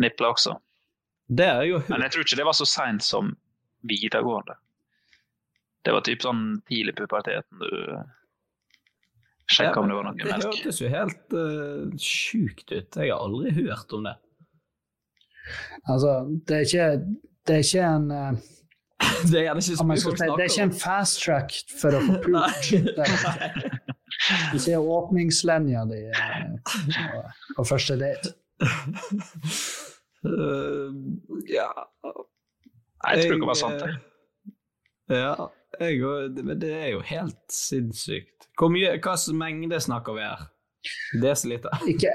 nipler 0.03 0.35
også. 0.35 0.57
Det 1.33 1.47
er 1.49 1.63
jo 1.71 1.79
Men 1.89 2.03
jeg 2.05 2.13
tror 2.15 2.27
ikke 2.27 2.39
det 2.43 2.47
var 2.49 2.57
så 2.59 2.67
seint 2.69 3.03
som 3.07 3.31
videregående. 3.89 4.55
Det 5.83 5.95
var 5.97 6.05
typ 6.07 6.23
sånn 6.23 6.43
tidlig 6.71 6.95
puberteten 7.01 7.59
du 7.63 7.71
sjekka 9.57 9.81
om 9.83 9.91
det 9.91 9.97
var 9.99 10.07
noe 10.09 10.17
Det 10.19 10.39
hørtes 10.39 10.81
jo 10.83 10.89
helt 10.93 11.37
uh, 11.37 11.91
sjukt 12.01 12.73
ut. 12.73 12.97
Jeg 12.97 13.13
har 13.13 13.21
aldri 13.21 13.53
hørt 13.63 13.93
om 13.97 14.09
det. 14.09 14.17
Altså, 15.91 16.13
det 16.49 16.57
er 16.57 16.67
ikke, 16.69 16.89
det 17.47 17.55
er 17.57 17.65
ikke 17.67 17.87
en 17.91 18.11
uh, 18.11 18.33
Det 19.31 19.39
er 19.41 19.47
gjerne 19.49 19.63
ikke 19.63 19.79
så 19.81 19.87
mye 19.87 19.97
det 19.99 20.45
er 20.45 20.51
ikke 20.51 20.67
en 20.69 20.77
fast 20.79 21.23
track 21.25 21.57
for 21.81 21.99
å 21.99 22.03
få 22.07 22.19
pult. 22.25 22.71
Du 24.53 24.59
ser 24.63 24.77
åpningslenja 24.79 24.79
ikke 24.79 24.79
åpningslinja 24.87 25.83
di 25.91 26.01
eh, 26.13 26.45
på- 26.69 27.57
på 27.57 27.65
første 27.67 27.97
date. 27.99 28.35
Uh, 30.23 30.93
ja 31.59 31.67
Jeg 33.09 33.25
tror 33.25 33.35
ikke 33.35 33.41
det 33.41 33.51
var 33.51 33.59
sant. 33.59 33.83
det. 33.83 33.93
Ja, 35.11 35.35
jeg, 35.81 36.01
det 36.61 36.73
er 36.77 36.89
jo 36.93 37.01
helt 37.09 37.39
sinnssykt. 37.53 38.49
Hvor 38.59 38.69
mye, 38.73 38.91
hva 38.99 39.15
slags 39.17 39.33
mengde 39.39 39.79
snakker 39.81 40.13
vi 40.19 40.25
her? 40.27 40.43
Desiliter? 41.23 41.71
Ikke 41.93 42.11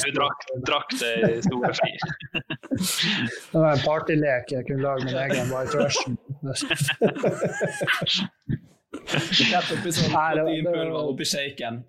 Du 0.00 0.10
drakk, 0.16 0.44
drakk 0.66 0.94
det 1.00 1.10
i 1.36 1.40
store 1.44 1.72
fri. 1.76 1.90
Det 2.80 3.58
var 3.60 3.74
en 3.74 3.82
partylek 3.84 4.54
jeg 4.54 4.66
kunne 4.68 4.82
lage 4.86 5.04
min 5.08 5.18
egen 5.24 5.50
White 5.52 5.76
Russian. 5.82 6.16
Rett 9.50 9.72
oppi 9.74 9.92
sånn 9.92 10.08
det 10.08 10.14
var- 10.14 10.36
proteinpulver 10.38 10.96
oppi 11.02 11.26
shaken. 11.28 11.82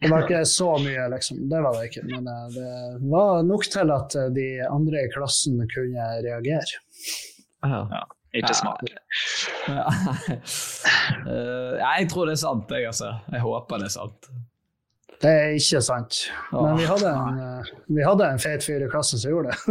Det 0.00 0.08
var 0.08 0.22
ikke 0.24 0.40
så 0.48 0.70
mye, 0.80 1.02
liksom. 1.12 1.42
Det 1.50 1.58
var 1.60 1.74
det 1.76 1.90
ikke. 1.90 2.02
Men 2.08 2.24
eh, 2.32 2.46
det 2.54 3.10
var 3.12 3.42
nok 3.44 3.66
til 3.68 3.90
at 3.92 4.14
eh, 4.16 4.30
de 4.32 4.46
andre 4.64 5.02
i 5.04 5.10
klassen 5.12 5.58
kunne 5.74 6.06
reagere. 6.24 6.80
Ja. 7.60 8.06
Ikke 8.34 8.54
smart. 8.54 8.86
Ja. 9.68 9.86
Eh, 11.20 11.74
jeg 11.76 12.06
tror 12.10 12.28
det 12.28 12.32
er 12.32 12.40
sant, 12.40 12.70
jeg, 12.70 12.86
altså. 12.86 13.10
Jeg 13.32 13.40
håper 13.42 13.80
det 13.82 13.88
er 13.90 13.92
sant. 13.92 14.28
Det 15.20 15.30
er 15.30 15.48
ikke 15.58 15.80
sant. 15.84 16.18
Men 16.52 16.78
vi 16.78 16.86
hadde 16.88 17.10
en, 17.10 17.40
eh, 17.44 17.70
vi 17.96 18.04
hadde 18.06 18.28
en 18.32 18.40
feit 18.40 18.64
fyr 18.64 18.84
i 18.86 18.88
klassen 18.90 19.20
som 19.20 19.34
gjorde 19.34 19.50
det. 19.52 19.58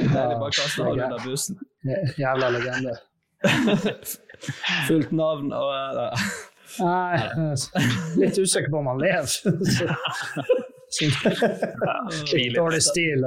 Deilig 0.00 0.38
bare 0.40 0.54
kaste 0.56 0.86
han 0.86 0.92
under 0.94 1.20
bussen. 1.24 1.58
Jævla 2.18 2.50
legende. 2.54 2.94
Fullt 4.88 5.12
navn 5.12 5.52
og 5.52 5.74
eh, 5.74 6.30
Nei, 6.80 7.18
er 7.18 7.54
litt 8.20 8.38
usikker 8.38 8.70
på 8.70 8.78
om 8.78 8.88
han 8.92 9.00
lever. 9.02 9.26
Litt 12.30 12.56
dårlig 12.56 12.82
stil. 12.86 13.26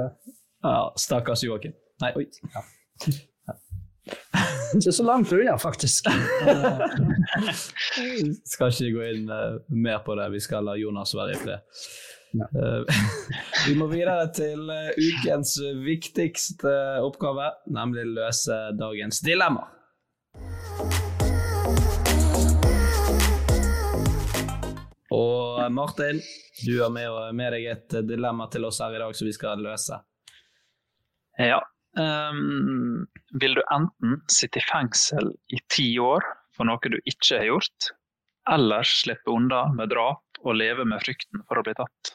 Ja, 0.64 0.92
stakkars 0.96 1.42
Joakim. 1.44 1.72
Nei, 2.00 2.08
oi. 2.16 2.24
Ikke 4.72 4.92
så 4.96 5.04
langt 5.04 5.32
unna, 5.32 5.58
faktisk. 5.60 6.06
Skal 8.48 8.72
ikke 8.72 8.94
gå 8.94 9.02
inn 9.10 9.28
uh, 9.28 9.58
mer 9.68 10.00
på 10.06 10.16
det. 10.16 10.30
Vi 10.32 10.40
skal 10.40 10.64
la 10.64 10.78
Jonas 10.80 11.12
være 11.18 11.34
i 11.34 11.40
fred. 11.42 11.82
Ja. 12.34 12.48
Eh, 12.48 13.02
vi 13.68 13.74
må 13.76 13.90
videre 13.92 14.24
til 14.32 14.64
uh, 14.72 14.88
ukens 14.96 15.52
viktigste 15.84 16.72
oppgave, 17.04 17.50
nemlig 17.68 18.06
løse 18.14 18.56
dagens 18.80 19.20
dilemma. 19.20 19.68
Og 25.12 25.60
Martin, 25.76 26.24
du 26.64 26.80
har 26.80 26.88
med, 26.88 27.36
med 27.36 27.52
deg 27.52 27.70
et 27.76 28.00
dilemma 28.08 28.48
til 28.48 28.64
oss 28.64 28.80
her 28.80 28.96
i 28.96 29.04
dag 29.04 29.12
som 29.12 29.28
vi 29.28 29.36
skal 29.36 29.60
løse. 29.60 30.00
Ja. 31.38 31.60
ehm, 31.98 33.06
vil 33.40 33.54
du 33.54 33.62
enten 33.70 34.20
sitte 34.30 34.58
i 34.58 34.66
fengsel 34.66 35.32
i 35.50 35.60
ti 35.70 35.98
år 35.98 36.24
for 36.54 36.66
noe 36.66 36.90
du 36.90 36.98
ikke 37.06 37.38
har 37.38 37.48
gjort, 37.48 37.90
eller 38.50 38.86
slippe 38.86 39.30
unna 39.30 39.66
med 39.74 39.90
drap 39.94 40.42
og 40.44 40.58
leve 40.58 40.84
med 40.84 41.02
frykten 41.02 41.42
for 41.48 41.58
å 41.58 41.64
bli 41.66 41.74
tatt? 41.78 42.14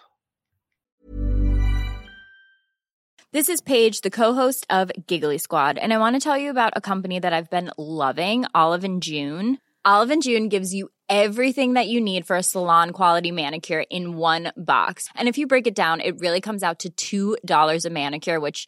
This 3.32 3.48
is 3.48 3.62
Paige, 3.62 4.02
the 4.02 4.10
co-host 4.10 4.66
of 4.72 4.92
Giggly 5.06 5.38
Squad, 5.38 5.78
and 5.78 5.94
I 5.94 6.00
want 6.00 6.16
to 6.16 6.20
tell 6.20 6.38
you 6.38 6.50
about 6.50 6.74
a 6.76 6.82
company 6.82 7.20
that 7.20 7.32
I've 7.32 7.50
been 7.50 7.70
loving, 7.78 8.46
Olive 8.56 8.84
and 8.84 9.04
June. 9.04 9.60
Olive 9.86 10.10
and 10.10 10.24
June 10.24 10.50
gives 10.50 10.74
you 10.74 10.90
everything 11.10 11.74
that 11.74 11.88
you 11.88 12.02
need 12.02 12.26
for 12.26 12.36
a 12.36 12.44
salon 12.44 12.92
quality 12.92 13.32
manicure 13.32 13.84
in 13.90 14.18
one 14.18 14.52
box. 14.58 15.10
And 15.16 15.28
if 15.28 15.38
you 15.38 15.48
break 15.48 15.68
it 15.68 15.76
down, 15.76 16.02
it 16.02 16.20
really 16.20 16.42
comes 16.42 16.64
out 16.64 16.86
to 16.98 17.38
$2 17.38 17.86
a 17.86 17.90
manicure, 17.90 18.40
which 18.40 18.68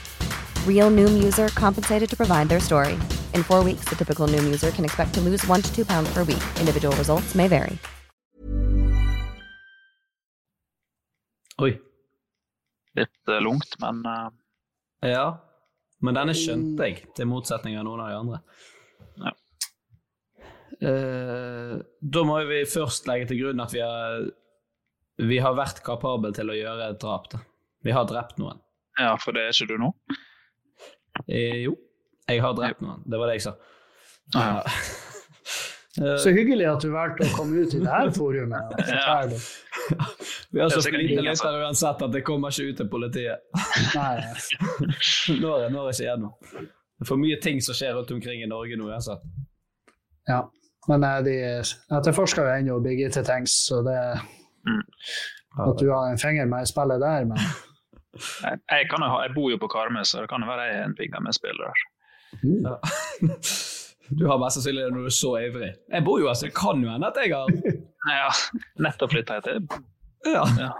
Real 0.67 0.89
Noom 0.89 1.23
user 1.23 1.49
compensated 1.49 2.09
to 2.09 2.17
provide 2.17 2.49
their 2.49 2.59
story. 2.59 2.93
In 3.35 3.43
four 3.43 3.63
weeks, 3.63 3.85
the 3.89 3.95
typical 3.95 4.27
Noom 4.27 4.45
user 4.45 4.71
can 4.71 4.85
expect 4.85 5.13
to 5.13 5.21
lose 5.21 5.45
one 5.47 5.61
to 5.61 5.75
two 5.75 5.85
pounds 5.85 6.11
per 6.13 6.23
week. 6.23 6.43
Individual 6.59 6.95
results 6.95 7.35
may 7.35 7.47
vary. 7.47 7.77
Oi. 11.61 11.77
Litt 12.97 13.29
uh, 13.29 13.39
lungt, 13.39 13.77
men 13.79 14.05
uh... 14.05 14.29
Ja. 15.05 15.25
Men 16.01 16.17
denne 16.17 16.33
skjønte 16.37 16.89
jeg, 16.89 17.05
til 17.17 17.29
motsetning 17.29 17.77
av 17.77 17.85
noen 17.85 18.01
av 18.01 18.09
de 18.09 18.17
andre. 18.21 18.39
Ja. 19.21 19.35
Uh, 20.81 21.75
da 22.01 22.23
må 22.25 22.39
vi 22.49 22.63
først 22.65 23.05
legge 23.09 23.29
til 23.29 23.43
grunn 23.43 23.61
at 23.61 23.73
vi 23.73 23.81
har, 23.85 24.25
vi 25.21 25.37
har 25.41 25.53
vært 25.57 25.83
kapable 25.85 26.33
til 26.33 26.49
å 26.49 26.57
gjøre 26.57 26.89
et 26.93 27.01
drap. 27.01 27.29
Da. 27.33 27.45
Vi 27.85 27.93
har 27.93 28.09
drept 28.09 28.41
noen. 28.41 28.61
Ja, 28.99 29.15
for 29.21 29.37
det 29.37 29.45
er 29.47 29.55
ikke 29.55 29.73
du 29.73 29.81
nå? 29.81 29.95
Eh, 31.27 31.61
jo, 31.65 31.75
jeg 32.29 32.41
har 32.43 32.53
drept 32.57 32.81
noen. 32.81 33.01
Det 33.05 33.19
var 33.19 33.27
det 33.31 33.39
jeg 33.39 33.47
sa. 33.49 33.55
Ja. 34.35 34.61
Så 35.91 36.31
hyggelig 36.31 36.63
at 36.71 36.83
du 36.85 36.87
valgte 36.93 37.25
å 37.27 37.33
komme 37.35 37.65
ut 37.65 37.73
i 37.75 37.79
det 37.83 37.89
her 37.91 38.11
forumet. 38.15 38.77
Ja. 38.95 39.17
Vi 40.51 40.59
har 40.61 40.69
så 40.71 40.77
er 40.79 40.83
som- 40.85 40.95
lyttere 40.95 41.59
uansett 41.65 42.01
at 42.05 42.11
det 42.13 42.21
kommer 42.27 42.51
ikke 42.53 42.69
ut 42.71 42.77
til 42.79 42.87
politiet. 42.91 43.43
Nei, 43.97 44.21
Nå 45.41 45.51
er 45.57 45.65
det 45.67 45.81
ikke 45.81 46.05
igjen. 46.05 46.23
Det 46.55 47.03
er 47.03 47.09
for 47.09 47.19
mye 47.19 47.37
ting 47.43 47.59
som 47.63 47.75
skjer 47.75 47.95
rundt 47.97 48.11
omkring 48.15 48.43
i 48.43 48.47
Norge 48.47 48.77
nå 48.79 48.87
uansett. 48.87 49.23
ja. 50.31 50.41
Men 50.89 51.03
eh, 51.05 51.19
de 51.27 51.33
etterforsker 51.93 52.47
jo 52.47 52.53
ennå 52.55 52.79
Birgitte 52.81 53.21
Tengs, 53.27 53.53
så 53.67 53.83
det 53.85 53.97
At 55.59 55.77
du 55.77 55.91
har 55.91 56.07
en 56.09 56.17
finger 56.17 56.47
med 56.49 56.63
i 56.65 56.71
spillet 56.71 57.03
der, 57.03 57.25
men 57.29 57.37
Jeg, 58.17 58.59
jeg, 58.71 58.87
kan 58.91 59.03
jo 59.05 59.09
ha, 59.13 59.19
jeg 59.25 59.33
bor 59.35 59.51
jo 59.53 59.57
på 59.61 59.69
Karmøy, 59.71 60.03
så 60.07 60.21
det 60.25 60.29
kan 60.31 60.43
jo 60.43 60.49
være 60.49 60.65
jeg 60.67 60.79
er 60.81 60.87
en 60.89 60.95
finger 60.97 61.23
med 61.27 61.37
spiller. 61.37 61.83
Ja. 62.43 62.75
Du 64.11 64.25
har 64.27 64.35
mest 64.41 64.57
sannsynlig 64.57 64.81
det 64.83 64.91
når 64.91 65.05
du 65.05 65.07
er 65.07 65.13
så 65.15 65.29
ivrig. 65.39 65.67
Jeg 65.87 66.03
bor 66.03 66.17
jo 66.19 66.25
her, 66.27 66.33
så 66.35 66.49
det 66.49 66.55
kan 66.57 66.81
jo 66.83 66.89
hende 66.91 67.07
at 67.07 67.15
jeg 67.21 67.31
har 67.31 67.47
Ja, 68.17 68.25
nettopp 68.83 69.13
flytta 69.13 69.37
jeg 69.37 69.43
til. 69.45 69.69
Ja, 70.27 70.41
Ja. 70.59 70.71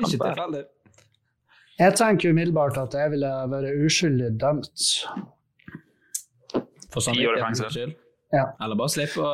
ikke 0.00 0.10
tilfeldig. 0.16 0.64
jeg 1.78 1.94
tenker 2.00 2.34
umiddelbart 2.34 2.80
at 2.82 2.96
jeg 2.98 3.12
ville 3.14 3.30
vært 3.52 3.84
uskyldig 3.86 4.32
dømt. 4.42 4.82
For 6.90 7.00
samvittighetens 7.06 7.44
fengsel. 7.62 7.70
skyld. 7.76 7.94
Ja. 8.34 8.44
Eller 8.64 8.80
bare 8.82 8.94
slippe 8.96 9.22
å, 9.22 9.30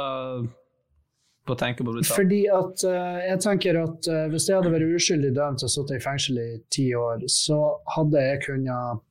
å 1.54 1.58
tenke 1.60 1.84
på 1.84 1.92
å 1.92 1.96
bli 1.96 2.04
tatt. 2.04 2.16
Fordi 2.16 2.40
at 2.52 2.84
uh, 2.88 3.18
jeg 3.22 3.42
tenker 3.44 3.80
at 3.82 4.08
uh, 4.10 4.22
hvis 4.32 4.48
jeg 4.48 4.58
hadde 4.58 4.72
vært 4.74 4.96
uskyldig 4.98 5.32
dømt 5.36 5.64
og 5.66 5.72
sittet 5.72 5.98
i 5.98 6.04
fengsel 6.04 6.40
i 6.42 6.48
ti 6.74 6.86
år, 6.98 7.26
så 7.30 7.60
hadde 7.96 8.24
jeg 8.24 8.42
kunnet 8.48 9.04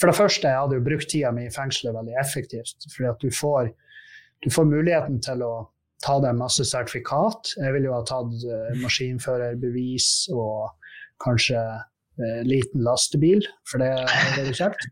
For 0.00 0.10
det 0.10 0.16
første, 0.18 0.48
jeg 0.50 0.58
hadde 0.58 0.78
jo 0.80 0.86
brukt 0.86 1.10
tida 1.10 1.30
mi 1.32 1.46
i 1.46 1.52
fengselet 1.54 1.94
veldig 1.94 2.16
effektivt. 2.20 2.88
Fordi 2.94 3.10
at 3.10 3.20
du 3.22 3.30
får, 3.30 3.70
du 4.42 4.50
får 4.50 4.70
muligheten 4.70 5.20
til 5.22 5.44
å 5.46 5.54
ta 6.04 6.16
deg 6.20 6.36
masse 6.36 6.64
sertifikat. 6.68 7.54
Jeg 7.60 7.76
ville 7.76 7.88
jo 7.88 7.94
ha 7.96 8.02
tatt 8.08 8.32
uh, 8.48 8.72
maskinførerbevis 8.82 10.08
og 10.34 10.72
kanskje 11.22 11.60
eh, 11.60 12.40
liten 12.46 12.82
lastebil, 12.84 13.44
for 13.70 13.82
det 13.82 13.92
hadde 13.94 14.48
vært 14.48 14.60
kjekt. 14.60 14.88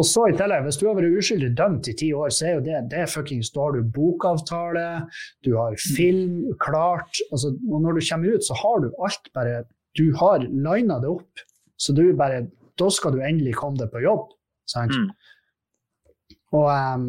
Og 0.00 0.06
så 0.08 0.24
i 0.28 0.36
tillegg, 0.36 0.64
Hvis 0.64 0.78
du 0.80 0.86
har 0.88 0.96
vært 0.96 1.18
uskyldig 1.20 1.50
dømt 1.58 1.88
i 1.90 1.96
ti 1.98 2.12
år, 2.16 2.30
så 2.32 2.46
er 2.48 2.54
jo 2.56 2.64
det, 2.64 2.80
det 2.94 3.08
fuckings, 3.12 3.52
da 3.52 3.66
har 3.66 3.76
du 3.76 3.90
bokavtale, 3.96 4.86
du 5.44 5.52
har 5.58 5.76
film 5.96 6.52
klart. 6.62 7.20
Altså, 7.30 7.52
og 7.68 7.84
når 7.84 7.98
du 7.98 8.06
kommer 8.08 8.36
ut, 8.36 8.46
så 8.46 8.56
har 8.62 8.80
du 8.84 8.90
alt 9.04 9.32
bare 9.36 9.64
Du 9.92 10.06
har 10.16 10.40
lina 10.40 10.96
det 11.02 11.10
opp. 11.10 11.42
Så 11.76 11.92
du 11.92 12.06
bare, 12.16 12.46
da 12.80 12.88
skal 12.88 13.12
du 13.12 13.20
endelig 13.20 13.58
komme 13.58 13.76
deg 13.76 13.90
på 13.92 14.00
jobb. 14.00 14.30
Sant? 14.70 14.96
Mm. 14.96 15.10
Og 16.52 16.68
um, 16.68 17.04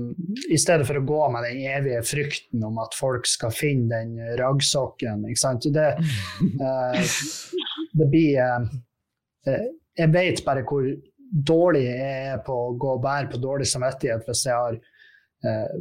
i 0.51 0.57
stedet 0.59 0.87
for 0.87 0.99
å 0.99 1.05
gå 1.07 1.19
med 1.33 1.45
den 1.47 1.61
evige 1.67 2.01
frykten 2.07 2.63
om 2.63 2.79
at 2.83 2.95
folk 2.95 3.27
skal 3.27 3.51
finne 3.55 3.91
den 3.91 4.35
raggsokken. 4.39 5.25
ikke 5.27 5.41
sant? 5.41 5.67
Det, 5.75 5.89
uh, 6.63 7.15
det 7.99 8.07
blir 8.11 8.39
eh, 8.39 9.65
Jeg 9.99 10.13
vet 10.13 10.43
bare 10.45 10.63
hvor 10.67 10.87
dårlig 11.33 11.83
jeg 11.87 12.25
er 12.33 12.41
på 12.45 12.55
å 12.67 12.73
gå 12.77 12.95
og 12.97 13.03
bære 13.03 13.31
på 13.31 13.41
dårlig 13.41 13.67
samvittighet 13.69 14.27
hvis 14.27 14.43
jeg 14.45 14.53
har 14.53 14.75
eh, 14.77 15.77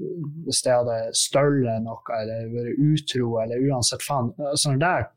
hvis 0.47 0.63
jeg 0.65 0.79
hadde 0.79 0.99
stjålet 1.19 1.85
noe 1.85 2.21
eller 2.21 2.53
vært 2.55 2.85
utro 2.87 3.35
eller 3.43 3.67
uansett 3.69 4.05
faen. 4.05 4.33
Sånn 4.59 4.81
der. 4.83 5.11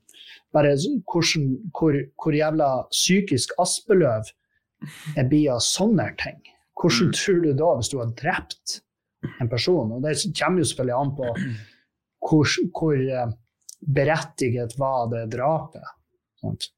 Bare 0.56 0.74
hvordan, 0.76 1.48
hvor, 1.76 1.96
hvor 2.22 2.36
jævla 2.36 2.70
psykisk 2.92 3.56
Aspeløv 3.62 4.32
jeg 5.16 5.30
blir 5.32 5.54
av 5.56 5.64
sånne 5.64 6.10
ting. 6.20 6.38
Hvordan 6.76 7.14
tror 7.16 7.40
du 7.44 7.54
da, 7.56 7.72
hvis 7.80 7.90
du 7.94 7.98
har 8.02 8.12
drept 8.20 8.80
en 9.42 9.50
person 9.50 9.94
Og 9.96 10.04
det 10.04 10.12
kommer 10.38 10.62
jo 10.62 10.68
selvfølgelig 10.70 10.98
an 11.00 11.14
på 11.18 11.30
hvor, 12.26 12.52
hvor 12.76 13.00
eh, 13.00 13.32
berettiget 13.96 14.76
var 14.82 15.08
det 15.12 15.26
drapet. 15.34 15.86
Sant? 16.42 16.70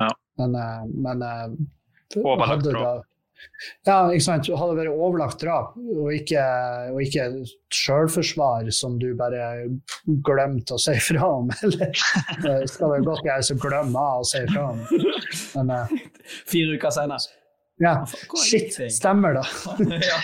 Ja. 0.00 0.10
Men, 0.40 0.54
eh, 0.54 0.84
men 1.06 1.24
eh, 1.24 1.46
Overlagt 2.16 2.64
drap. 2.64 3.04
Ja, 3.86 4.08
ikke 4.10 4.24
sant. 4.24 4.48
Hadde 4.50 4.72
det 4.74 4.80
vært 4.80 4.96
overlagt 4.98 5.38
drap, 5.44 5.76
og 5.78 6.08
ikke, 6.10 6.42
og 6.90 6.98
ikke 7.04 7.26
selvforsvar 7.74 8.66
som 8.74 8.96
du 8.98 9.12
bare 9.18 9.68
glemte 10.26 10.74
å 10.74 10.80
si 10.82 10.96
fra 11.04 11.28
om, 11.36 11.52
eller 11.62 12.64
skal 12.66 12.96
det 12.96 13.04
godt 13.06 13.28
jeg 13.28 13.46
som 13.46 13.60
glemmer 13.62 14.18
å 14.18 14.26
si 14.26 14.42
fra 14.50 14.64
om. 14.72 14.80
Men 15.54 15.70
uh, 15.70 15.92
Fire 16.50 16.74
uker 16.80 16.90
senere. 16.96 17.22
ja, 17.78 17.92
shit, 18.42 18.74
stemmer 18.96 19.34
det? 19.38 19.46
ja. 20.02 20.18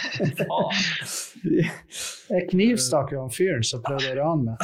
Jeg 2.35 2.49
knivstakk 2.51 3.13
jo 3.15 3.23
han 3.29 3.31
fyren 3.35 3.63
som 3.63 3.83
prøvde 3.87 4.11
å 4.11 4.19
rane 4.25 4.43
meg. 4.49 4.59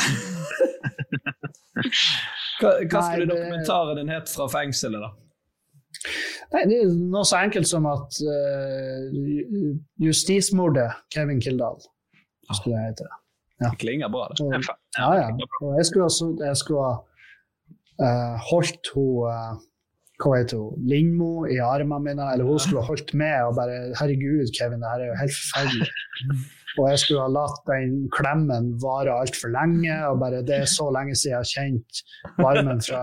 Hva, 2.60 2.70
hva 2.82 3.00
skulle 3.06 3.24
Nei, 3.24 3.26
det- 3.26 3.30
dokumentaren 3.30 3.96
din 4.02 4.10
het 4.12 4.28
fra 4.34 4.50
fengselet, 4.52 5.00
da? 5.06 5.14
Nei, 6.54 6.64
det 6.70 6.78
er 6.80 6.92
noe 7.12 7.26
så 7.28 7.42
enkelt 7.44 7.68
som 7.68 7.86
at 7.90 8.20
uh, 8.24 9.18
justismordet 10.00 10.88
Kevin 11.12 11.42
Kildahl 11.44 11.80
skulle 12.56 12.76
det 12.76 12.86
hete. 12.88 13.10
Det 13.60 13.76
klinger 13.78 14.08
bra, 14.08 14.28
det. 14.32 14.40
Og, 14.40 14.68
ja, 14.96 15.10
ja. 15.20 15.48
Og 15.60 15.74
jeg 15.76 15.86
skulle, 15.86 16.06
også, 16.08 16.30
jeg 16.40 16.56
skulle 16.56 16.92
eh, 18.00 18.36
holdt 18.50 18.92
hun 18.94 19.26
eh, 19.28 19.58
hva 20.20 20.36
heter 20.36 20.60
hun, 20.60 20.86
Lindmo 20.88 21.44
i 21.48 21.58
armene 21.64 22.00
mine, 22.04 22.30
eller 22.32 22.48
hun 22.48 22.60
skulle 22.60 22.82
ha 22.82 22.88
holdt 22.88 23.12
med 23.16 23.36
og 23.48 23.54
bare 23.56 23.76
Herregud, 24.00 24.50
Kevin, 24.56 24.82
det 24.82 24.92
her 24.92 25.04
er 25.04 25.12
jo 25.12 25.18
helt 25.20 25.36
forferdelig. 25.36 25.90
Og 26.78 26.84
jeg 26.90 27.02
skulle 27.02 27.24
ha 27.24 27.32
latt 27.34 27.62
den 27.68 27.94
klemmen 28.14 28.74
vare 28.82 29.16
altfor 29.24 29.52
lenge, 29.52 29.94
og 30.08 30.20
bare 30.22 30.42
det 30.46 30.60
er 30.62 30.68
så 30.70 30.90
lenge 30.94 31.16
siden 31.16 31.32
jeg 31.32 31.40
har 31.40 31.52
kjent 31.54 32.02
varmen 32.38 32.84
fra 32.84 33.02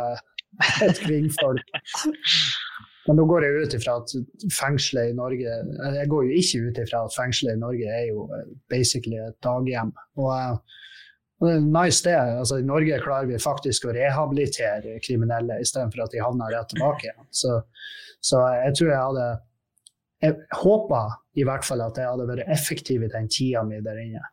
et 0.86 1.02
kvinnfolk. 1.04 1.74
Men 3.08 3.20
nå 3.20 3.26
går 3.30 3.46
jeg 3.46 3.64
ut 3.64 3.76
ifra 3.78 3.96
at 4.02 4.14
fengselet 4.52 5.12
i 5.12 5.16
Norge 5.16 5.54
Jeg 5.96 6.10
går 6.12 6.26
jo 6.28 6.40
ikke 6.42 6.64
ut 6.68 6.82
ifra 6.84 7.06
at 7.08 7.16
fengselet 7.16 7.56
i 7.56 7.62
Norge 7.62 7.88
er 8.00 8.10
jo 8.10 8.28
eh, 8.36 8.50
basically 8.72 9.20
et 9.24 9.38
daghjem. 9.46 9.94
Og, 10.20 10.32
eh, 10.36 10.84
og 11.40 11.48
det 11.48 11.54
er 11.56 11.68
nice 11.72 12.04
det. 12.04 12.16
Altså, 12.18 12.60
I 12.60 12.68
Norge 12.68 13.00
klarer 13.04 13.30
vi 13.30 13.40
faktisk 13.40 13.88
å 13.88 13.96
rehabilitere 13.96 14.98
kriminelle 15.06 15.60
istedenfor 15.64 16.04
at 16.04 16.16
de 16.16 16.24
havner 16.24 16.52
rett 16.52 16.72
tilbake 16.74 17.08
igjen. 17.08 17.28
Så, 17.32 17.60
så 18.20 18.44
jeg 18.66 18.80
tror 18.80 18.94
jeg 18.94 19.04
hadde 19.04 19.28
Jeg 20.26 20.34
håpa 20.58 21.04
i 21.38 21.44
hvert 21.46 21.66
fall 21.66 21.84
at 21.86 21.98
jeg 22.00 22.10
hadde 22.10 22.26
vært 22.26 22.50
effektiv 22.50 23.04
i 23.06 23.12
den 23.14 23.28
tida 23.30 23.62
mi 23.64 23.78
der 23.86 24.00
inne. 24.02 24.24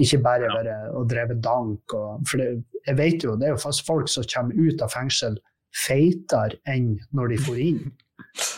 Ikke 0.00 0.22
bare 0.24 0.48
være 0.48 0.76
og 0.96 1.10
dreve 1.10 1.36
dank. 1.44 1.92
Og, 1.92 2.24
for 2.30 2.40
det, 2.40 2.62
jeg 2.86 2.96
vet 2.96 3.26
jo, 3.26 3.34
det 3.36 3.50
er 3.50 3.54
jo 3.54 3.72
folk 3.84 4.08
som 4.08 4.24
kommer 4.32 4.56
ut 4.56 4.82
av 4.82 4.94
fengsel 4.94 5.36
feitere 5.76 6.58
enn 6.68 6.94
når 7.12 7.34
de 7.34 7.40
får 7.46 7.64
inn. 7.68 7.82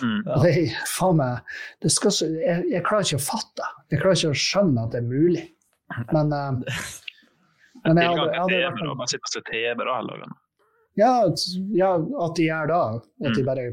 Mm. 0.03 0.23
Det, 0.43 0.55
faen 0.97 1.17
meg, 1.21 1.55
det 1.83 1.91
skal 1.95 2.13
jeg, 2.41 2.65
jeg 2.73 2.83
klarer 2.87 3.07
ikke 3.09 3.21
å 3.21 3.27
fatte. 3.27 3.69
Jeg 3.93 4.01
klarer 4.03 4.19
ikke 4.21 4.33
å 4.35 4.41
skjønne 4.43 4.85
at 4.87 4.93
det 4.95 5.01
er 5.03 5.09
mulig. 5.09 5.47
Men, 6.13 6.33
uh, 6.37 6.83
men 7.87 8.01
jeg 8.03 8.11
hadde, 8.11 8.27
jeg 8.35 8.41
hadde 8.43 8.61
hvert 8.65 8.83
da. 8.85 8.95
Bare 9.01 9.13
sitte 9.13 9.29
og 9.31 9.35
se 9.37 9.43
TV 9.49 9.85
da 9.87 9.97
hele 10.01 10.13
dagen. 10.19 10.37
ja, 11.01 11.15
ja, 11.79 11.95
at 12.27 12.37
de 12.37 12.45
gjør 12.51 12.69
da. 12.75 12.83
At 13.25 13.35
de 13.35 13.41
Mm. 13.43 13.49
bare 13.49 13.71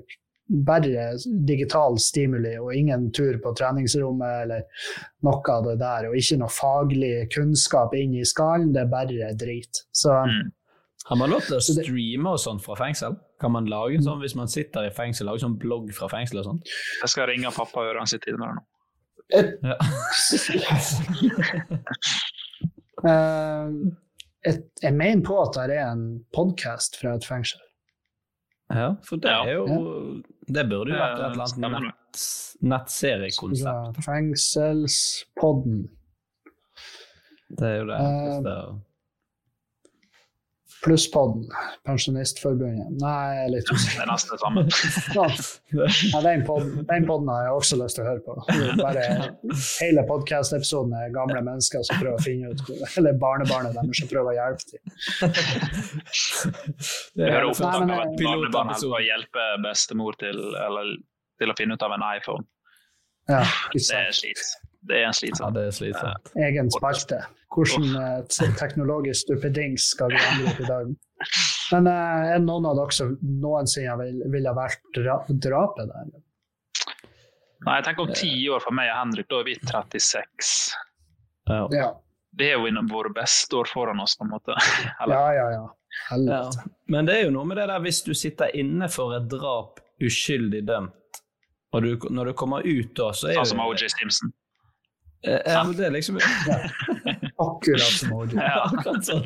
bare 0.47 1.09
digital 1.43 1.97
stimuli 1.99 2.53
og 2.55 2.69
ingen 2.71 3.09
tur 3.11 3.35
på 3.43 3.51
treningsrommet 3.59 4.43
eller 4.45 4.61
noe 5.27 5.41
av 5.51 5.65
det 5.67 5.73
der. 5.81 6.05
Og 6.07 6.15
ikke 6.15 6.37
noe 6.39 6.47
faglig 6.55 7.27
kunnskap 7.35 7.91
inn 7.99 8.13
i 8.15 8.23
skallen, 8.23 8.69
det 8.71 8.85
er 8.85 8.93
bare 8.93 9.33
drit. 9.35 9.81
Så 9.91 10.13
Mm. 10.23 10.53
Har 11.07 11.15
man 11.17 11.29
lov 11.31 11.41
til 11.47 11.55
å 11.55 11.61
streame 11.63 12.29
og 12.31 12.39
sånn 12.39 12.59
fra 12.63 12.75
fengsel? 12.75 13.13
Kan 13.41 13.51
man 13.53 13.65
lage 13.69 14.01
sånn 14.01 14.21
hvis 14.23 14.35
man 14.37 14.47
sitter 14.49 14.87
i 14.87 14.91
fengsel, 14.93 15.27
lage 15.29 15.39
sånn 15.43 15.59
blogg 15.61 15.91
fra 15.93 16.07
fengsel 16.09 16.39
og 16.41 16.45
sånn? 16.47 16.61
Jeg 17.03 17.09
skal 17.13 17.27
ringe 17.29 17.51
pappa 17.53 17.79
og 17.83 17.87
høre 17.91 17.99
han 18.01 18.09
sitter 18.09 18.33
inne 18.33 18.47
der 18.47 18.55
nå. 18.57 18.63
Ja. 19.27 19.75
eh, 23.11 23.67
et, 24.47 24.63
jeg 24.81 24.93
mener 24.95 25.23
på 25.27 25.35
at 25.43 25.53
det 25.69 25.75
er 25.75 25.91
en 25.91 26.05
podkast 26.35 26.91
fra 27.01 27.09
et 27.19 27.25
fengsel. 27.27 27.61
Ja, 28.73 28.89
for 29.07 29.15
det 29.23 29.31
er 29.31 29.51
jo 29.53 29.63
Det 30.47 30.63
burde 30.67 30.91
jo 30.91 30.97
vært 30.99 31.19
et 31.21 31.31
eller 31.37 31.47
annet 31.55 31.81
nett, 31.85 32.17
nettseriekonsept. 32.73 33.95
Fengselspodden. 34.03 35.77
Det 37.47 37.67
er 37.67 37.77
jo 37.77 37.85
det. 37.87 37.97
Hvis 38.01 38.43
det 38.43 38.51
er 38.57 38.63
Plusspodden. 40.87 41.49
Pensjonistforbundet. 41.83 42.93
Nei, 43.01 43.15
jeg 43.35 43.43
er 43.43 43.49
litt 43.51 43.71
usikker. 43.73 43.97
Det 43.97 44.03
er 44.05 44.07
nesten 44.07 44.31
det 44.31 44.39
samme. 44.39 44.61
ja, 46.13 46.21
den 46.23 46.45
podden, 46.47 46.85
den 46.87 47.07
podden 47.09 47.31
har 47.33 47.41
jeg 47.43 47.55
også 47.57 47.79
lyst 47.81 47.99
til 47.99 48.05
å 48.05 48.07
høre 48.07 48.21
på. 48.23 48.35
Bare 48.79 49.03
Hele 49.81 50.05
podkast-episoden 50.07 50.93
er 50.95 51.11
gamle 51.15 51.41
mennesker 51.43 51.83
som 51.83 51.99
prøver 51.99 52.15
å 52.15 52.23
finne 52.23 52.53
ut 52.53 52.61
Eller 53.01 53.17
barnebarnet 53.19 53.75
deres 53.75 53.99
som 53.99 54.11
prøver 54.13 54.31
å 54.31 54.37
hjelpe 54.37 54.63
til. 54.71 54.79
det 57.19 57.31
hører 57.33 57.49
ofte 57.49 57.71
om 57.81 57.91
at 57.97 58.15
barnebarn 58.21 58.71
skal 58.79 59.03
hjelpe 59.09 59.47
bestemor 59.65 60.15
til, 60.23 60.39
eller, 60.63 60.93
til 61.41 61.51
å 61.51 61.57
finne 61.59 61.75
ut 61.75 61.83
av 61.83 61.97
en 61.97 62.07
iPhone. 62.13 62.47
Ja, 63.27 63.43
det 63.75 63.83
er 63.91 64.15
slit. 64.15 64.39
Det 64.87 65.01
er 65.01 65.09
en 65.09 65.19
slitsomt. 65.19 65.49
Ja, 65.49 65.51
det 65.59 65.67
er 65.67 65.75
slitsomt. 65.75 66.31
Egen 66.47 66.71
spalte. 66.71 67.25
Hvordan 67.55 67.89
uh, 67.95 68.53
teknologisk 68.59 69.29
duppedings 69.31 69.91
skal 69.93 70.11
vi 70.13 70.19
angripe 70.21 70.63
i 70.65 70.69
dag? 70.69 70.89
Men 71.71 71.89
uh, 71.89 72.31
er 72.31 72.33
det 72.37 72.45
noen 72.45 72.67
av 72.69 72.79
dere 72.79 72.95
som 72.95 73.13
noensinne 73.43 73.95
ville 74.01 74.31
vil 74.33 74.49
ha 74.49 74.55
vært 74.57 74.83
drapet 74.97 75.87
der? 75.93 76.09
Nei, 77.65 77.79
jeg 77.79 77.87
tenker 77.87 78.05
om 78.05 78.13
ti 78.15 78.31
år 78.53 78.61
for 78.63 78.75
meg 78.75 78.91
og 78.91 78.99
Henrik, 78.99 79.29
da 79.31 79.39
er 79.41 79.47
vi 79.47 79.55
36. 79.57 80.51
Ja. 81.49 81.63
ja. 81.73 81.87
Det 82.37 82.51
er 82.51 82.59
jo 82.59 82.67
innom 82.69 82.85
av 82.85 82.93
våre 82.99 83.11
beste 83.15 83.57
år 83.57 83.69
foran 83.71 83.99
oss, 84.03 84.17
på 84.17 84.27
en 84.27 84.33
måte. 84.35 84.55
Eller? 85.01 85.15
Ja, 85.15 85.33
ja, 85.33 85.47
ja. 85.55 86.17
ja. 86.21 86.41
Men 86.91 87.09
det 87.09 87.17
er 87.17 87.27
jo 87.27 87.33
noe 87.39 87.47
med 87.49 87.57
det 87.57 87.65
der 87.71 87.81
hvis 87.83 88.03
du 88.05 88.13
sitter 88.17 88.53
inne 88.55 88.91
for 88.93 89.15
et 89.17 89.25
drap 89.31 89.81
uskyldig 90.03 90.61
dømt, 90.67 91.21
og 91.75 91.83
du, 91.83 91.95
når 92.13 92.29
du 92.29 92.33
kommer 92.37 92.67
ut 92.67 92.93
da, 92.95 93.09
så 93.15 93.31
er 93.31 93.41
Sånn 93.41 93.55
som 93.55 93.63
OJ 93.65 93.89
Stimson. 93.91 94.31
Ja, 95.27 95.61
men 95.63 95.75
det 95.77 95.87
er 95.87 95.95
liksom 95.95 96.19
Akkurat 97.47 97.93
som 97.99 98.13
OJ. 98.17 98.35
Ja, 98.39 98.65
akkurat 98.65 99.05
sånn. 99.05 99.25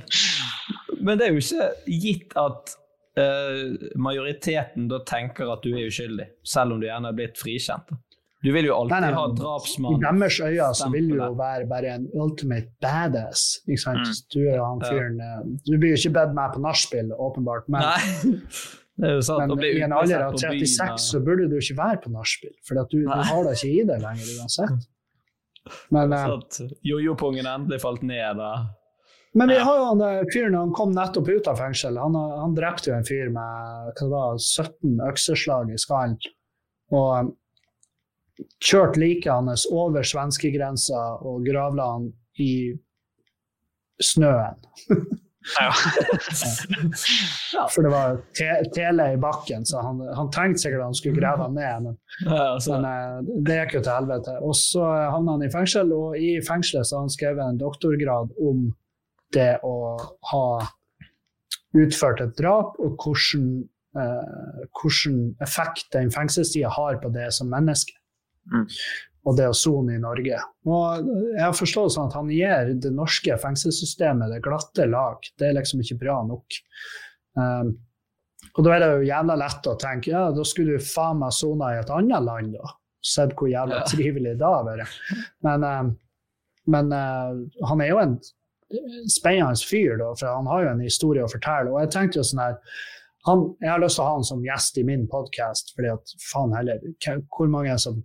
Men 1.02 1.20
det 1.20 1.28
er 1.28 1.36
jo 1.36 1.42
ikke 1.42 1.68
gitt 2.04 2.38
at 2.40 2.74
uh, 3.20 3.76
majoriteten 4.02 4.90
da 4.92 5.02
tenker 5.08 5.52
at 5.54 5.64
du 5.66 5.74
er 5.74 5.90
uskyldig, 5.90 6.28
selv 6.48 6.76
om 6.76 6.82
du 6.82 6.90
gjerne 6.90 7.12
er 7.12 7.18
blitt 7.18 7.40
frikjent. 7.40 7.94
Du 8.42 8.50
vil 8.50 8.66
jo 8.66 8.74
alltid 8.74 8.96
nei, 8.96 9.02
nei, 9.06 9.14
ha 9.14 9.26
drapsmann. 9.38 10.00
I 10.00 10.02
deres 10.02 10.40
øyne 10.42 10.70
så 10.78 10.88
vil 10.90 11.12
du 11.12 11.18
jo 11.20 11.30
være 11.38 11.68
bare 11.70 11.96
en 12.00 12.08
ultimate 12.18 12.72
badass. 12.82 13.60
Ikke 13.68 13.84
sant? 13.84 14.02
Mm. 14.02 14.22
Du 14.34 14.40
er 14.42 14.62
han 14.64 14.82
fyren 14.82 15.20
ja. 15.22 15.34
Du 15.68 15.76
blir 15.76 15.94
jo 15.94 16.00
ikke 16.00 16.14
bedt 16.18 16.34
med 16.38 16.56
på 16.56 16.64
nachspiel, 16.64 17.12
åpenbart, 17.14 17.70
men 17.70 17.86
Nei. 17.86 18.38
Det 19.02 19.08
er 19.08 19.16
jo 19.18 19.22
sant, 19.26 19.50
men 19.56 19.64
i 19.66 19.82
en 19.82 19.94
alder 19.98 20.28
av 20.28 20.36
36 20.38 21.06
så 21.08 21.22
burde 21.26 21.48
du 21.50 21.56
ikke 21.58 21.78
være 21.80 22.02
på 22.04 22.12
nachspiel, 22.14 22.52
for 22.68 22.78
du, 22.92 23.00
du, 23.00 23.08
har 23.10 23.48
det 23.48 23.54
ikke 23.56 23.70
i 23.72 23.86
deg 23.88 24.04
lenger 24.04 24.34
uansett. 24.36 24.84
Men, 25.94 26.12
så 26.12 26.38
at 26.40 26.78
jojo-pungen 26.86 27.46
endelig 27.46 27.82
falt 27.84 28.02
ned, 28.06 28.40
da. 28.40 28.54
Men 29.34 29.50
vi 29.50 29.60
har 29.64 29.78
jo 29.78 29.84
han 29.86 30.02
eh, 30.04 30.24
fyren 30.34 30.58
han 30.58 30.74
kom 30.76 30.92
nettopp 30.96 31.30
ut 31.30 31.48
av 31.48 31.60
fengsel. 31.62 31.98
Han, 32.02 32.16
han 32.16 32.56
drepte 32.56 32.92
jo 32.92 32.98
en 32.98 33.08
fyr 33.08 33.30
med 33.32 33.92
hva 33.92 33.94
det 34.02 34.10
var, 34.12 34.42
17 34.42 34.98
økseslag 35.08 35.72
i 35.72 35.80
skallen. 35.80 36.18
Og 36.92 37.12
um, 37.16 37.32
kjørte 38.60 39.00
liket 39.00 39.32
hans 39.32 39.64
over 39.72 40.04
svenskegrensa 40.08 41.04
og 41.24 41.46
gravla 41.48 41.88
han 41.94 42.10
i 42.44 42.54
snøen. 44.04 44.60
Ja. 45.60 45.74
ja. 47.54 47.68
For 47.74 47.86
det 47.86 47.92
var 47.94 48.20
te 48.38 48.50
tele 48.76 49.08
i 49.14 49.18
bakken, 49.22 49.66
så 49.66 49.82
han, 49.82 50.02
han 50.16 50.30
tenkte 50.34 50.64
sikkert 50.64 50.86
han 50.86 50.98
skulle 50.98 51.18
grave 51.18 51.48
han 51.48 51.58
ned, 51.58 51.88
men, 51.88 51.98
ja, 52.26 52.44
altså. 52.54 52.78
men 52.78 52.86
eh, 52.92 53.34
det 53.48 53.58
gikk 53.58 53.80
jo 53.80 53.84
til 53.88 53.96
helvete. 53.96 54.38
Og 54.46 54.54
så 54.58 54.86
havna 54.86 55.38
han 55.38 55.48
i 55.48 55.52
fengsel, 55.54 55.94
og 55.98 56.18
i 56.20 56.36
fengselet 56.46 56.88
så 56.88 57.00
har 57.00 57.08
han 57.08 57.16
skrevet 57.16 57.44
en 57.46 57.62
doktorgrad 57.62 58.36
om 58.52 58.70
det 59.36 59.54
å 59.66 59.76
ha 60.32 60.46
utført 61.82 62.22
et 62.22 62.34
drap, 62.38 62.76
og 62.84 63.02
hvordan, 63.02 63.48
eh, 63.98 64.66
hvordan 64.78 65.22
effekt 65.42 65.90
den 65.96 66.12
fengselstida 66.14 66.70
har 66.78 67.02
på 67.02 67.14
det 67.16 67.32
som 67.38 67.50
menneske. 67.52 67.98
Mm 68.52 68.68
og 69.28 69.38
det 69.38 69.48
å 69.52 69.56
sone 69.56 69.96
i 69.96 70.02
Norge. 70.02 70.40
Og 70.66 71.08
jeg 71.36 71.44
har 71.44 71.56
forstått 71.56 71.94
sånn 71.96 72.10
at 72.10 72.18
han 72.18 72.32
gir 72.34 72.74
det 72.82 72.92
norske 72.96 73.38
fengselssystemet 73.42 74.34
det 74.34 74.42
glatte 74.46 74.88
lag. 74.90 75.22
Det 75.38 75.50
er 75.50 75.58
liksom 75.60 75.84
ikke 75.84 76.00
bra 76.02 76.18
nok. 76.26 76.58
Um, 77.38 77.76
og 78.58 78.66
da 78.66 78.74
er 78.74 78.84
det 78.84 78.92
jo 78.92 79.10
jævla 79.12 79.38
lett 79.40 79.70
å 79.70 79.78
tenke 79.80 80.12
ja, 80.12 80.26
da 80.36 80.46
skulle 80.48 80.76
du 80.76 80.84
faen 80.84 81.22
meg 81.22 81.36
sona 81.38 81.76
i 81.76 81.82
et 81.84 81.94
annet 81.94 82.26
land, 82.26 82.56
da. 82.58 82.76
Sett 83.06 83.34
hvor 83.38 83.50
jævla 83.50 83.84
trivelig 83.90 84.36
det 84.38 84.46
har 84.46 84.66
vært. 84.66 84.98
Men, 85.46 85.66
um, 85.66 85.92
men 86.74 86.94
uh, 86.94 87.66
han 87.70 87.84
er 87.84 87.94
jo 87.94 88.02
en 88.02 88.18
spennende 89.10 89.68
fyr, 89.68 89.98
da, 90.02 90.12
for 90.18 90.30
han 90.32 90.50
har 90.50 90.66
jo 90.66 90.74
en 90.74 90.86
historie 90.86 91.26
å 91.26 91.32
fortelle. 91.32 91.72
Og 91.74 91.82
jeg 91.84 91.94
tenkte 91.94 92.22
jo 92.22 92.26
sånn 92.26 92.44
her 92.46 92.58
han, 93.28 93.44
Jeg 93.62 93.70
har 93.70 93.82
lyst 93.84 94.00
til 94.00 94.02
å 94.02 94.08
ha 94.08 94.14
han 94.16 94.26
som 94.26 94.46
gjest 94.46 94.80
i 94.82 94.84
min 94.88 95.04
podkast, 95.10 95.76
fordi 95.76 95.92
at 95.94 96.14
faen 96.26 96.56
heller, 96.58 96.82
hvor 97.30 97.52
mange 97.54 97.76
som 97.82 98.00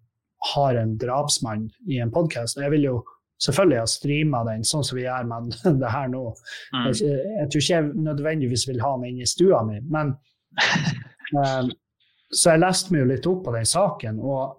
har 0.55 0.79
en 0.81 0.97
drapsmann 1.01 1.69
i 1.91 2.01
en 2.03 2.13
podkast. 2.15 2.61
Jeg 2.61 2.73
vil 2.75 2.87
jo 2.89 2.97
selvfølgelig 3.43 3.81
ha 3.81 3.89
streama 3.91 4.43
den, 4.49 4.65
sånn 4.65 4.85
som 4.87 4.99
vi 4.99 5.07
gjør 5.07 5.27
med 5.31 5.57
det 5.83 5.93
her 5.93 6.13
nå. 6.13 6.23
Mm. 6.75 6.87
Jeg, 6.91 7.17
jeg, 7.41 7.49
tror 7.49 7.65
ikke 7.65 7.75
jeg 7.75 8.07
nødvendigvis 8.11 8.69
vil 8.71 8.85
ha 8.85 8.95
den 8.97 9.11
inn 9.11 9.25
i 9.25 9.29
stua 9.31 9.65
mi, 9.69 9.81
men 9.93 10.15
um, 11.37 11.75
Så 12.35 12.51
jeg 12.51 12.59
leste 12.59 12.91
meg 12.91 13.05
jo 13.05 13.07
litt 13.07 13.27
opp 13.31 13.45
på 13.47 13.53
den 13.55 13.69
saken, 13.71 14.17
og 14.19 14.57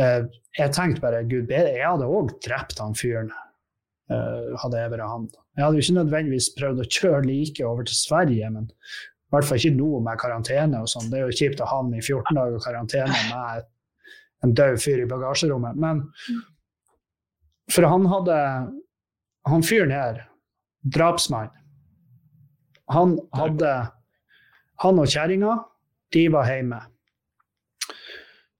uh, 0.00 0.22
jeg 0.56 0.72
tenkte 0.72 1.02
bare 1.02 1.26
gud 1.28 1.44
bedre, 1.50 1.74
jeg 1.76 1.84
hadde 1.84 2.08
òg 2.08 2.30
drept 2.40 2.80
han 2.80 2.96
fyren. 2.96 3.28
Uh, 4.08 4.54
hadde 4.62 4.80
jeg 4.80 4.92
vært 4.94 5.10
han. 5.10 5.26
Jeg 5.58 5.64
hadde 5.66 5.76
jo 5.76 5.84
ikke 5.84 5.96
nødvendigvis 5.98 6.48
prøvd 6.56 6.80
å 6.80 6.88
kjøre 6.96 7.20
like 7.26 7.68
over 7.68 7.84
til 7.84 7.98
Sverige, 7.98 8.48
men 8.54 8.70
i 8.70 9.34
hvert 9.34 9.48
fall 9.48 9.60
ikke 9.60 9.76
nå 9.76 10.00
med 10.06 10.20
karantene 10.22 10.80
og 10.80 10.88
sånn. 10.88 11.10
Det 11.12 11.20
er 11.20 11.26
jo 11.26 11.36
kjipt 11.36 11.60
å 11.60 11.68
havne 11.68 12.00
i 12.00 12.04
14 12.04 12.38
dager 12.38 12.64
karantene 12.64 13.20
med 13.28 13.60
et 13.60 13.68
en 14.46 14.54
død 14.56 14.80
fyr 14.82 15.02
i 15.02 15.08
bagasjerommet. 15.10 15.78
Men 15.80 16.04
for 17.72 17.88
han 17.90 18.06
hadde 18.10 18.40
Han 19.46 19.62
fyren 19.62 19.92
her, 19.94 20.24
drapsmann, 20.82 21.52
han 22.90 23.12
hadde 23.30 23.92
Han 24.82 24.98
og 24.98 25.06
kjerringa, 25.06 25.52
de 26.12 26.24
var 26.34 26.50
hjemme. 26.50 26.80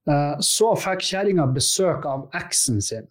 Eh, 0.06 0.36
så 0.40 0.70
fikk 0.78 1.02
kjerringa 1.02 1.48
besøk 1.50 2.06
av 2.06 2.28
eksen 2.38 2.78
sin, 2.80 3.08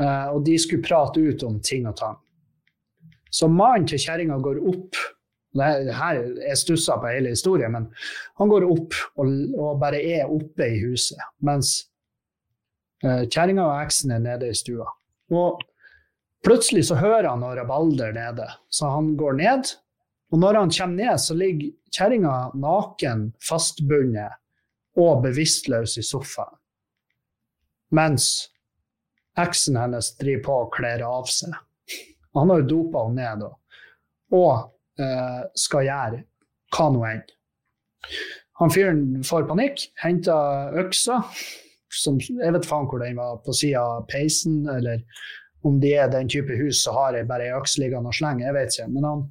eh, 0.00 0.26
og 0.32 0.40
de 0.46 0.56
skulle 0.58 0.82
prate 0.82 1.20
ut 1.20 1.44
om 1.44 1.60
ting 1.60 1.86
og 1.86 1.98
tang. 2.00 2.16
Så 3.30 3.46
mannen 3.52 3.86
til 3.86 4.00
kjerringa 4.00 4.40
går 4.40 4.58
opp 4.72 4.96
her 5.60 6.20
er 6.48 6.56
stussa 6.56 6.96
på 7.00 7.10
hele 7.12 7.32
historien, 7.34 7.72
men 7.72 7.88
han 8.40 8.48
går 8.48 8.64
opp 8.64 8.94
og, 9.20 9.32
og, 9.58 9.80
bare 9.80 10.00
er 10.00 10.30
oppe 10.30 10.64
i 10.64 10.80
huset. 10.80 11.20
Mens 11.44 11.91
kjerringa 13.02 13.64
og 13.66 13.82
eksen 13.82 14.14
er 14.14 14.22
nede 14.22 14.50
i 14.50 14.56
stua. 14.56 14.86
Og 15.34 15.62
plutselig 16.46 16.86
så 16.88 16.98
hører 17.00 17.30
han 17.30 17.42
noe 17.42 17.56
rabalder 17.58 18.14
nede, 18.16 18.46
så 18.70 18.92
han 18.94 19.14
går 19.18 19.38
ned. 19.40 19.72
Og 20.32 20.40
når 20.40 20.60
han 20.60 20.72
kommer 20.72 21.04
ned, 21.04 21.20
så 21.20 21.36
ligger 21.36 21.72
kjerringa 21.92 22.36
naken, 22.56 23.32
fastbundet 23.42 24.38
og 25.00 25.22
bevisstløs 25.24 25.98
i 26.00 26.04
sofaen. 26.06 26.56
Mens 27.92 28.28
eksen 29.38 29.76
hennes 29.80 30.12
driver 30.20 30.44
på 30.46 30.58
og 30.64 30.72
kler 30.76 31.04
av 31.04 31.28
seg. 31.32 31.52
Han 32.36 32.52
har 32.52 32.62
jo 32.62 32.68
dopa 32.70 33.06
henne 33.08 33.26
ned 33.26 33.48
og, 33.48 33.58
Og 34.32 35.02
eh, 35.04 35.40
skal 35.60 35.84
gjøre 35.84 36.22
hva 36.72 36.86
nå 36.88 37.02
enn. 37.04 37.24
Han 38.60 38.72
fyren 38.72 39.02
får 39.28 39.44
panikk, 39.48 39.82
henter 40.00 40.72
øksa, 40.80 41.18
som, 41.94 42.18
Jeg 42.20 42.54
vet 42.56 42.68
faen 42.68 42.88
hvor 42.90 43.02
den 43.02 43.18
var, 43.20 43.40
på 43.44 43.54
sida 43.56 43.82
av 43.98 44.06
peisen, 44.10 44.62
eller 44.70 45.02
om 45.66 45.78
de 45.80 45.94
er 45.94 46.10
den 46.10 46.30
type 46.30 46.54
hus 46.58 46.82
så 46.84 46.94
har 46.96 47.16
jeg 47.16 47.28
bare 47.30 47.46
ei 47.46 47.56
øks 47.56 47.76
liggende 47.78 48.10
og 48.10 48.18
slenge, 48.18 48.46
jeg 48.46 48.56
vet 48.56 48.74
ikke. 48.74 48.90
Men 48.94 49.08
han 49.08 49.24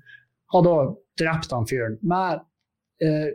hadde 0.56 0.76
òg 0.76 0.94
drept 1.20 1.52
han 1.52 1.68
fyren 1.68 1.98
med 2.08 2.44
eh, 3.04 3.32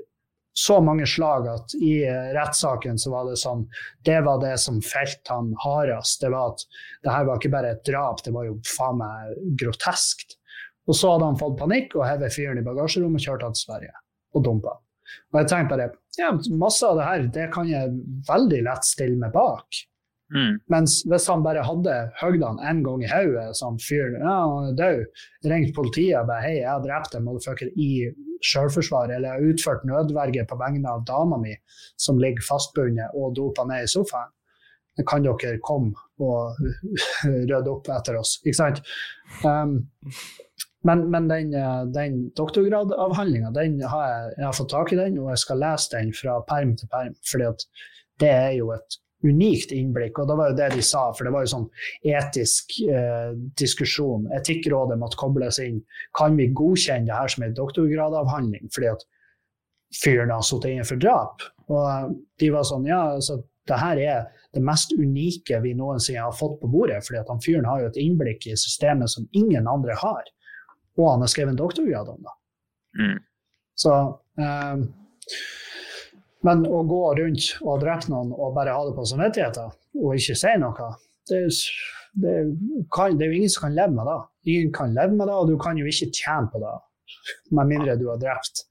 så 0.56 0.78
mange 0.80 1.04
slag 1.06 1.48
at 1.52 1.74
i 1.76 1.98
eh, 2.08 2.30
rettssaken 2.32 2.96
så 2.98 3.12
var 3.12 3.28
det 3.28 3.36
sånn 3.40 3.66
Det 4.08 4.16
var 4.24 4.40
det 4.40 4.54
som 4.62 4.80
felte 4.80 5.34
han 5.34 5.52
hardest. 5.60 6.22
Det 6.22 6.32
var 6.32 6.54
at 6.54 6.64
det 7.04 7.12
her 7.12 7.28
var 7.28 7.40
ikke 7.40 7.52
bare 7.52 7.74
et 7.76 7.84
drap, 7.84 8.24
det 8.24 8.32
var 8.32 8.48
jo 8.48 8.56
faen 8.64 9.02
meg 9.02 9.36
groteskt. 9.60 10.38
Og 10.86 10.96
så 10.96 11.12
hadde 11.12 11.28
han 11.28 11.38
fått 11.40 11.58
panikk 11.60 11.98
og 11.98 12.06
hevet 12.06 12.32
fyren 12.32 12.60
i 12.62 12.64
bagasjerommet 12.64 13.20
og 13.20 13.28
kjørt 13.28 13.44
han 13.44 13.56
til 13.58 13.66
Sverige 13.66 13.96
og 14.36 14.44
dumpa. 14.46 14.78
Og 15.32 15.40
jeg 15.40 15.50
tenkte 15.50 15.74
bare 15.74 15.90
ja, 16.18 16.32
masse 16.60 16.86
av 16.86 16.98
det 16.98 17.10
her 17.10 17.28
det 17.34 17.50
kan 17.54 17.68
jeg 17.70 17.92
veldig 18.28 18.62
lett 18.66 18.88
stille 18.88 19.18
meg 19.20 19.34
bak. 19.34 19.84
Mm. 20.34 20.56
Mens 20.72 20.98
hvis 21.06 21.28
han 21.30 21.44
bare 21.44 21.62
hadde 21.62 21.96
høgdene 22.18 22.48
han 22.58 22.62
én 22.70 22.84
gang 22.86 23.02
i 23.04 23.10
hodet, 23.10 23.50
som 23.58 23.76
fyr 23.78 24.16
ja, 24.16 24.36
han 24.42 24.72
er 24.72 24.78
død, 24.80 25.26
ringt 25.52 25.74
politiet 25.76 26.18
og 26.18 26.30
bare 26.32 26.48
hei, 26.48 26.56
jeg 26.58 26.70
har 26.72 26.82
drept 26.82 27.14
en 27.14 27.26
motherfucker 27.28 27.70
i 27.78 27.90
sjølforsvar, 28.44 29.12
eller 29.12 29.28
jeg 29.28 29.36
har 29.36 29.52
utført 29.52 29.84
nødverge 29.88 30.46
på 30.48 30.58
vegne 30.60 30.90
av 30.92 31.04
dama 31.08 31.38
mi, 31.40 31.54
som 32.00 32.18
ligger 32.20 32.44
fastbundet 32.46 33.14
og 33.14 33.36
dopa 33.38 33.66
ned 33.68 33.86
i 33.86 33.92
sofaen. 33.92 34.32
Kan 35.06 35.26
dere 35.26 35.58
komme 35.64 35.92
og 36.24 36.56
rydde 37.28 37.70
opp 37.70 37.88
etter 37.92 38.18
oss? 38.18 38.38
Ikke 38.44 38.58
sant? 38.58 38.82
Um, 39.44 39.82
men, 40.84 41.06
men, 41.10 41.28
den, 41.28 41.54
den 41.94 42.18
doktorgradavhandlinga, 42.36 43.50
har 43.54 44.04
jeg, 44.10 44.34
jeg, 44.36 44.44
har 44.44 44.54
fått 44.54 44.70
tak 44.70 44.92
i 44.92 45.00
den, 45.00 45.18
og 45.18 45.32
jeg 45.32 45.42
skal 45.42 45.62
lese 45.62 45.96
den 45.96 46.12
fra 46.14 46.36
perm 46.46 46.76
til 46.76 46.90
perm. 46.92 47.16
fordi 47.26 47.48
det 48.20 48.30
er 48.30 48.52
jo 48.58 48.70
et 48.74 49.00
unikt 49.24 49.72
innblikk. 49.72 50.18
Og 50.18 50.28
det 50.28 50.36
var 50.38 50.50
jo 50.50 50.58
det 50.58 50.70
de 50.76 50.84
sa, 50.84 51.08
for 51.16 51.26
det 51.26 51.32
var 51.34 51.44
jo 51.46 51.52
sånn 51.54 51.66
etisk 52.06 52.78
eh, 52.86 53.32
diskusjon. 53.58 54.28
Etikkrådet 54.36 54.98
måtte 55.00 55.20
kobles 55.20 55.60
inn. 55.62 55.82
Kan 56.18 56.38
vi 56.38 56.50
godkjenne 56.54 57.08
det 57.08 57.18
her 57.18 57.32
som 57.32 57.46
en 57.46 57.56
doktorgradavhandling 57.56 58.70
fordi 58.74 58.92
at 58.92 59.04
fyren 59.96 60.34
har 60.34 60.46
sittet 60.46 60.74
inne 60.74 60.88
for 60.88 61.02
drap? 61.02 61.44
Og 61.72 62.16
de 62.40 62.52
var 62.54 62.66
sånn, 62.68 62.88
ja, 62.88 63.02
altså, 63.16 63.40
det 63.66 63.80
her 63.80 64.00
er 64.02 64.26
det 64.54 64.62
mest 64.64 64.92
unike 64.94 65.58
vi 65.64 65.74
noensinne 65.76 66.22
har 66.22 66.36
fått 66.36 66.60
på 66.60 66.70
bordet. 66.70 67.02
fordi 67.06 67.20
at 67.20 67.30
han 67.32 67.42
fyren 67.42 67.68
har 67.68 67.82
jo 67.82 67.90
et 67.90 68.00
innblikk 68.00 68.46
i 68.46 68.56
systemet 68.58 69.10
som 69.12 69.28
ingen 69.32 69.66
andre 69.68 69.96
har. 69.98 70.24
Og 70.96 71.10
han 71.10 71.24
har 71.24 71.32
skrevet 71.32 71.54
en 71.54 71.60
doktorgrad 71.60 72.12
om 72.12 72.22
det. 72.24 72.36
Mm. 72.96 73.18
Så 73.76 73.94
um, 74.40 74.86
men 76.46 76.62
å 76.68 76.82
gå 76.86 77.00
rundt 77.18 77.48
og 77.64 77.82
drepe 77.82 78.12
noen 78.12 78.30
og 78.36 78.54
bare 78.56 78.74
ha 78.76 78.84
det 78.86 78.94
på 78.96 79.06
samvittigheten 79.08 79.72
og 79.96 80.18
ikke 80.18 80.36
si 80.38 80.52
noe, 80.60 80.90
det, 81.26 81.40
det, 82.22 82.34
kan, 82.94 83.16
det, 83.16 83.26
er 83.26 83.32
jo 83.32 83.40
ingen 83.40 83.52
som 83.52 83.66
kan 83.66 83.76
leve 83.76 83.96
med 83.96 84.06
det. 84.06 84.18
Ingen 84.52 84.72
kan 84.76 84.94
leve 84.94 85.16
med 85.16 85.26
det, 85.26 85.34
og 85.34 85.50
du 85.50 85.56
kan 85.58 85.78
jo 85.80 85.88
ikke 85.90 86.12
tjene 86.14 86.50
på 86.52 86.60
det. 86.62 86.74
Med 87.56 87.70
mindre 87.72 87.96
du 87.98 88.06
har 88.12 88.20
drept 88.22 88.62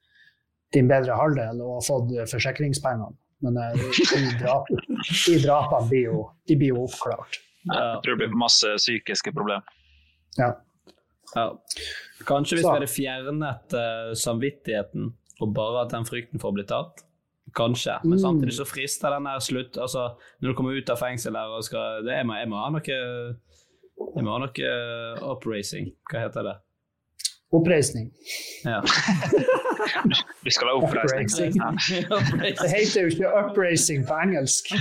din 0.75 0.87
bedre 0.91 1.17
halvdel 1.17 1.59
og 1.63 1.79
har 1.79 1.87
fått 1.87 2.13
forsikringspengene. 2.31 3.15
Men 3.43 3.57
eh, 3.59 3.75
de, 3.75 4.21
drap, 4.39 4.69
de 4.69 5.35
drapene 5.43 5.89
blir 5.89 6.05
jo, 6.07 6.21
de 6.47 6.57
blir 6.59 6.71
jo 6.71 6.85
oppklart. 6.85 7.41
Jeg 7.65 7.99
tror 8.05 8.15
det 8.15 8.21
blir 8.21 8.39
masse 8.39 8.71
psykiske 8.79 9.33
problemer. 9.35 9.67
Ja. 10.39 10.53
Ja. 11.33 11.47
Kanskje 12.27 12.59
hvis 12.59 12.65
vi 12.65 12.71
hadde 12.71 12.91
fjernet 12.91 13.75
uh, 13.75 14.13
samvittigheten 14.17 15.11
og 15.43 15.51
bare 15.55 15.83
hatt 15.83 15.95
den 15.95 16.07
frykten 16.07 16.41
for 16.41 16.53
å 16.53 16.57
bli 16.59 16.67
tatt, 16.69 17.03
Kanskje, 17.55 17.93
men 18.03 18.19
samtidig 18.19 18.55
så 18.57 18.65
frister 18.67 19.13
den 19.13 19.27
der 19.29 19.39
slutt 19.39 19.77
altså, 19.79 20.17
Når 20.41 20.49
du 20.49 20.55
kommer 20.57 20.75
ut 20.75 20.89
av 20.91 20.97
fengsel 20.99 21.37
her 21.37 21.53
og 21.55 21.61
skal 21.63 22.01
det, 22.03 22.17
jeg, 22.17 22.27
må, 22.27 22.35
jeg 22.41 22.49
må 22.51 22.57
ha 22.59 22.71
noe 22.73 22.81
Jeg 22.89 24.25
må 24.25 24.33
ha 24.33 24.39
noe 24.41 24.71
oppracing. 25.29 25.93
Hva 26.09 26.25
heter 26.25 26.49
det? 26.49 26.55
Oppreisning. 27.51 28.11
Ja. 28.63 28.81
Vi 30.43 30.51
skal 30.51 30.67
ha 30.67 30.73
oppreisning. 30.73 31.53
Det 31.53 32.69
heter 32.69 33.01
jo 33.01 33.07
ikke 33.07 33.27
'upraising' 33.29 34.07
på 34.07 34.13
engelsk. 34.23 34.63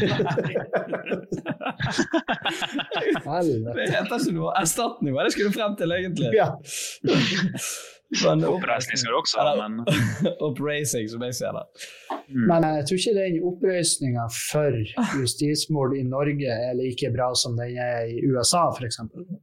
det 3.77 3.91
heter 3.93 4.17
ikke 4.19 4.33
noe 4.33 4.53
erstatning, 4.61 5.13
hva 5.15 5.25
det 5.27 5.33
skulle 5.37 5.53
frem 5.53 5.77
til, 5.77 5.93
egentlig. 5.93 6.31
Ja. 6.35 6.49
Oppreisning 8.55 9.01
skal 9.01 9.13
du 9.13 9.19
også 9.19 9.45
ha, 9.45 9.55
men 9.61 9.83
Oppreising, 10.47 11.09
som 11.11 11.25
jeg 11.27 11.37
ser 11.39 11.57
det. 11.57 11.65
Mm. 12.29 12.47
Men 12.49 12.67
jeg 12.69 12.87
tror 12.89 13.01
ikke 13.01 13.17
den 13.19 13.39
oppreisninga 13.49 14.25
for 14.33 14.79
justismord 15.19 15.97
i 15.99 16.05
Norge 16.09 16.55
er 16.69 16.77
like 16.79 17.11
bra 17.15 17.29
som 17.37 17.59
den 17.59 17.77
er 17.81 18.09
i 18.09 18.23
USA, 18.31 18.65
f.eks. 18.73 19.01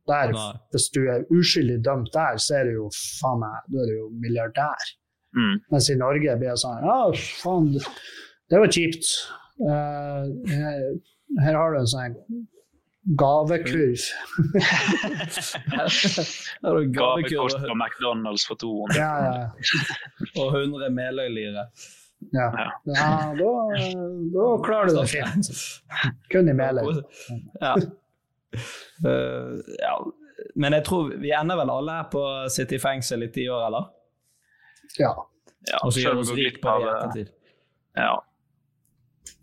Der, 0.09 0.34
hvis 0.74 0.88
du 0.95 1.03
er 1.11 1.28
uskyldig 1.30 1.82
dømt 1.86 2.09
der, 2.15 2.39
så 2.41 2.61
er 2.61 2.69
du 2.69 2.80
jo 2.80 2.88
faen 3.19 3.43
meg, 3.43 3.61
da 3.69 3.84
er 3.84 3.91
du 3.91 3.95
jo 3.99 4.07
milliardær. 4.24 4.89
Mm. 5.38 5.61
Mens 5.72 5.91
i 5.91 5.99
Norge 5.99 6.34
blir 6.39 6.51
det 6.51 6.59
sånn 6.59 6.82
Ja, 6.84 6.97
faen, 7.43 7.69
det 8.51 8.63
var 8.63 8.74
kjipt. 8.74 9.13
Uh, 9.61 10.26
her, 10.49 10.82
her 11.45 11.55
har 11.59 11.72
du 11.72 11.80
en 11.84 11.91
sånn 11.91 12.17
gavekurv. 13.04 13.97
gavekurs 16.93 17.54
på 17.54 17.74
McDonald's 17.76 18.47
for 18.47 18.56
200. 18.56 18.99
Ja, 18.99 19.26
ja. 19.26 19.49
Og 20.41 20.56
100 20.56 20.89
Meløy-lire. 20.89 21.66
Ja, 22.30 22.72
ja 22.86 23.34
da, 23.34 23.52
da, 24.34 24.64
klarer 24.66 24.88
du 24.88 24.99
det 24.99 25.08
fint. 25.10 25.49
Kun 26.30 26.49
i 26.49 26.54
Meløy. 26.54 27.02
Ja. 27.60 27.76
Uh, 29.06 29.58
ja. 29.80 29.95
Men 30.56 30.74
jeg 30.78 30.86
tror 30.86 31.14
vi 31.22 31.32
ender 31.34 31.58
vel 31.58 31.74
alle 31.74 31.97
her 32.02 32.08
på 32.14 32.22
å 32.22 32.49
sitte 32.54 32.78
i 32.78 32.82
fengsel 32.82 33.26
i 33.26 33.32
ti 33.34 33.47
år, 33.49 33.66
eller? 33.70 33.89
Ja. 34.99 35.14
ja 35.70 35.82
og 35.82 35.93
så 35.93 36.04
gjør 36.04 36.20
vi 36.20 36.26
oss 36.26 36.34
rik 36.38 36.62
på 36.62 36.78
det 36.78 36.86
i 36.86 36.91
ettertid. 36.93 37.32
Ja. 37.97 38.12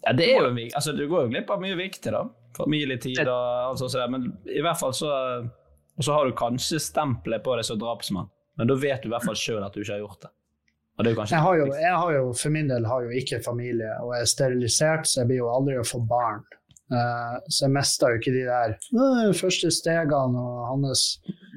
ja. 0.05 0.13
Det 0.15 0.27
er 0.31 0.39
jo 0.39 0.51
altså, 0.53 0.95
Du 0.95 1.09
går 1.09 1.27
jo 1.27 1.33
glipp 1.35 1.51
av 1.51 1.63
mye 1.63 1.79
viktig, 1.79 2.15
da. 2.15 2.27
Familietid 2.57 3.21
og 3.27 3.45
alt 3.69 3.83
sånt. 3.83 3.99
Men 4.13 4.33
i 4.49 4.63
hvert 4.65 4.81
fall 4.81 4.95
så 4.97 5.13
Og 5.99 6.05
så 6.07 6.15
har 6.15 6.29
du 6.29 6.35
kanskje 6.39 6.79
stempelet 6.79 7.43
på 7.43 7.57
deg 7.59 7.67
som 7.67 7.79
drapsmann, 7.81 8.29
men 8.59 8.69
da 8.71 8.77
vet 8.79 9.03
du 9.03 9.09
i 9.09 9.11
hvert 9.11 9.25
fall 9.27 9.39
sjøl 9.39 9.65
at 9.67 9.75
du 9.75 9.81
ikke 9.83 9.97
har 9.97 10.05
gjort 10.05 10.21
det. 10.23 10.31
det 11.09 11.15
jeg, 11.17 11.41
har 11.43 11.57
jo, 11.59 11.65
jeg 11.75 11.95
har 11.95 12.13
jo, 12.15 12.29
for 12.39 12.55
min 12.55 12.71
del 12.71 12.87
har 12.87 13.03
jo 13.03 13.17
ikke 13.19 13.41
familie, 13.43 13.91
og 14.05 14.13
jeg 14.15 14.23
er 14.23 14.31
sterilisert, 14.31 15.11
så 15.11 15.25
jeg 15.25 15.31
blir 15.33 15.41
jo 15.41 15.51
aldri 15.51 15.75
å 15.81 15.83
få 15.83 15.99
barn. 16.07 16.47
Uh, 16.89 17.35
så 17.53 17.67
jeg 17.67 17.75
mista 17.75 18.09
jo 18.09 18.17
ikke 18.17 18.33
de 18.33 18.45
der 18.47 18.77
uh, 18.97 19.27
første 19.37 19.69
stegene 19.75 20.41
og 20.41 20.61
hans, 20.71 21.03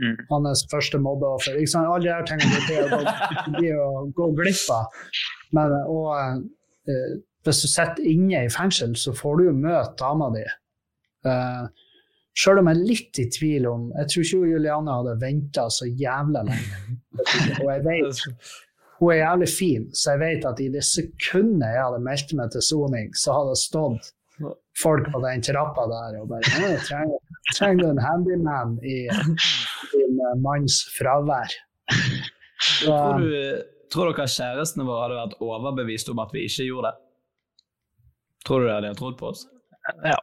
mm. 0.01 0.17
hans 0.33 0.65
første 0.73 0.99
mobbeoffer. 0.99 1.61
Alle 1.79 2.01
de 2.03 2.11
her 2.11 2.25
tingene 2.27 3.53
blir 3.55 3.77
å 3.79 4.07
gå 4.17 4.31
glipp 4.41 4.65
av. 4.73 4.89
Men, 5.55 5.77
og 5.85 6.09
uh, 6.17 7.13
hvis 7.47 7.63
du 7.63 7.69
sitter 7.71 8.09
inne 8.11 8.43
i 8.45 8.51
fengsel, 8.51 8.97
så 8.99 9.13
får 9.15 9.39
du 9.39 9.47
jo 9.47 9.55
møte 9.57 9.95
dama 10.01 10.27
di. 10.35 10.43
Uh, 11.27 11.69
Sjøl 12.31 12.61
om 12.61 12.69
jeg 12.69 12.77
er 12.77 12.87
litt 12.87 13.19
i 13.19 13.25
tvil 13.27 13.65
om 13.67 13.89
Jeg 13.99 14.07
tror 14.11 14.23
ikke 14.23 14.51
Juliane 14.53 14.93
hadde 15.01 15.15
venta 15.19 15.65
så 15.73 15.87
jævla 15.89 16.45
lenge. 16.47 16.99
Og 17.59 17.67
jeg 17.67 17.83
vet 17.87 18.21
hun 19.01 19.09
er 19.15 19.17
jævlig 19.17 19.47
fin, 19.49 19.85
så 19.97 20.13
jeg 20.13 20.19
vet 20.21 20.43
at 20.45 20.59
i 20.61 20.67
det 20.69 20.83
sekundet 20.85 21.71
jeg 21.73 21.81
hadde 21.81 22.01
meldt 22.05 22.33
meg 22.37 22.51
til 22.53 22.61
soning, 22.61 23.07
så 23.17 23.33
hadde 23.33 23.55
det 23.55 23.61
stått 23.63 24.11
folk 24.77 25.07
på 25.09 25.21
den 25.23 25.41
trappa 25.45 25.87
der 25.89 26.19
og 26.19 26.27
bare 26.29 26.45
trenger, 26.85 27.15
trenger 27.55 27.81
du 27.81 27.87
en 27.89 28.01
handyman 28.05 28.75
i 28.85 28.97
din 29.09 30.21
eh, 30.21 30.37
manns 30.45 30.83
fravær? 30.99 31.57
Så, 32.61 32.93
tror, 32.93 33.25
du, 33.25 33.63
tror 33.89 34.13
dere 34.13 34.29
kjærestene 34.29 34.85
våre 34.85 35.07
hadde 35.07 35.21
vært 35.23 35.41
overbevist 35.49 36.13
om 36.13 36.21
at 36.21 36.37
vi 36.37 36.45
ikke 36.45 36.69
gjorde 36.69 36.91
det? 36.91 37.05
Tror 38.45 38.61
du 38.61 38.69
de 38.69 38.75
hadde 38.77 38.97
trodd 39.01 39.17
på 39.17 39.33
oss? 39.33 39.47
Ja. 40.05 40.19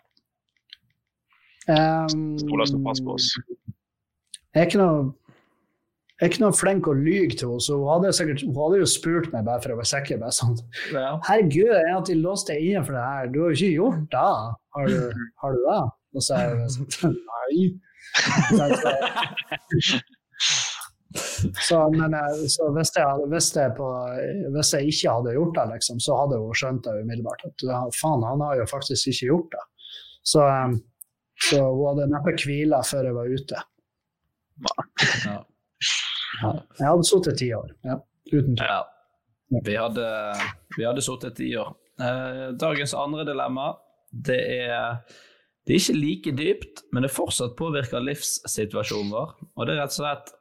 Um, 1.69 2.39
Stoler 2.41 2.69
såpass 2.71 3.01
på 3.05 3.17
oss. 3.19 3.31
Jeg 4.55 4.63
er 4.63 4.71
ikke 4.71 4.81
noe 4.81 5.09
jeg 6.19 6.27
er 6.27 6.33
ikke 6.33 6.43
noe 6.43 6.57
flink 6.59 6.89
å 6.91 6.93
lyge 6.99 7.37
til 7.39 7.53
henne, 7.53 7.63
så 7.63 7.77
hun 7.79 7.91
hadde, 7.93 8.09
sikkert, 8.17 8.41
hun 8.43 8.57
hadde 8.59 8.81
jo 8.81 8.87
spurt 8.91 9.29
meg 9.31 9.45
bare 9.47 9.63
for 9.63 9.71
å 9.71 9.77
være 9.79 9.87
sikker. 9.87 10.19
Bare 10.19 10.35
sånn, 10.35 10.57
ja. 10.91 11.13
'Herregud, 11.23 11.71
jeg 11.71 11.93
har 11.95 12.01
ikke 12.03 12.17
låst 12.25 12.51
deg 12.51 12.65
inne 12.65 12.83
for 12.89 12.99
det 12.99 13.05
her. 13.07 13.29
Du 13.31 13.39
har 13.39 13.53
jo 13.53 13.59
ikke 13.59 13.77
gjort 13.77 14.09
det. 14.17 14.33
Har 14.75 14.91
du, 14.91 15.23
har 15.45 15.55
du 15.55 15.61
det?' 15.69 15.85
Og 16.19 16.25
så 16.25 16.35
er 16.35 16.57
jeg 16.57 16.71
sånn 16.75 17.15
Nei. 17.29 17.71
Så, 21.63 21.79
men 21.95 22.15
så 22.51 22.67
hvis, 22.75 22.91
jeg, 22.97 23.27
hvis, 23.31 23.49
jeg 23.57 23.73
på, 23.79 23.87
hvis, 24.57 24.73
jeg, 24.75 24.91
ikke 24.91 25.15
hadde 25.15 25.35
gjort 25.39 25.55
det, 25.57 25.67
liksom, 25.77 26.01
så 26.03 26.19
hadde 26.19 26.41
hun 26.43 26.59
skjønt 26.59 26.85
det 26.85 26.99
umiddelbart. 27.05 27.47
At 27.47 27.65
faen, 27.97 28.27
han 28.27 28.43
har 28.45 28.59
jo 28.59 28.67
faktisk 28.69 29.13
ikke 29.13 29.31
gjort 29.31 29.55
det. 29.55 29.65
Så 30.27 30.43
um, 30.45 30.81
så 31.47 31.61
hun 31.63 31.85
hadde 31.93 32.09
neppe 32.11 32.35
hvila 32.43 32.83
før 32.87 33.11
jeg 33.11 33.17
var 33.17 33.35
ute. 33.35 33.65
Ja. 35.25 35.37
Ja. 36.43 36.53
Jeg 36.79 36.87
hadde 36.87 37.07
sittet 37.09 37.39
ti 37.41 37.53
år, 37.57 37.71
ja. 37.87 37.99
uten 38.33 38.57
tvil. 38.59 38.67
Ja. 38.69 38.81
Vi 39.65 39.77
hadde, 39.79 40.09
vi 40.77 40.85
hadde 40.85 41.05
sittet 41.05 41.39
ti 41.39 41.53
år. 41.57 41.71
Eh, 41.99 42.49
dagens 42.61 42.95
andre 42.95 43.25
dilemma 43.27 43.73
det 44.11 44.39
er, 44.39 45.01
det 45.67 45.75
er 45.75 45.81
ikke 45.81 45.97
like 45.99 46.35
dypt, 46.39 46.83
men 46.93 47.05
det 47.05 47.13
fortsatt 47.13 47.57
påvirker 47.59 48.05
livssituasjonen 48.05 49.13
vår. 49.13 49.35
Og 49.57 49.67
det 49.67 49.75
er 49.75 49.83
rett 49.83 49.95
og 49.95 50.01
slett 50.01 50.35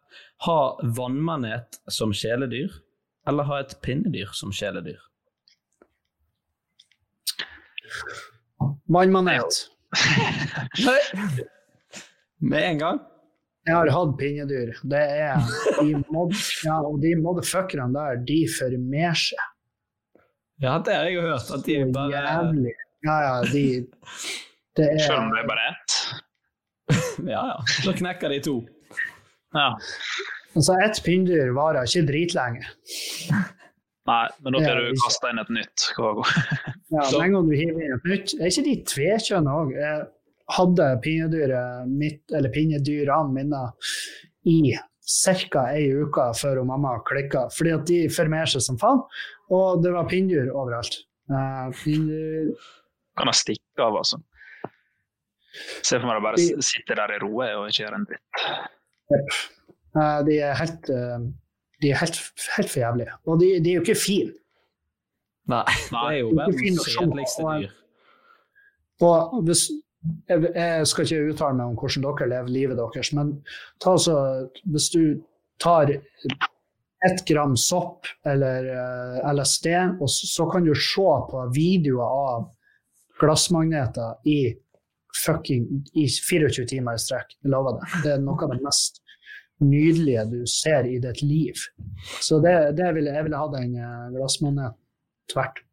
ha 0.47 0.59
vannmanet 0.97 1.79
som 1.91 2.13
kjæledyr, 2.15 2.71
eller 3.27 3.49
ha 3.49 3.61
et 3.63 3.75
pinnedyr 3.83 4.31
som 4.37 4.53
kjæledyr. 4.55 5.01
Vannmanet. 8.87 9.65
Med 12.39 12.63
en 12.63 12.81
gang? 12.81 12.99
Jeg 13.67 13.75
har 13.75 13.89
hatt 13.91 14.13
pinnedyr. 14.19 14.73
Det 14.87 15.03
er 15.19 15.41
de 15.81 16.01
mod, 16.13 16.33
ja, 16.63 16.77
og 16.87 17.01
de 17.03 17.13
motherfuckerne 17.19 17.91
der, 17.95 18.21
de 18.27 18.39
formerer 18.51 19.17
seg. 19.19 19.43
Ja, 20.63 20.77
det 20.81 20.95
har 20.95 21.09
jeg 21.09 21.17
jo 21.17 21.25
hørt. 21.27 21.49
At 21.53 21.65
de 21.67 21.79
bare 21.93 22.11
Jævlig. 22.15 22.75
Ja, 23.05 23.17
ja, 23.25 23.35
de 23.51 23.65
det 24.77 24.87
er... 24.93 24.99
Selv 25.01 25.23
om 25.23 25.31
det 25.33 25.41
er 25.41 25.47
bare 25.49 25.67
ett? 25.71 25.97
ja, 27.33 27.43
ja. 27.51 27.57
Da 27.85 27.93
knekker 27.97 28.33
de 28.33 28.39
to. 28.45 28.55
Ja. 29.57 29.69
Altså, 30.53 30.77
ett 30.85 30.99
pinndyr 31.05 31.53
varer 31.57 31.87
ikke 31.89 32.05
dritlenge. 32.07 32.65
Nei, 34.07 34.27
men 34.43 34.53
da 34.55 34.59
blir 34.61 34.69
får 34.77 34.85
du 34.95 35.01
kasta 35.03 35.29
inn 35.33 35.39
et 35.43 35.49
nytt. 35.61 35.87
Kvago. 35.97 36.23
Ja, 36.87 37.01
med 37.03 37.19
en 37.25 37.33
gang 37.35 37.47
du 37.49 37.55
hiver 37.59 37.81
inn 37.83 37.95
et 37.97 38.05
nytt 38.07 38.31
Er 38.39 38.47
ikke 38.47 38.61
de 38.63 38.75
tvekjønna 38.87 39.55
òg? 39.59 39.73
Hadde 40.55 40.85
pinnedyret 41.03 41.89
mitt, 41.91 42.21
eller 42.31 42.53
pinnedyrene 42.53 43.33
mine 43.35 43.65
i 44.47 44.53
ca. 45.51 45.65
ei 45.75 45.89
uke 46.05 46.29
før 46.39 46.61
mamma 46.69 46.93
klikka, 47.07 47.41
fordi 47.51 47.73
at 47.75 47.83
de 47.89 47.97
formerer 48.15 48.47
seg 48.53 48.63
som 48.63 48.77
faen, 48.79 49.01
og 49.51 49.83
det 49.83 49.91
var 49.91 50.07
pinndyr 50.07 50.47
overalt. 50.55 50.95
Uh, 51.27 51.67
pinnedyr 51.75 52.53
Kan 53.19 53.27
ha 53.27 53.35
stikke 53.35 53.83
av, 53.83 53.99
altså. 53.99 54.21
Se 55.83 55.97
for 55.99 56.07
meg 56.07 56.21
å 56.21 56.23
bare 56.23 56.39
De- 56.39 56.55
s- 56.63 56.71
der 56.87 57.15
i 57.15 57.19
roe 57.25 57.49
og 57.59 57.67
ikke 57.67 57.83
gjøre 57.83 57.99
en 57.99 58.07
dritt. 58.07 58.41
Uh, 59.97 60.23
De 60.27 60.39
er 60.47 60.55
helt, 60.59 60.89
eh, 60.93 61.27
de 61.81 61.91
er 61.91 61.99
helt, 62.01 62.19
helt 62.57 62.71
for 62.71 62.79
jævlige. 62.79 63.17
Og 63.25 63.39
de, 63.41 63.49
de 63.63 63.71
er 63.71 63.79
jo 63.79 63.85
ikke 63.85 63.99
fine. 63.99 64.33
Nei, 65.47 65.63
det 65.91 66.03
er 66.03 66.17
jo 66.19 66.31
verdens 66.35 66.87
kjedeligste 66.91 67.43
dyr. 67.47 67.75
Og 69.07 69.41
hvis, 69.47 69.67
jeg, 70.27 70.49
jeg 70.55 70.87
skal 70.89 71.05
ikke 71.05 71.31
uttale 71.31 71.57
meg 71.59 71.71
om 71.71 71.79
hvordan 71.79 72.05
dere 72.07 72.29
lever 72.33 72.53
livet 72.53 72.79
deres, 72.81 73.13
men 73.15 73.33
ta 73.83 73.95
altså, 73.95 74.17
hvis 74.65 74.89
du 74.95 75.01
tar 75.63 75.93
ett 77.05 77.23
gram 77.29 77.55
sopp 77.59 78.09
eller 78.25 78.67
uh, 78.73 79.33
LSD, 79.33 79.69
og 80.01 80.09
så, 80.09 80.29
så 80.33 80.47
kan 80.51 80.65
du 80.65 80.73
se 80.75 81.09
på 81.31 81.43
videoer 81.55 82.07
av 82.07 82.47
glassmagneter 83.21 84.17
i 84.29 84.39
fucking 85.25 85.65
i 85.97 86.05
24 86.09 86.65
timer 86.69 86.97
i 86.97 87.01
strekk. 87.01 87.37
Jeg 87.41 87.53
lover 87.53 87.77
det. 87.77 88.01
Det 88.03 88.15
er 88.15 88.25
noe 88.25 88.37
av 88.43 88.53
det 88.53 88.63
mest 88.65 89.01
nydelige 89.63 90.23
du 90.31 90.39
ser 90.49 90.85
i 90.85 90.99
ditt 91.01 91.21
liv. 91.25 91.53
Så 92.21 92.39
det, 92.43 92.55
det 92.77 92.91
ville, 92.95 93.13
jeg 93.15 93.23
ville 93.27 93.39
hatt 93.41 93.55
en 93.57 94.59
eh, 94.61 94.71
tvert. 95.31 95.63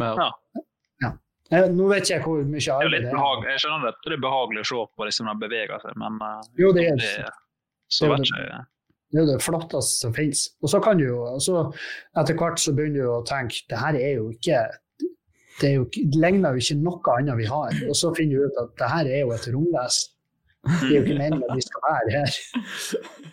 Ja. 0.00 1.12
Eh, 1.50 1.66
Nå 1.74 1.88
vet 1.90 2.04
ikke 2.06 2.14
jeg 2.14 2.22
hvor 2.22 2.42
mye 2.46 2.60
er 2.62 2.74
arbeid 2.76 2.92
litt 2.94 3.06
det 3.06 3.08
er. 3.10 3.16
behag 3.16 3.46
jeg 3.50 3.62
skjønner 3.64 3.88
at 3.90 4.04
det 4.06 4.12
er 4.14 4.20
behagelig 4.22 4.60
å 4.62 4.68
se 4.70 4.82
på 4.96 5.06
liksom, 5.08 5.26
når 5.26 5.38
de 5.40 5.46
beveger 5.48 5.80
seg, 5.82 5.96
men 5.98 6.20
eh, 6.22 6.44
Jo, 6.62 6.68
det 6.76 6.84
er 6.92 7.00
det, 7.00 7.32
så 7.90 8.06
vet 8.12 8.22
ikke 8.28 8.44
jeg. 8.44 8.60
Det 9.10 9.18
er 9.18 9.24
jo 9.24 9.30
det 9.32 9.40
flotteste 9.42 9.96
som 10.04 10.12
finnes. 10.14 10.44
Og 10.62 10.70
så 10.70 10.78
kan 10.84 11.00
du 11.00 11.08
jo, 11.08 11.16
så 11.42 11.64
etter 12.20 12.36
hvert 12.38 12.60
så 12.62 12.70
begynner 12.76 13.02
du 13.02 13.10
å 13.16 13.24
tenke 13.26 13.64
det 13.72 13.80
her 13.80 13.98
er 13.98 14.12
jo 14.20 14.28
ikke 14.30 14.60
det, 15.60 15.66
er 15.66 15.74
jo, 15.74 15.82
ikke- 15.88 16.04
det 16.14 16.20
ligner 16.22 16.54
jo 16.54 16.62
ikke 16.62 16.76
noe 16.84 17.16
annet 17.18 17.36
vi 17.42 17.48
har. 17.50 17.74
Og 17.90 17.96
så 17.98 18.12
finner 18.16 18.38
du 18.38 18.46
ut 18.46 18.60
at 18.62 18.70
det 18.78 18.90
her 18.94 19.10
er 19.10 19.20
jo 19.24 19.32
et 19.34 19.48
romvesen. 19.50 20.14
Det 20.68 20.90
er 20.90 20.96
jo 20.96 21.02
ikke 21.02 21.18
meningen 21.18 21.44
at 21.48 21.56
de 21.56 21.64
skal 21.64 21.84
være 21.86 22.14
her. 22.16 22.34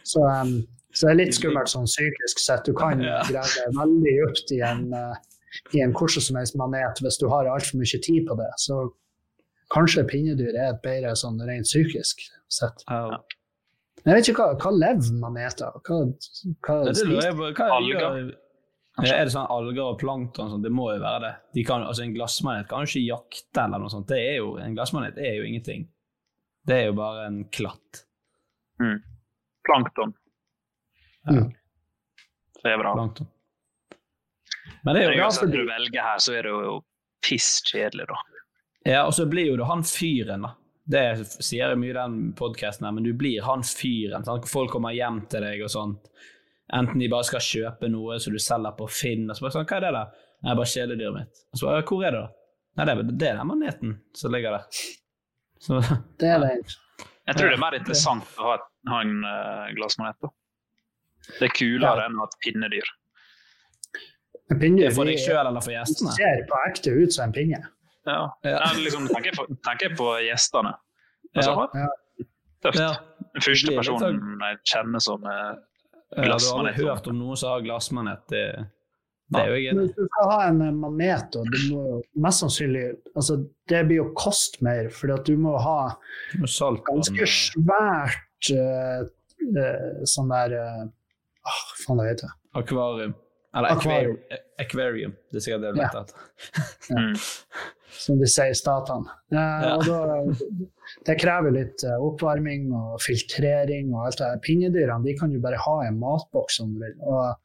Så, 0.08 0.22
um, 0.24 0.54
så 0.96 1.08
det 1.08 1.12
er 1.12 1.20
litt 1.20 1.36
skummelt 1.36 1.72
sånn 1.72 1.90
psykisk 1.90 2.40
sett. 2.40 2.64
Du 2.68 2.78
kan 2.78 3.02
grave 3.02 3.66
veldig 3.76 4.14
dypt 4.22 4.54
i 4.56 4.62
en, 4.66 4.86
uh, 4.96 5.18
i 5.76 5.84
en 5.84 5.96
hvordan 5.96 6.24
som 6.24 6.40
helst 6.40 6.58
manet 6.60 7.04
hvis 7.04 7.20
du 7.22 7.28
har 7.32 7.50
altfor 7.52 7.82
mye 7.82 8.02
tid 8.08 8.24
på 8.30 8.40
det. 8.40 8.50
Så 8.64 8.80
kanskje 9.74 10.06
pinnedyr 10.08 10.56
er 10.56 10.72
et 10.72 10.82
bedre 10.86 11.14
sånn 11.20 11.42
rent 11.50 11.68
psykisk 11.68 12.24
sett. 12.48 12.88
Ja. 12.88 13.20
Jeg 14.08 14.16
vet 14.16 14.30
ikke 14.32 14.46
hva, 14.46 14.56
hva 14.64 14.72
lever 14.72 15.16
maneter? 15.20 15.80
Hva, 15.84 16.04
hva 16.64 16.76
Ja, 16.88 17.32
på. 17.36 17.50
Hva 17.58 17.72
Alger. 17.76 18.30
Er 19.04 19.28
det 19.28 19.34
sånn 19.34 19.50
alger 19.54 19.92
og 19.92 20.00
plankton? 20.02 20.50
Sånn. 20.54 20.64
Det 20.64 20.72
må 20.74 20.88
jo 20.96 21.02
være 21.04 21.20
det. 21.26 21.34
De 21.54 21.66
kan, 21.68 21.84
altså 21.86 22.06
En 22.06 22.16
glassmanet 22.16 22.70
kan 22.70 22.86
jo 22.86 22.90
ikke 22.90 23.04
jakte 23.06 23.66
eller 23.68 23.84
noe 23.84 23.94
sånt. 23.94 24.08
Det 24.10 24.18
er 24.18 24.40
jo, 24.40 24.56
en 24.64 24.74
glassmanet 24.78 25.20
er 25.22 25.36
jo 25.38 25.46
ingenting. 25.46 25.86
Det 26.68 26.76
er 26.76 26.90
jo 26.90 26.98
bare 26.98 27.26
en 27.30 27.42
klatt. 27.54 28.04
Mm. 28.84 29.00
Plankton. 29.68 30.14
Ja. 31.28 31.46
Det 32.64 32.74
er 32.74 32.82
bra. 32.82 32.94
Plankton. 32.94 33.30
Men 34.84 34.96
det 34.96 35.04
er 35.04 35.14
jo 35.14 35.22
ganske 35.22 35.48
bra 35.48 35.64
du 35.64 35.70
velger 35.70 36.04
her, 36.04 36.20
så 36.24 36.36
er 36.36 36.48
det 36.48 36.52
jo 36.52 36.78
piss 37.24 37.50
kjedelig, 37.68 38.08
da. 38.10 38.20
Ja, 38.88 39.02
og 39.06 39.14
så 39.16 39.26
blir 39.28 39.50
jo 39.50 39.58
du 39.60 39.66
han 39.68 39.84
fyren, 39.88 40.46
da. 40.48 40.54
Det 40.88 41.04
sier 41.44 41.74
jeg 41.74 41.80
mye 41.80 41.92
i 41.92 41.98
den 41.98 42.20
podkasten 42.40 42.88
her, 42.88 42.94
men 42.96 43.04
du 43.04 43.12
blir 43.18 43.44
han 43.44 43.64
fyren. 43.68 44.24
Sant? 44.24 44.48
Folk 44.48 44.72
kommer 44.72 44.96
hjem 44.96 45.26
til 45.32 45.44
deg 45.44 45.64
og 45.66 45.72
sånt. 45.74 46.12
Enten 46.76 47.00
de 47.00 47.10
bare 47.12 47.28
skal 47.28 47.44
kjøpe 47.44 47.90
noe 47.92 48.20
som 48.24 48.36
du 48.36 48.40
selger 48.44 48.76
på 48.76 48.88
Finn, 48.92 49.28
og 49.28 49.36
så 49.36 49.46
bare 49.46 49.56
sånn, 49.56 49.68
hva 49.68 49.80
er 49.80 49.86
det 49.88 49.92
da? 49.96 50.06
Nei, 50.44 50.56
bare 50.60 50.72
kjæledyret 50.72 51.16
mitt. 51.16 51.44
Og 51.52 51.60
så 51.60 51.68
bare, 51.68 51.84
hvor 51.88 52.04
er 52.08 52.16
det 52.16 52.24
da? 52.24 52.32
Nei, 52.78 52.86
det 52.86 52.94
er, 52.94 53.04
det 53.12 53.30
er 53.30 53.40
den 53.40 53.52
maneten 53.52 53.94
som 54.16 54.36
ligger 54.36 54.58
der. 54.60 54.82
Så, 55.60 55.80
Det 56.22 56.30
er 56.36 56.40
det. 56.44 56.52
Jeg 57.28 57.36
tror 57.36 57.50
det 57.50 57.56
er 57.58 57.62
mer 57.62 57.76
interessant 57.76 58.38
å 58.40 58.52
ha, 58.52 58.58
ha 58.88 59.00
en 59.04 59.18
uh, 59.26 59.66
glassmanet. 59.76 60.30
Det 61.40 61.50
er 61.50 61.54
kulere 61.58 62.06
enn 62.08 62.16
å 62.16 62.24
ha 62.24 62.30
et 62.30 62.38
pinnedyr. 62.46 62.92
En 64.48 64.62
pinne 64.62 64.88
for 64.96 65.10
deg 65.10 65.20
sjøl 65.20 65.42
eller 65.44 65.64
for 65.64 65.74
gjestene? 65.76 66.14
ser 66.16 66.46
på 66.48 66.60
ekte 66.70 66.94
ut 66.96 67.12
som 67.16 67.28
en 67.28 67.34
pinne. 67.36 67.60
Ja. 68.08 68.22
Ja. 68.48 68.60
Nei, 68.64 68.86
liksom, 68.86 69.10
tenker, 69.12 69.34
jeg 69.34 69.36
på, 69.36 69.48
tenker 69.68 69.90
jeg 69.90 69.98
på 70.00 70.12
gjestene. 70.24 70.72
Altså, 71.36 71.68
Ja. 71.76 71.88
Tøft. 72.64 72.80
Ja. 72.80 72.94
Den 73.36 73.44
første 73.44 73.68
litt 73.68 73.76
sånn- 73.86 74.00
personen 74.02 74.46
jeg 74.48 74.58
kjenner 74.72 75.04
som 75.04 75.26
er 75.30 75.58
Ja, 76.16 76.24
du 76.24 76.32
har 76.32 76.60
aldri 76.62 76.74
hørt 76.80 77.08
om 77.12 77.18
noen 77.20 77.38
som 77.38 77.52
har 77.52 77.62
glassmanet? 77.66 78.24
Det, 78.32 78.46
det 79.34 79.42
er 79.42 79.50
jo 79.52 79.60
jeg 79.60 79.76
hvis 79.76 79.94
du 79.98 80.06
skal 80.08 80.30
ha 80.32 80.38
en 80.48 80.62
eh, 80.64 80.74
manet, 80.84 81.36
og 81.36 81.48
du 81.52 81.60
må 81.74 81.84
mest 82.24 82.44
sannsynlig 82.44 82.84
altså 83.12 83.42
Det 83.68 83.82
blir 83.90 84.00
jo 84.00 84.08
kost 84.16 84.62
mer, 84.64 84.88
fordi 84.94 85.18
du 85.28 85.42
må 85.44 85.58
ha 85.60 85.80
salt 86.48 86.84
ganske 86.88 87.28
svært 87.28 88.52
uh, 88.56 89.02
uh, 89.52 90.04
sånn 90.08 90.32
der 90.32 90.56
uh, 90.56 90.84
Hva 91.44 91.56
faen 91.84 92.00
det 92.00 92.12
heter 92.14 92.36
Akvarium. 92.58 93.16
Eller 93.58 93.74
Akvarium. 93.76 94.16
aquarium. 94.16 94.46
aquarium. 94.64 95.12
Det 95.32 95.40
er 95.40 95.44
sikkert 95.46 95.66
det 95.66 95.74
du 95.76 95.82
vet 95.82 95.98
etter. 96.00 96.96
Mm. 96.96 97.12
som 98.06 98.20
de 98.22 98.30
sier 98.30 98.54
i 98.54 98.58
statene. 98.58 99.12
Uh, 99.34 99.68
Ja. 99.68 99.74
da, 99.84 100.00
det 101.10 101.18
krever 101.22 101.54
litt 101.54 101.84
oppvarming 101.98 102.72
og 102.76 103.02
filtrering 103.04 103.92
og 103.92 104.08
alt 104.08 104.22
det 104.22 104.32
der. 104.32 104.42
Pinnedyrene 104.48 105.06
de 105.06 105.18
kan 105.20 105.36
jo 105.36 105.44
bare 105.44 105.60
ha 105.62 105.76
en 105.86 106.00
matboks 106.02 106.62
om 106.64 106.74
du 106.74 106.82
vil. 106.86 106.96
Og, 107.04 107.36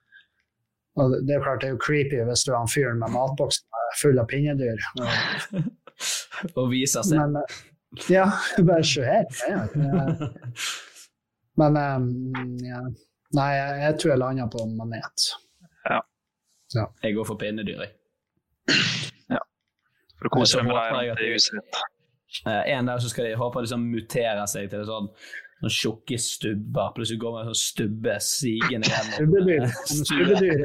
og 1.00 1.14
det 1.26 1.36
er 1.36 1.44
klart 1.44 1.62
det 1.62 1.70
er 1.70 1.76
jo 1.76 1.80
creepy 1.80 2.18
hvis 2.28 2.44
du 2.44 2.52
er 2.52 2.58
en 2.60 2.70
fyren 2.70 2.98
med 3.00 3.14
matboksen 3.14 3.68
full 4.00 4.18
av 4.20 4.28
pinnedyr. 4.30 4.80
Og, 5.00 5.68
Og 6.58 6.72
viser 6.72 7.04
seg. 7.06 7.20
men 7.20 7.38
eh, 7.42 7.60
ja, 8.10 8.26
bare 8.68 8.84
se 8.88 9.04
her. 9.06 9.28
Ja, 9.48 9.64
ja. 9.76 10.28
Men 11.60 11.78
eh, 11.80 11.98
ja. 12.68 12.82
Nei, 13.32 13.48
jeg, 13.56 13.80
jeg 13.80 13.98
tror 14.00 14.12
jeg 14.12 14.20
lander 14.20 14.52
på 14.52 14.66
manet. 14.76 15.30
Jeg 17.02 17.16
går 17.16 17.26
for 17.28 17.40
pinnedyr, 17.40 17.84
jeg. 17.84 17.92
For 20.18 20.28
å 20.28 20.32
kose 20.36 20.60
deg 20.60 20.68
med 20.70 21.16
det 21.18 21.32
huset 21.34 21.58
ditt. 21.58 21.80
Eh, 22.48 22.72
en 22.72 22.88
dag 22.88 23.00
så 23.02 23.10
skal 23.12 23.28
de 23.28 23.36
håpe 23.36 23.60
de 23.60 23.66
liksom 23.66 23.82
mutere 23.92 24.44
seg 24.48 24.70
til 24.72 24.84
sånn 24.88 25.08
sånn 25.62 25.76
tjukke 25.78 26.20
stubber. 26.20 26.92
Plutselig 26.96 27.22
går 27.22 27.34
man 27.36 27.46
en 27.46 27.52
sånn 27.52 27.62
stubbe 27.62 28.18
sigende 28.26 28.92
gjennom. 28.92 29.68
Stubbedyr. 30.02 30.64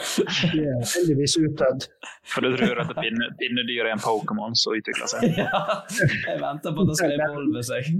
De 0.00 0.60
er 0.64 0.80
heldigvis 0.80 1.34
utdødd. 1.40 1.86
For 2.32 2.44
du 2.44 2.54
tror 2.56 2.80
at 2.82 2.92
pinne, 2.96 3.26
pinnedyr 3.40 3.88
er 3.88 3.94
en 3.94 4.02
Pokémon 4.02 4.54
som 4.58 4.76
utvikler 4.78 5.10
seg? 5.12 5.26
Ja, 5.40 5.60
jeg 5.90 6.38
venter 6.40 6.74
på 6.76 6.84
at 6.84 6.90
det 6.90 6.96
skal 7.00 7.14
evolve 7.16 7.62
seg. 7.66 7.90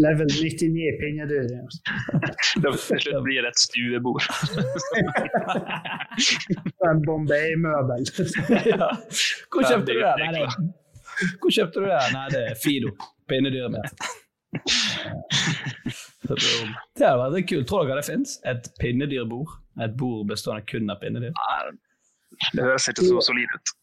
Level 0.00 0.30
99 0.32 0.90
pinnedyr. 1.00 1.48
til 2.62 2.78
slutt 3.04 3.22
blir 3.26 3.44
det 3.46 3.52
et 3.52 3.62
stuebord. 3.62 4.26
En 6.90 7.04
Bombay-møbel. 7.06 8.08
Ja. 8.68 8.90
Hvor 9.50 9.68
kjøpte 9.68 9.94
du 9.94 10.02
det? 10.02 10.16
Nei, 10.20 10.32
det 10.36 11.30
Hvor 11.40 11.54
kjøpte 11.54 11.84
du 11.84 11.86
det? 11.88 12.02
Nei, 12.16 12.26
det 12.34 12.42
er 12.52 12.58
Fido. 12.60 12.96
Pinnedyret 13.30 13.76
mitt. 13.76 14.10
Det 16.30 17.06
hadde 17.06 17.30
vært 17.34 17.48
kult. 17.50 17.66
Tror 17.68 17.88
dere 17.88 18.00
det 18.00 18.06
fins? 18.08 18.36
Et 18.48 18.70
pinnedyrbord? 18.80 19.56
Et 19.80 19.94
bord 19.96 20.26
bestående 20.28 20.66
kun 20.68 20.90
av 20.92 21.00
pinnedyr? 21.02 21.34
Det 22.54 22.64
høres 22.64 22.88
ikke 22.92 23.06
så 23.08 23.22
solid 23.30 23.54
ut. 23.54 23.74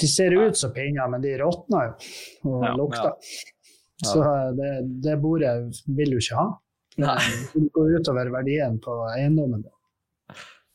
De 0.00 0.08
ser 0.08 0.34
ut 0.34 0.56
som 0.56 0.72
pinner, 0.74 1.10
men 1.12 1.22
de 1.22 1.34
råtner 1.42 1.90
jo 1.90 2.54
og 2.54 2.64
Ja, 2.64 2.72
lukter. 2.78 3.12
ja. 4.02 4.08
Så 4.08 4.22
det, 4.58 4.70
det 5.04 5.18
bordet 5.22 5.82
vil 5.86 6.14
du 6.14 6.18
ikke 6.18 6.40
ha. 6.40 6.48
Det 6.96 7.68
går 7.74 7.98
utover 8.00 8.30
verdien 8.32 8.80
på 8.82 8.96
eiendommen. 9.12 9.62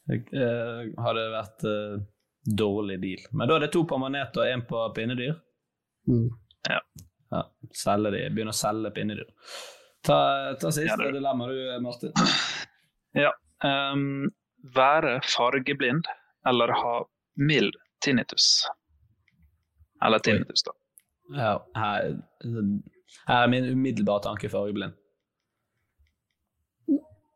Det 0.07 0.21
eh, 0.31 0.85
hadde 1.03 1.25
vært 1.33 1.65
uh, 1.67 1.97
dårlig 2.47 3.01
deal. 3.01 3.25
Men 3.33 3.49
da 3.49 3.57
er 3.57 3.65
det 3.65 3.73
to 3.75 3.83
på 3.89 3.99
manet 3.99 4.37
og 4.39 4.47
én 4.47 4.63
på 4.69 4.85
pinnedyr. 4.95 5.35
Mm. 6.07 6.29
Ja. 6.69 6.79
Ja, 7.33 7.43
selge 7.75 8.11
de, 8.13 8.21
Begynne 8.31 8.53
å 8.53 8.57
selge 8.57 8.91
pinnedyr. 8.95 9.27
Ta, 10.05 10.17
ta 10.61 10.71
siste 10.71 10.93
Ja, 10.93 11.11
dilemma 11.11 11.49
du, 11.51 11.59
Martin. 11.83 12.13
Ja. 13.17 13.31
Um, 13.65 14.27
være 14.75 15.15
fargeblind 15.25 16.05
eller 16.45 16.69
ha 16.75 16.97
mild 17.39 17.73
tinnitus. 18.05 18.67
Eller 20.05 20.21
tinnitus, 20.21 20.61
da. 20.67 20.75
Ja, 21.33 21.53
her, 21.79 22.11
her 22.43 23.41
er 23.41 23.49
min 23.49 23.65
umiddelbare 23.71 24.21
tanke 24.27 24.51
fargeblind. 24.53 24.93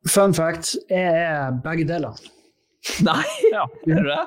Fun 0.09 0.33
fact, 0.37 0.75
jeg 0.89 1.23
er 1.23 1.57
begge 1.63 1.87
deler. 1.89 2.21
Nei, 3.05 3.25
ja. 3.51 3.65
gjør 3.87 4.03
du 4.05 4.11
det? 4.11 4.23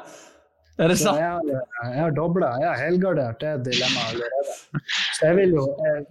Er 0.74 0.90
det 0.90 0.96
sant? 0.98 1.20
Jeg 1.20 1.30
har, 1.30 1.90
jeg 1.92 2.00
har 2.02 2.14
dobla, 2.16 2.48
jeg 2.58 2.66
har 2.66 2.80
helgardert 2.82 3.42
det 3.42 3.52
dilemmaet 3.68 4.16
allerede. 4.16 4.54
Så 5.18 5.28
jeg 5.28 5.36
vil 5.38 5.52
jo, 5.54 5.66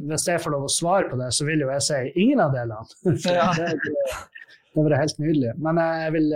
Hvis 0.10 0.28
jeg 0.30 0.44
får 0.44 0.56
lov 0.56 0.68
å 0.68 0.72
svare 0.72 1.10
på 1.12 1.20
det, 1.20 1.32
så 1.36 1.48
vil 1.48 1.66
jo 1.66 1.72
jeg 1.74 1.86
si 1.88 2.00
ingen 2.26 2.44
av 2.44 2.54
delene. 2.56 2.86
Ja. 3.40 3.50
Det, 3.58 3.74
det, 3.84 4.86
det 4.88 5.02
helt 5.02 5.20
nydelig. 5.22 5.56
Men 5.62 5.82
jeg 5.84 6.14
vil 6.16 6.30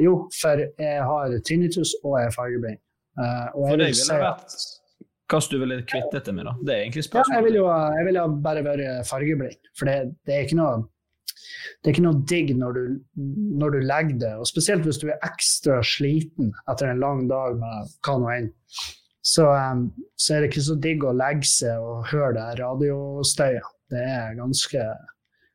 Jo, 0.00 0.14
for 0.40 0.64
jeg 0.64 1.04
har 1.10 1.36
tinnitus 1.46 1.92
og 2.02 2.16
jeg 2.20 2.30
er 2.30 2.34
fargeblind. 2.38 2.80
Og 3.54 3.68
jeg 3.68 3.82
vil 3.82 4.00
si 4.00 4.16
at 4.16 4.56
hva 5.32 5.40
du 5.50 5.54
ville 5.56 5.78
kvittet 5.88 6.26
deg 6.28 6.34
med, 6.36 6.46
da? 6.46 6.52
Det 6.60 6.72
er 6.74 6.82
egentlig 6.84 7.04
spørsmålet. 7.06 7.32
Ja, 7.32 7.38
jeg 7.40 7.46
vil 7.46 7.56
jo 7.56 7.68
jeg 7.96 8.06
vil 8.08 8.18
bare 8.44 8.64
være 8.66 8.88
fargeblind. 9.08 9.70
For 9.78 9.88
det, 9.88 9.94
det, 10.26 10.34
er 10.34 10.44
ikke 10.44 10.58
noe 10.58 10.74
det 11.82 11.90
er 11.90 11.94
ikke 11.94 12.04
noe 12.06 12.24
digg 12.30 12.52
når 12.58 12.76
du, 12.76 12.82
når 13.60 13.76
du 13.76 13.78
legger 13.84 14.18
det, 14.22 14.32
og 14.40 14.48
spesielt 14.48 14.86
hvis 14.86 15.00
du 15.02 15.08
er 15.10 15.26
ekstra 15.26 15.80
sliten 15.86 16.52
etter 16.70 16.90
en 16.90 17.02
lang 17.02 17.24
dag 17.30 17.58
med 17.60 17.94
hva 18.06 18.18
nå 18.20 18.30
enn. 18.34 18.50
Så, 19.24 19.46
um, 19.48 19.86
så, 20.20 20.34
er 20.34 20.42
det 20.42 20.50
ikke 20.50 20.66
så 20.66 20.76
digg 20.84 21.04
å 21.06 21.14
legge 21.16 21.48
seg 21.48 21.80
og 21.80 22.10
høre 22.10 22.34
det 22.36 22.48
radiostøyet. 22.60 23.70
Det 23.92 24.00
er 24.00 24.34
ganske, 24.36 24.82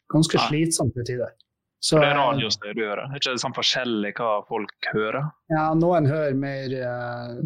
ganske 0.10 0.42
slitsomt 0.48 0.96
til 0.98 1.06
tider. 1.06 1.36
Så, 1.80 2.00
det 2.00 2.10
er 2.10 2.18
um, 2.18 2.24
radiostøy 2.24 2.72
du 2.74 2.82
hører? 2.82 3.06
Er 3.06 3.22
ikke 3.22 3.36
det 3.36 3.44
sånn 3.44 3.58
forskjellig 3.58 4.14
hva 4.18 4.32
folk 4.50 4.90
hører? 4.94 5.30
Ja, 5.54 5.68
noen 5.78 6.10
hører 6.10 6.34
mer, 6.38 6.74
uh, 6.82 7.38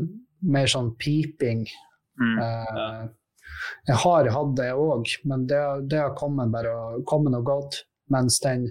mer 0.56 0.72
sånn 0.72 0.93
piping. 1.01 1.66
Mm, 2.22 2.39
ja. 2.39 2.47
uh, 2.47 3.12
jeg 3.89 3.99
har 4.04 4.30
hatt 4.36 4.56
det 4.58 4.70
òg, 4.80 5.12
men 5.30 5.43
det, 5.49 5.60
det, 5.91 5.99
har 6.06 6.16
kommet, 6.18 6.51
bare, 6.54 7.04
kommet 7.10 7.36
og 7.38 7.49
gått. 7.51 7.84
Mens 8.12 8.39
den, 8.43 8.68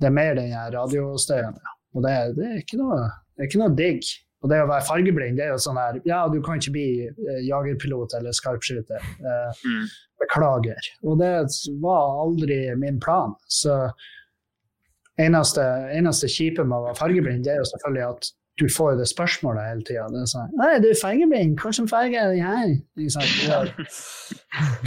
det 0.00 0.08
er 0.10 0.14
mer 0.14 0.38
den 0.38 0.54
radiostøyen. 0.74 1.58
Og 1.94 2.04
det, 2.04 2.14
det, 2.38 2.48
er 2.48 2.62
ikke 2.62 2.80
noe, 2.80 3.04
det 3.36 3.44
er 3.44 3.50
ikke 3.50 3.62
noe 3.62 3.76
digg. 3.78 4.10
Og 4.38 4.52
det 4.52 4.60
å 4.62 4.68
være 4.70 4.86
fargeblind, 4.86 5.38
det 5.38 5.48
er 5.48 5.50
jo 5.50 5.62
sånn 5.62 5.80
her 5.80 5.96
Ja, 6.06 6.20
du 6.30 6.38
kan 6.44 6.60
ikke 6.60 6.76
bli 6.76 6.88
eh, 7.08 7.40
jagerpilot 7.48 8.14
eller 8.20 8.36
skarpskyter. 8.36 9.02
Eh, 9.02 9.62
mm. 9.66 9.88
Beklager. 10.22 10.90
Og 11.02 11.18
det 11.18 11.32
var 11.82 12.20
aldri 12.22 12.60
min 12.78 13.00
plan. 13.02 13.34
Så 13.50 13.80
eneste, 15.18 15.64
eneste 15.94 16.30
kjipe 16.30 16.66
med 16.66 16.78
å 16.78 16.84
være 16.86 17.00
fargeblind, 17.00 17.46
det 17.46 17.56
er 17.56 17.62
jo 17.64 17.70
selvfølgelig 17.72 18.06
at 18.12 18.30
du 18.58 18.66
får 18.74 18.96
det 18.98 19.06
spørsmålet 19.10 19.68
hele 19.70 19.84
tida. 19.86 20.06
Sånn 20.26 20.54
'Nei, 20.58 20.78
du 20.82 20.88
er 20.90 20.98
fargeblind. 20.98 21.58
Hvilken 21.62 21.90
farge 21.90 22.18
er 22.18 22.32
den 22.34 22.42
her?' 22.42 22.78
Ikke 22.98 23.14
sant? 23.14 23.90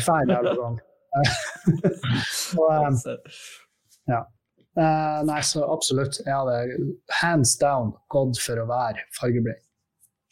Hver 0.06 0.32
jævla 0.32 0.56
gang. 0.60 0.80
og, 2.60 2.70
um, 2.72 3.00
ja. 4.10 4.22
Uh, 4.80 5.20
nei, 5.28 5.42
så 5.44 5.66
absolutt. 5.68 6.22
Jeg 6.24 6.32
hadde 6.32 6.94
hands 7.20 7.58
down 7.60 7.92
gått 8.14 8.40
for 8.40 8.62
å 8.62 8.68
være 8.70 9.04
fargeblind. 9.18 9.60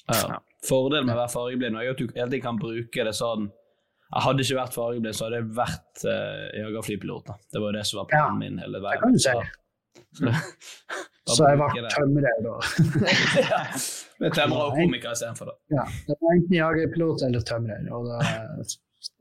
Ja. 0.09 0.39
Fordelen 0.65 1.07
med 1.07 1.15
å 1.15 1.21
være 1.21 1.33
fargeblind 1.33 1.79
er 1.79 1.91
at 1.91 1.99
du 1.99 2.07
hele 2.07 2.29
tiden 2.31 2.45
kan 2.47 2.59
bruke 2.59 3.03
det 3.05 3.11
sånn 3.15 3.45
Jeg 4.09 4.23
hadde 4.25 4.41
ikke 4.41 4.57
vært 4.57 4.75
fargeblind, 4.75 5.15
så 5.15 5.27
hadde 5.27 5.41
jeg 5.41 5.51
vært 5.59 6.03
uh, 6.07 6.45
jagerflypilot. 6.63 7.31
Det 7.51 7.61
var 7.61 7.69
jo 7.69 7.77
det 7.77 7.85
som 7.85 8.01
var 8.01 8.09
planen 8.09 8.29
ja, 8.31 8.39
min 8.41 8.61
hele 8.63 8.81
veien. 8.83 9.03
Det 9.03 9.03
kan 9.03 9.17
du 9.17 9.21
si. 9.21 9.35
Så, 10.17 10.33
så 11.35 11.51
jeg 11.51 11.59
ble 11.59 11.91
tømrer, 11.93 12.39
da. 12.47 12.55
ja, 13.51 13.61
med 14.23 14.33
tømrer 14.39 14.63
og 14.63 14.79
komiker 14.79 15.13
istedenfor, 15.13 15.51
da. 15.51 15.57
Ja, 15.77 15.85
det 16.07 16.17
var 16.17 16.37
enten 16.39 16.57
jagerpilot 16.57 17.27
eller 17.27 17.45
tømrer. 17.51 17.85
Og 17.93 18.09
da 18.09 18.23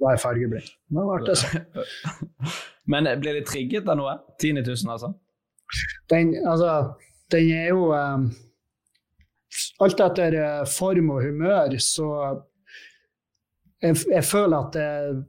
var 0.03 0.14
jeg 0.14 0.22
fargeblind. 0.22 0.74
Nå 0.94 1.05
ble 1.09 1.22
det 1.26 1.36
sånn. 1.40 1.64
Men 2.92 3.09
blir 3.20 3.38
det 3.38 3.46
trigget 3.49 3.88
av 3.90 3.99
noe? 4.01 4.14
10 4.40 4.61
000, 4.62 4.92
altså? 4.94 5.12
Den, 6.11 6.32
altså, 6.49 6.74
den 7.32 7.51
er 7.53 7.72
jo 7.74 7.90
um, 7.92 8.30
Alt 9.84 10.01
etter 10.01 10.36
uh, 10.38 10.62
form 10.68 11.11
og 11.12 11.24
humør, 11.26 11.74
så 11.82 12.09
jeg, 13.82 13.96
jeg 14.11 14.24
føler 14.24 14.57
at 14.59 14.76
det, 14.76 15.22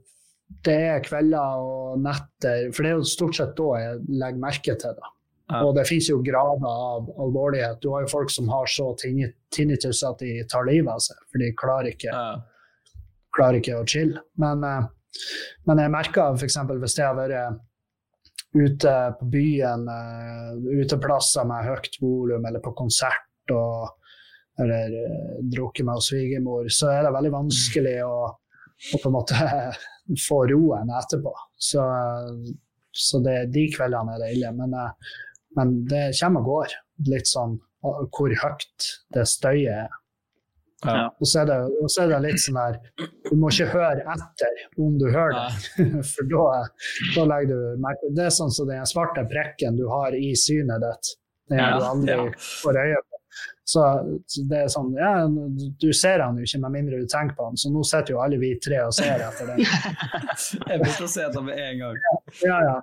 det, 0.66 0.76
er 0.94 1.04
kvelder 1.04 1.64
og 1.64 2.02
netter, 2.04 2.68
for 2.74 2.84
det 2.84 2.92
er 2.92 2.98
jo 2.98 3.08
stort 3.08 3.38
sett 3.38 3.56
da 3.58 3.68
jeg 3.80 4.00
legger 4.08 4.42
merke 4.42 4.76
til 4.80 4.96
det. 4.96 5.10
Ja. 5.50 5.62
Og 5.64 5.72
det 5.74 5.86
finnes 5.88 6.08
jo 6.10 6.20
grader 6.22 6.68
av 6.68 7.08
alvorlighet. 7.24 7.80
Du 7.82 7.90
har 7.94 8.04
jo 8.04 8.12
folk 8.12 8.30
som 8.30 8.50
har 8.52 8.70
så 8.70 8.92
tinnitus 9.00 10.04
at 10.06 10.22
de 10.22 10.44
tar 10.50 10.68
livet 10.68 10.92
av 10.92 11.02
seg, 11.02 11.18
for 11.26 11.42
de 11.42 11.50
klarer 11.58 11.90
ikke 11.94 12.12
ja 12.12 12.30
klarer 13.36 13.60
ikke 13.60 13.78
å 13.80 13.86
chille. 13.88 14.22
Men, 14.42 14.64
eh, 14.66 14.86
men 15.68 15.82
jeg 15.82 15.92
merker 15.92 16.36
f.eks. 16.36 16.58
hvis 16.70 16.98
jeg 16.98 17.06
har 17.08 17.18
vært 17.18 17.60
ute 18.54 18.92
på 19.18 19.26
byen, 19.30 19.86
uh, 19.86 20.56
uteplasser 20.82 21.46
med 21.46 21.68
høyt 21.68 21.98
volum, 22.02 22.46
eller 22.46 22.62
på 22.64 22.72
konsert 22.74 23.52
og, 23.54 23.92
eller 24.60 24.96
drukket 25.52 25.86
med 25.86 26.02
svigermor, 26.02 26.66
så 26.72 26.90
er 26.90 27.06
det 27.06 27.14
veldig 27.14 27.32
vanskelig 27.36 27.96
å, 28.06 28.16
å, 28.26 28.98
på 28.98 29.06
en 29.06 29.16
måte 29.16 29.38
få 30.26 30.42
roen 30.50 30.90
etterpå. 30.98 31.34
Så, 31.70 31.86
så 32.90 33.22
det, 33.24 33.38
de 33.54 33.68
kveldene 33.74 34.16
er 34.16 34.24
det 34.24 34.32
ille. 34.34 34.52
Men, 34.58 34.74
men 35.58 35.76
det 35.90 36.08
kommer 36.20 36.42
og 36.42 36.54
går. 36.54 36.78
Litt 37.10 37.30
sånn 37.30 37.58
hvor 37.80 38.34
høyt 38.42 38.90
det 39.14 39.24
støyet 39.30 39.86
er. 39.86 39.99
Ja. 40.80 41.10
Og, 41.12 41.26
så 41.28 41.44
det, 41.44 41.56
og, 41.82 41.90
så 41.92 42.06
er 42.06 42.12
det, 42.14 42.18
litt 42.24 42.40
sånn 42.40 42.56
der 42.56 42.78
Du 43.28 43.34
må 43.36 43.50
ikke 43.52 43.66
høre 43.74 44.00
etter 44.14 44.62
om 44.80 44.94
du 44.96 45.10
hører 45.12 45.34
det, 45.76 45.88
for 46.12 46.30
da, 46.30 46.62
da 47.16 47.26
legger 47.34 47.52
du 47.52 47.82
merke 47.84 48.12
Det 48.16 48.24
er 48.30 48.32
sånn 48.32 48.54
som 48.54 48.70
den 48.70 48.88
svarte 48.88 49.26
prikken 49.28 49.76
du 49.76 49.84
har 49.92 50.16
i 50.16 50.32
synet 50.38 50.80
ditt. 50.80 51.12
Den 51.50 51.60
ja, 51.60 51.74
du 51.76 51.84
aldri 51.84 52.16
får 52.62 52.80
øye 52.80 53.02
på. 53.04 53.09
Så 53.70 53.82
det 54.50 54.64
er 54.64 54.70
sånn 54.72 54.88
Ja, 54.98 55.26
du 55.28 55.90
ser 55.94 56.22
han 56.24 56.38
jo 56.40 56.46
ikke 56.46 56.60
med 56.64 56.74
mindre 56.74 57.00
du 57.02 57.08
tenker 57.10 57.36
på 57.38 57.48
han, 57.50 57.58
så 57.60 57.70
nå 57.70 57.84
sitter 57.86 58.16
jo 58.16 58.22
alle 58.24 58.40
vi 58.40 58.52
tre 58.62 58.80
og 58.82 58.94
ser 58.96 59.22
etter 59.22 59.52
det. 59.52 59.66
jeg 60.70 60.80
begynte 60.80 61.06
å 61.06 61.10
se 61.12 61.26
etter 61.26 61.44
med 61.46 61.60
en 61.62 61.84
gang. 61.84 62.00
Ja, 62.42 62.58
ja. 62.66 62.76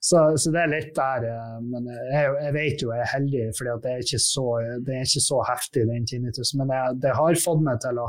Så, 0.00 0.22
så, 0.40 0.52
det 0.54 0.62
er 0.62 0.72
litt 0.72 0.92
der. 0.96 1.28
Eh, 1.28 1.58
men 1.66 1.90
jeg, 1.92 2.32
jeg 2.46 2.56
vet 2.56 2.84
jo 2.84 2.92
jeg 2.94 3.04
er 3.04 3.12
heldig, 3.12 3.44
for 3.58 3.68
det, 3.84 3.92
er 3.92 4.06
ikke 4.06 4.22
så, 4.24 4.46
det 4.86 4.96
er 4.96 5.08
ikke 5.08 5.24
så 5.26 5.40
heftig, 5.50 5.86
den 5.90 6.08
tinnitus. 6.08 6.54
Men 6.58 6.72
det, 6.72 6.82
det, 7.04 7.16
har 7.18 7.42
fått 7.44 7.64
meg 7.66 7.82
til 7.84 8.00
å 8.02 8.08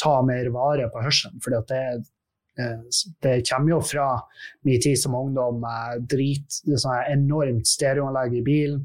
ta 0.00 0.18
mer 0.26 0.50
vare 0.54 0.90
på 0.92 1.02
hørselen. 1.04 1.42
for 1.42 1.54
det 1.54 1.80
det 2.54 3.34
kommer 3.48 3.72
jo 3.72 3.80
fra 3.82 4.08
min 4.62 4.80
tid 4.82 4.98
som 5.00 5.16
ungdom 5.18 5.64
drit, 6.10 6.60
sånn 6.64 7.10
enormt 7.10 7.66
stereoanlegg 7.66 8.38
i 8.38 8.42
bilen 8.46 8.84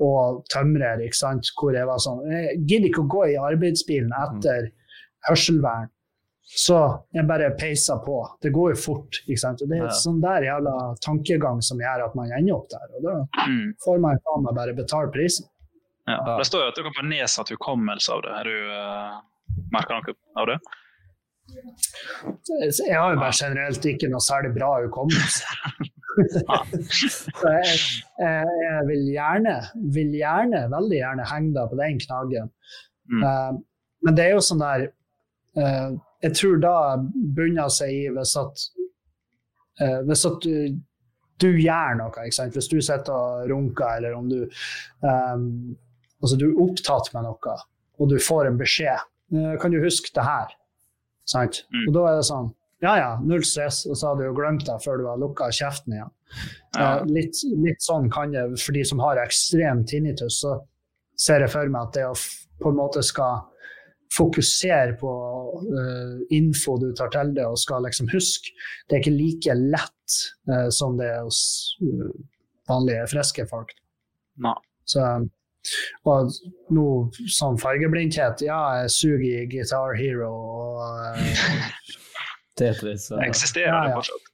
og 0.00 0.42
tømrer, 0.52 1.02
ikke 1.04 1.18
sant? 1.18 1.52
hvor 1.60 1.76
jeg 1.76 1.88
var 1.88 2.00
sånn 2.00 2.22
Jeg 2.30 2.60
gidder 2.64 2.88
ikke 2.88 3.04
å 3.04 3.10
gå 3.16 3.24
i 3.32 3.40
arbeidsbilen 3.40 4.14
etter 4.24 4.70
hørselvern. 5.28 5.90
Så 6.50 6.76
jeg 7.14 7.28
bare 7.28 7.52
peiser 7.54 8.00
på. 8.02 8.16
Det 8.42 8.50
går 8.50 8.72
jo 8.72 8.78
fort. 8.82 9.20
ikke 9.22 9.38
sant? 9.38 9.60
Og 9.62 9.70
Det 9.70 9.78
er 9.78 9.84
ja. 9.84 9.94
sånn 9.94 10.18
der 10.22 10.48
jævla 10.48 10.74
tankegang 11.04 11.60
som 11.62 11.78
gjør 11.78 12.08
at 12.08 12.16
man 12.18 12.32
ender 12.34 12.56
opp 12.56 12.66
der. 12.72 12.88
Og 12.96 13.04
da 13.04 13.14
mm. 13.46 13.66
får 13.84 14.00
man 14.02 14.18
faen 14.26 14.46
meg 14.48 14.56
bare 14.56 14.74
betale 14.74 15.12
prisen. 15.14 15.46
Ja. 16.10 16.18
Det 16.40 16.48
står 16.48 16.64
jo 16.64 16.72
at 16.72 16.80
du 16.80 16.82
kan 16.88 16.96
få 16.96 17.06
nedsatt 17.06 17.52
hukommelse 17.54 18.16
av 18.16 18.24
det. 18.24 18.32
Har 18.34 18.50
du 18.50 18.56
uh, 18.66 19.20
merka 19.70 20.00
noe 20.00 20.16
av 20.42 20.50
det? 20.50 20.58
Jeg 22.50 22.98
har 22.98 23.14
jo 23.14 23.20
bare 23.20 23.36
generelt 23.36 23.86
ikke 23.86 24.10
noe 24.10 24.22
særlig 24.24 24.52
bra 24.56 24.70
hukommelse. 24.84 25.44
Så 26.20 27.52
jeg, 27.54 27.76
jeg, 28.18 28.46
jeg, 28.64 28.84
vil 28.88 29.04
gjerne, 29.14 29.56
vil 29.94 30.14
gjerne, 30.18 30.62
veldig 30.72 30.98
gjerne 30.98 31.28
henge 31.30 31.52
deg 31.56 31.72
på 31.72 31.78
den 31.80 32.00
knaggen. 32.04 32.50
Mm. 33.10 33.24
Uh, 33.24 33.52
men 34.06 34.16
det 34.18 34.26
er 34.26 34.36
jo 34.36 34.44
sånn 34.44 34.62
der 34.62 34.84
uh, 35.58 35.88
Jeg 36.22 36.36
tror 36.38 36.60
da 36.62 36.74
bunner 37.36 37.72
seg 37.74 37.94
i 37.94 38.04
hvis 38.14 38.36
at, 38.38 38.64
uh, 39.82 40.00
hvis 40.08 40.26
at 40.28 40.38
du, 40.44 40.78
du, 41.42 41.48
gjør 41.56 41.98
noe. 42.02 42.28
Hvis 42.54 42.70
du 42.70 42.78
sitter 42.78 43.14
og 43.16 43.50
runker, 43.50 43.98
eller 43.98 44.18
om 44.18 44.30
du 44.30 44.44
um, 45.02 45.76
altså 46.20 46.36
du 46.36 46.50
er 46.50 46.62
opptatt 46.66 47.10
med 47.16 47.26
noe, 47.26 47.58
og 48.00 48.12
du 48.12 48.18
får 48.22 48.50
en 48.50 48.60
beskjed. 48.60 49.06
Kan 49.62 49.72
du 49.72 49.78
huske 49.82 50.10
det 50.16 50.26
her? 50.26 50.50
Sant? 51.28 51.64
Mm. 51.74 51.84
Og 51.88 51.94
da 51.96 52.06
er 52.08 52.18
det 52.20 52.26
sånn 52.30 52.50
Ja 52.80 52.94
ja, 52.96 53.10
null 53.20 53.42
stress, 53.44 53.82
og 53.84 53.98
så 53.98 54.08
har 54.08 54.16
du 54.16 54.24
jo 54.24 54.36
glemt 54.38 54.64
det 54.64 54.78
før 54.80 54.96
du 54.96 55.04
har 55.10 55.18
lukka 55.20 55.50
kjeften 55.52 55.98
igjen. 55.98 56.12
Ja. 56.78 57.02
Uh, 57.02 57.10
litt, 57.12 57.36
litt, 57.60 57.82
sånn 57.84 58.08
kan 58.12 58.32
det 58.32 58.46
for 58.62 58.72
de 58.72 58.84
som 58.88 59.02
har 59.04 59.20
ekstrem 59.20 59.82
tinnitus, 59.84 60.38
så 60.40 60.54
ser 61.20 61.44
jeg 61.44 61.52
for 61.52 61.68
meg 61.68 61.90
at 61.90 61.98
det 61.98 62.06
å 62.08 62.14
på 62.60 62.72
en 62.72 62.78
måte 62.78 63.02
skal 63.04 63.42
fokusere 64.16 64.96
på 65.00 65.12
uh, 65.60 66.16
info 66.32 66.78
du 66.80 66.88
tar 66.96 67.12
til 67.12 67.34
deg 67.36 67.52
og 67.52 67.60
skal 67.60 67.84
liksom 67.84 68.08
huske, 68.14 68.54
det 68.88 68.96
er 68.96 69.04
ikke 69.04 69.18
like 69.18 69.58
lett 69.60 70.16
uh, 70.48 70.70
som 70.72 70.96
det 70.96 71.10
er 71.12 71.20
hos 71.26 71.42
vanlige, 72.70 73.06
friske 73.12 73.46
folk. 73.50 73.76
No. 74.40 74.56
Så 74.88 75.04
og 76.08 76.30
nå 76.72 76.86
sånn 77.28 77.58
fargeblindhet 77.60 78.40
Ja, 78.46 78.60
jeg 78.80 78.92
suger 78.94 79.24
i 79.28 79.46
Guitar 79.50 79.96
Hero 79.98 80.30
og 80.32 80.78
uh, 81.18 81.66
Tetris. 82.60 83.08
Det 83.12 83.26
eksisterer 83.28 83.72
ja, 83.72 83.82
ja. 83.90 83.98
fortsatt. 83.98 84.24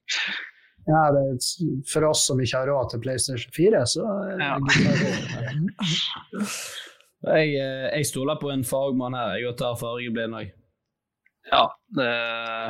Ja, 0.86 1.00
det, 1.10 1.22
for 1.90 2.06
oss 2.06 2.26
som 2.28 2.40
ikke 2.42 2.60
har 2.62 2.68
råd 2.70 2.92
til 2.92 3.02
PlayStation 3.02 3.54
4, 3.56 3.82
så 3.90 4.04
ja. 4.38 4.54
Jeg, 7.26 7.56
eh, 7.58 7.88
jeg 7.90 8.06
stoler 8.06 8.38
på 8.38 8.52
en 8.52 8.62
fagmann 8.62 9.16
her, 9.16 9.38
jeg, 9.40 9.54
tar 9.58 9.74
fargeblind 9.80 10.36
òg. 10.38 10.52
Ja, 11.46 11.64
det 11.96 12.10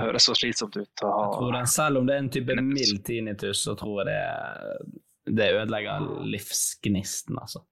høres 0.03 0.27
så 0.29 0.37
slitsomt 0.37 0.77
ut 0.77 1.05
å 1.05 1.11
Jeg 1.11 1.33
tror 1.35 1.55
den, 1.57 1.69
selv 1.73 2.01
om 2.01 2.09
det 2.09 2.15
er 2.15 2.23
en 2.23 2.33
type 2.33 2.57
mild 2.61 3.03
tinnitus, 3.05 3.63
så 3.65 3.75
tror 3.77 4.03
jeg 4.03 4.09
det, 4.11 5.33
det 5.41 5.49
ødelegger 5.59 6.09
livsgnisten, 6.33 7.37
altså. 7.41 7.65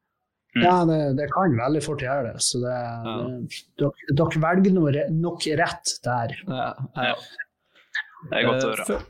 Ja, 0.62 0.74
det, 0.86 0.98
det 1.18 1.26
kan 1.32 1.56
veldig 1.58 1.80
fort 1.82 2.02
gjøre 2.04 2.28
det. 2.34 2.42
Så 2.46 2.60
det, 2.62 2.74
det, 3.06 3.62
dere, 3.80 4.14
dere 4.20 4.42
velger 4.44 4.76
noe, 4.76 5.06
nok 5.10 5.48
rett 5.58 5.94
der. 6.04 6.36
Ja, 6.46 6.68
ja. 7.08 7.16
Det 8.30 8.38
er 8.38 8.46
godt 8.48 8.62
å 8.62 8.68
Eh, 8.68 8.70
høre. 8.70 8.86
Før, 8.86 9.02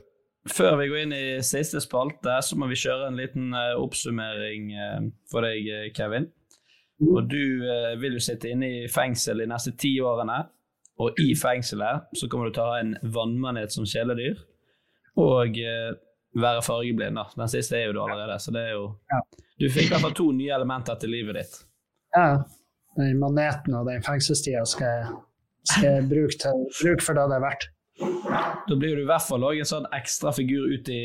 før 0.55 0.79
vi 0.81 0.87
går 0.91 1.03
inn 1.03 1.13
i 1.15 1.25
siste 1.45 1.81
spalte, 1.83 2.39
så 2.43 2.57
må 2.59 2.67
vi 2.71 2.79
kjøre 2.81 3.11
en 3.11 3.19
liten 3.19 3.53
eh, 3.53 3.75
oppsummering 3.77 4.71
eh, 4.73 5.05
for 5.31 5.45
deg, 5.45 5.69
Kevin. 5.97 6.27
Og 7.05 7.29
du 7.29 7.65
eh, 7.67 7.93
vil 7.99 8.17
jo 8.17 8.23
sitte 8.23 8.49
inne 8.51 8.71
i 8.81 8.89
fengsel 8.91 9.43
de 9.43 9.49
neste 9.51 9.75
ti 9.79 9.93
årene. 10.01 10.41
Og 11.03 11.17
i 11.19 11.33
fengselet 11.35 12.05
så 12.15 12.29
kommer 12.31 12.47
du 12.47 12.55
til 12.55 12.63
å 12.63 12.69
ha 12.71 12.79
en 12.79 12.93
vannmanet 13.11 13.73
som 13.75 13.87
kjæledyr. 13.87 14.37
Og 15.19 15.57
eh, 15.59 15.91
være 16.35 16.61
fargeblind. 16.65 17.15
da. 17.15 17.25
Den 17.37 17.51
siste 17.51 17.77
er 17.77 17.87
jo 17.89 17.95
du 17.97 18.01
allerede, 18.03 18.39
så 18.39 18.51
det 18.51 18.61
er 18.69 18.73
jo 18.75 18.85
Du 19.59 19.69
fikk 19.71 19.87
i 19.87 19.93
hvert 19.93 20.03
fall 20.03 20.17
to 20.17 20.31
nye 20.35 20.51
elementer 20.55 20.97
til 20.99 21.13
livet 21.15 21.37
ditt. 21.39 21.53
Ja, 22.15 22.43
den 22.97 23.19
maneten 23.19 23.75
og 23.75 23.87
den 23.87 24.03
fengselstida 24.03 24.65
skal 24.67 24.87
jeg, 24.87 25.15
skal 25.71 25.89
jeg 25.89 26.09
bruke, 26.09 26.37
til, 26.43 26.65
bruke 26.81 27.03
for 27.03 27.17
det 27.17 27.25
det 27.31 27.37
er 27.39 27.45
verdt. 27.45 27.69
Da 28.67 28.75
blir 28.75 28.97
du 28.97 29.05
i 29.05 29.07
hvert 29.07 29.23
fall 29.23 29.43
også 29.47 29.63
en 29.63 29.69
sånn 29.71 29.87
ekstra 29.95 30.33
figur 30.35 30.67
ut 30.67 30.89
i, 30.91 31.01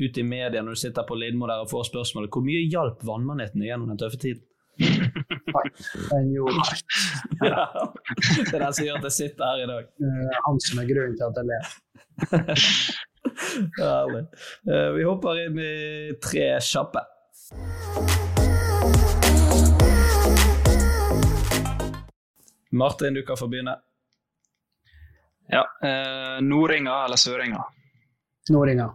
ut 0.00 0.18
i 0.22 0.22
media 0.26 0.62
når 0.62 0.78
du 0.78 0.82
sitter 0.84 1.06
på 1.06 1.18
Lindmo 1.18 1.48
der 1.50 1.64
og 1.64 1.70
får 1.72 1.88
spørsmålet 1.90 2.30
hvor 2.30 2.46
mye 2.46 2.62
hjalp 2.70 3.02
vannmaneten 3.06 3.66
gjennom 3.66 3.90
den 3.90 3.98
tøffe 3.98 4.20
tiden? 4.22 4.46
Den 4.80 6.30
gjorde 6.32 6.62
Ja. 7.50 7.66
Det 8.46 8.54
er 8.54 8.62
den 8.62 8.72
som 8.76 8.86
gjør 8.86 9.00
at 9.00 9.08
jeg 9.10 9.16
sitter 9.18 9.50
her 9.50 9.64
i 9.64 9.68
dag. 9.70 9.90
han 10.46 10.60
som 10.66 10.82
er 10.82 10.90
grunnen 10.92 11.18
til 11.18 11.26
at 11.26 11.40
jeg 11.40 11.50
ler. 11.50 11.64
Herlig. 13.78 14.24
Eh, 14.70 14.88
Vi 14.96 15.04
hopper 15.08 15.40
inn 15.46 15.58
i 15.58 15.72
tre 16.22 16.52
kjappe. 16.64 17.04
Martin, 22.70 23.14
du 23.14 23.22
kan 23.22 23.36
få 23.36 23.46
begynne. 23.48 23.78
Ja, 25.48 25.64
eh, 25.82 26.40
Nordinger 26.42 27.04
eller 27.04 27.16
søringer? 27.16 27.62
Nordinger. 28.50 28.92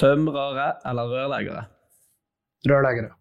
Tømrere 0.00 0.68
eller 0.88 1.10
rørleggere? 1.12 1.64
Rørleggere. 2.68 3.12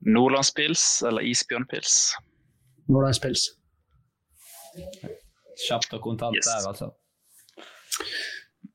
Nordlandspils 0.00 1.02
eller 1.06 1.22
isbjørnpils? 1.28 1.94
Nordlandspils. 2.88 3.46
Kjapt 5.68 5.92
og 5.94 6.02
kontant 6.02 6.36
der, 6.40 6.66
altså. 6.70 6.90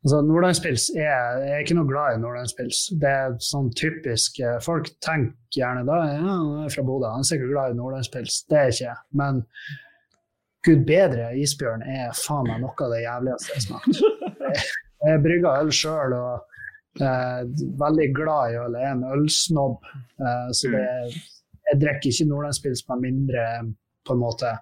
Altså, 0.06 0.20
Nordlandspils 0.22 0.84
er, 1.01 1.39
er 1.49 1.64
ikke 1.64 1.74
noe 1.80 1.88
glad 1.89 2.14
i 2.14 2.22
Nordlandspils. 2.22 2.82
Det 3.01 3.10
er 3.10 3.32
sånn 3.41 3.72
typisk 3.74 4.38
eh, 4.43 4.60
Folk 4.62 4.91
tenker 5.01 5.58
gjerne 5.58 5.82
da 5.88 5.95
ja, 6.12 6.20
han 6.22 6.66
er 6.68 6.74
fra 6.74 6.84
Bodø, 6.86 7.08
han 7.10 7.24
er 7.26 7.30
sikkert 7.32 7.49
glad 7.56 7.74
i 7.74 7.78
Nordlandspils. 7.80 8.43
Det 8.51 8.60
er 8.60 8.70
ikke 8.74 8.84
jeg. 8.86 8.99
Men 9.18 9.39
gud 10.68 10.84
bedre, 10.86 11.32
isbjørn 11.41 11.86
er 11.89 12.14
faen 12.20 12.45
meg 12.51 12.62
noe 12.62 12.86
av 12.86 12.93
det 12.93 13.01
jævligste 13.01 13.49
jeg 13.53 13.58
har 13.58 13.66
smakt. 13.66 14.03
Jeg- 15.06 15.22
brygger 15.22 15.60
øl 15.62 15.68
sjøl 15.76 16.14
og 16.18 17.01
eh, 17.01 17.41
veldig 17.82 18.06
glad 18.18 18.53
i 18.53 18.60
øl. 18.62 18.78
Jeg 18.80 18.88
er 18.88 18.95
en 18.95 19.03
ølsnobb. 19.18 19.89
Eh, 20.22 20.47
så 20.58 20.72
det, 20.74 20.86
jeg 21.72 21.82
drikker 21.82 22.10
ikke 22.14 22.30
Nordlandspils 22.30 22.86
med 22.89 23.03
mindre 23.10 23.43
på 24.06 24.14
en 24.16 24.22
måte 24.22 24.53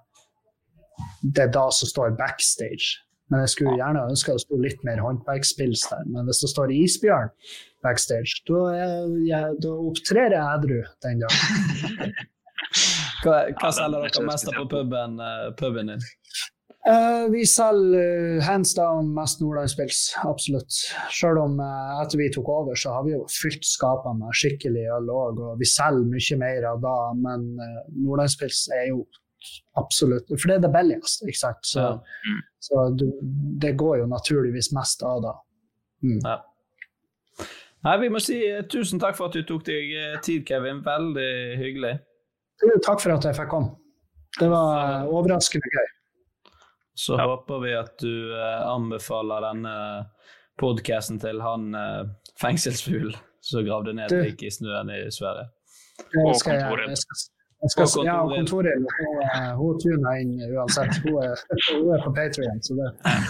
det 1.23 1.45
er 1.45 1.51
da 1.51 1.67
som 1.73 1.89
står 1.89 2.15
backstage. 2.19 2.97
Men 3.33 3.41
jeg 3.47 3.53
skulle 3.55 3.77
gjerne 3.79 4.05
ønske 4.11 4.35
det 4.35 4.43
sto 4.43 4.57
litt 4.61 4.83
mer 4.85 4.99
håndverksspills 5.01 5.87
der. 5.89 6.03
Men 6.13 6.27
hvis 6.29 6.43
det 6.43 6.51
står 6.51 6.73
isbjørn 6.75 7.31
backstage, 7.81 8.43
da, 8.45 8.59
jeg, 9.25 9.55
da 9.63 9.71
opptrer 9.89 10.35
jeg 10.37 10.43
edru 10.43 10.83
den 11.01 11.23
dagen. 11.23 12.13
Hva, 13.23 13.37
hva 13.57 13.71
selger 13.73 14.03
dere 14.05 14.25
mest 14.27 14.49
av 14.51 14.59
på 14.59 14.67
puben, 14.69 15.17
eh, 15.23 15.47
puben 15.57 15.89
din? 15.89 16.05
Uh, 16.83 17.31
vi 17.31 17.45
selger 17.47 18.35
uh, 18.35 18.43
hands 18.43 18.73
down 18.75 19.09
mest 19.15 19.39
Nordlandspils, 19.39 20.01
absolutt. 20.27 20.81
Selv 21.15 21.39
om 21.45 21.55
uh, 21.63 22.01
etter 22.03 22.19
vi 22.19 22.27
tok 22.35 22.49
over, 22.51 22.75
så 22.75 22.91
har 22.97 23.05
vi 23.07 23.13
jo 23.15 23.23
fylt 23.31 23.63
skapene 23.65 24.19
med 24.19 24.35
skikkelig 24.35 24.83
øl 24.97 25.11
òg, 25.15 25.39
og 25.39 25.61
vi 25.61 25.69
selger 25.71 26.09
mye 26.11 26.39
mer 26.43 26.67
av 26.73 26.83
da, 26.83 26.97
men 27.23 27.47
uh, 27.55 27.85
Nordlandspils 27.95 28.65
er 28.75 28.89
jo 28.91 29.05
absolutt 29.79 30.31
For 30.33 30.49
det 30.49 30.55
er 30.55 30.65
det 30.65 30.71
billigste, 30.73 31.27
ikke 31.29 31.39
sant. 31.39 31.67
Så, 31.67 31.87
så 32.63 32.87
du, 32.97 33.07
det 33.61 33.75
går 33.79 34.01
jo 34.03 34.09
naturligvis 34.11 34.71
mest 34.75 35.03
av 35.07 35.21
da. 35.25 35.35
Mm. 36.03 36.19
Ja. 36.23 36.39
Nei, 37.83 37.97
vi 37.99 38.09
må 38.13 38.21
si 38.23 38.39
eh, 38.47 38.63
tusen 38.71 39.01
takk 39.01 39.17
for 39.17 39.27
at 39.27 39.35
du 39.35 39.43
tok 39.47 39.65
deg 39.67 39.91
eh, 39.91 40.19
tid, 40.23 40.45
Kevin. 40.47 40.79
Veldig 40.85 41.31
hyggelig. 41.59 41.97
Takk 42.85 43.01
for 43.03 43.15
at 43.15 43.27
jeg 43.27 43.35
fikk 43.35 43.51
komme. 43.51 43.75
Det 44.39 44.47
var 44.49 44.69
eh, 44.83 45.11
overraskende 45.11 45.73
gøy. 45.73 45.91
Så 46.95 47.17
håper 47.17 47.61
vi 47.63 47.73
at 47.75 47.95
du 48.01 48.33
eh, 48.37 48.61
anbefaler 48.69 49.43
denne 49.49 49.75
podkasten 50.61 51.19
til 51.21 51.41
han 51.43 51.73
eh, 51.77 52.01
fengselsfuglen 52.39 53.17
som 53.43 53.65
gravde 53.67 53.95
ned 53.97 54.13
lik 54.23 54.45
i 54.45 54.51
snøen 54.53 54.91
i 54.93 55.03
Sverige. 55.11 55.49
Det 55.99 56.37
skal 56.39 56.55
jeg, 56.55 56.85
jeg 56.87 57.01
skal, 57.01 57.17
jeg 57.19 57.32
skal, 57.71 57.87
ja, 58.03 58.17
og 58.25 58.33
kontoret 58.35 58.75
hun, 58.75 59.19
hun 59.55 59.77
tuner 59.79 60.17
inn 60.19 60.33
uansett. 60.51 60.97
Hun 61.05 61.19
er, 61.23 61.43
hun 61.69 61.93
er 61.95 62.01
på 62.03 62.11
Patrion, 62.15 62.59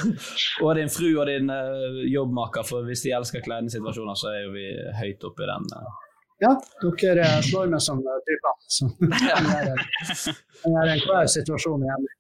Og 0.66 0.72
din 0.80 0.90
fru 0.90 1.12
og 1.12 1.28
din 1.30 1.52
uh, 1.54 2.00
jobbmaker, 2.10 2.66
for 2.66 2.88
hvis 2.88 3.06
de 3.06 3.14
elsker 3.14 3.46
kleine 3.46 3.70
situasjoner, 3.70 4.18
så 4.18 4.32
er 4.32 4.40
jo 4.48 4.56
vi 4.56 4.66
høyt 5.02 5.28
oppe 5.30 5.46
i 5.46 5.52
den. 5.52 5.70
Uh. 5.78 6.00
Ja, 6.44 6.54
dere 6.82 7.28
eh, 7.28 7.42
slår 7.46 7.70
meg 7.72 7.84
som 7.84 8.02
typer. 8.02 8.56
Så 8.68 8.90
det 9.00 9.12
det 10.64 10.74
er 10.82 10.94
enhver 10.96 11.30
situasjon 11.32 11.86
hjemme. 11.88 12.18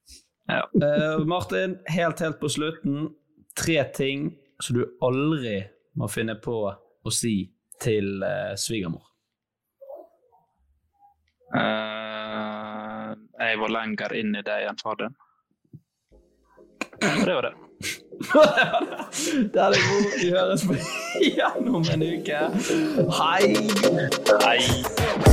Ja. 0.51 0.61
Uh, 0.75 1.25
Martin, 1.27 1.77
helt 1.91 2.21
helt 2.21 2.39
på 2.39 2.51
slutten, 2.51 3.09
tre 3.57 3.79
ting 3.95 4.29
som 4.61 4.77
du 4.77 4.85
aldri 5.03 5.63
må 5.99 6.07
finne 6.11 6.35
på 6.39 6.57
å 6.69 7.13
si 7.13 7.35
til 7.83 8.21
uh, 8.23 8.53
svigermor. 8.59 9.12
Eh, 11.53 13.13
jeg 13.39 13.59
var 13.61 13.73
lenger 13.75 14.15
inn 14.17 14.33
i 14.35 14.41
det 14.45 14.57
enn 14.69 14.79
faderen. 14.81 15.13
Og 17.03 17.25
det 17.27 17.35
var 17.35 17.49
det. 17.49 17.53
Det 19.53 19.59
er 19.59 19.73
det 19.73 19.81
god. 19.83 20.05
Vi 20.21 20.29
høres 20.31 20.63
igjen 21.21 21.69
om 21.75 21.83
en 21.93 22.07
uke. 22.13 22.39
Hei! 23.19 23.53
Hei! 24.45 25.32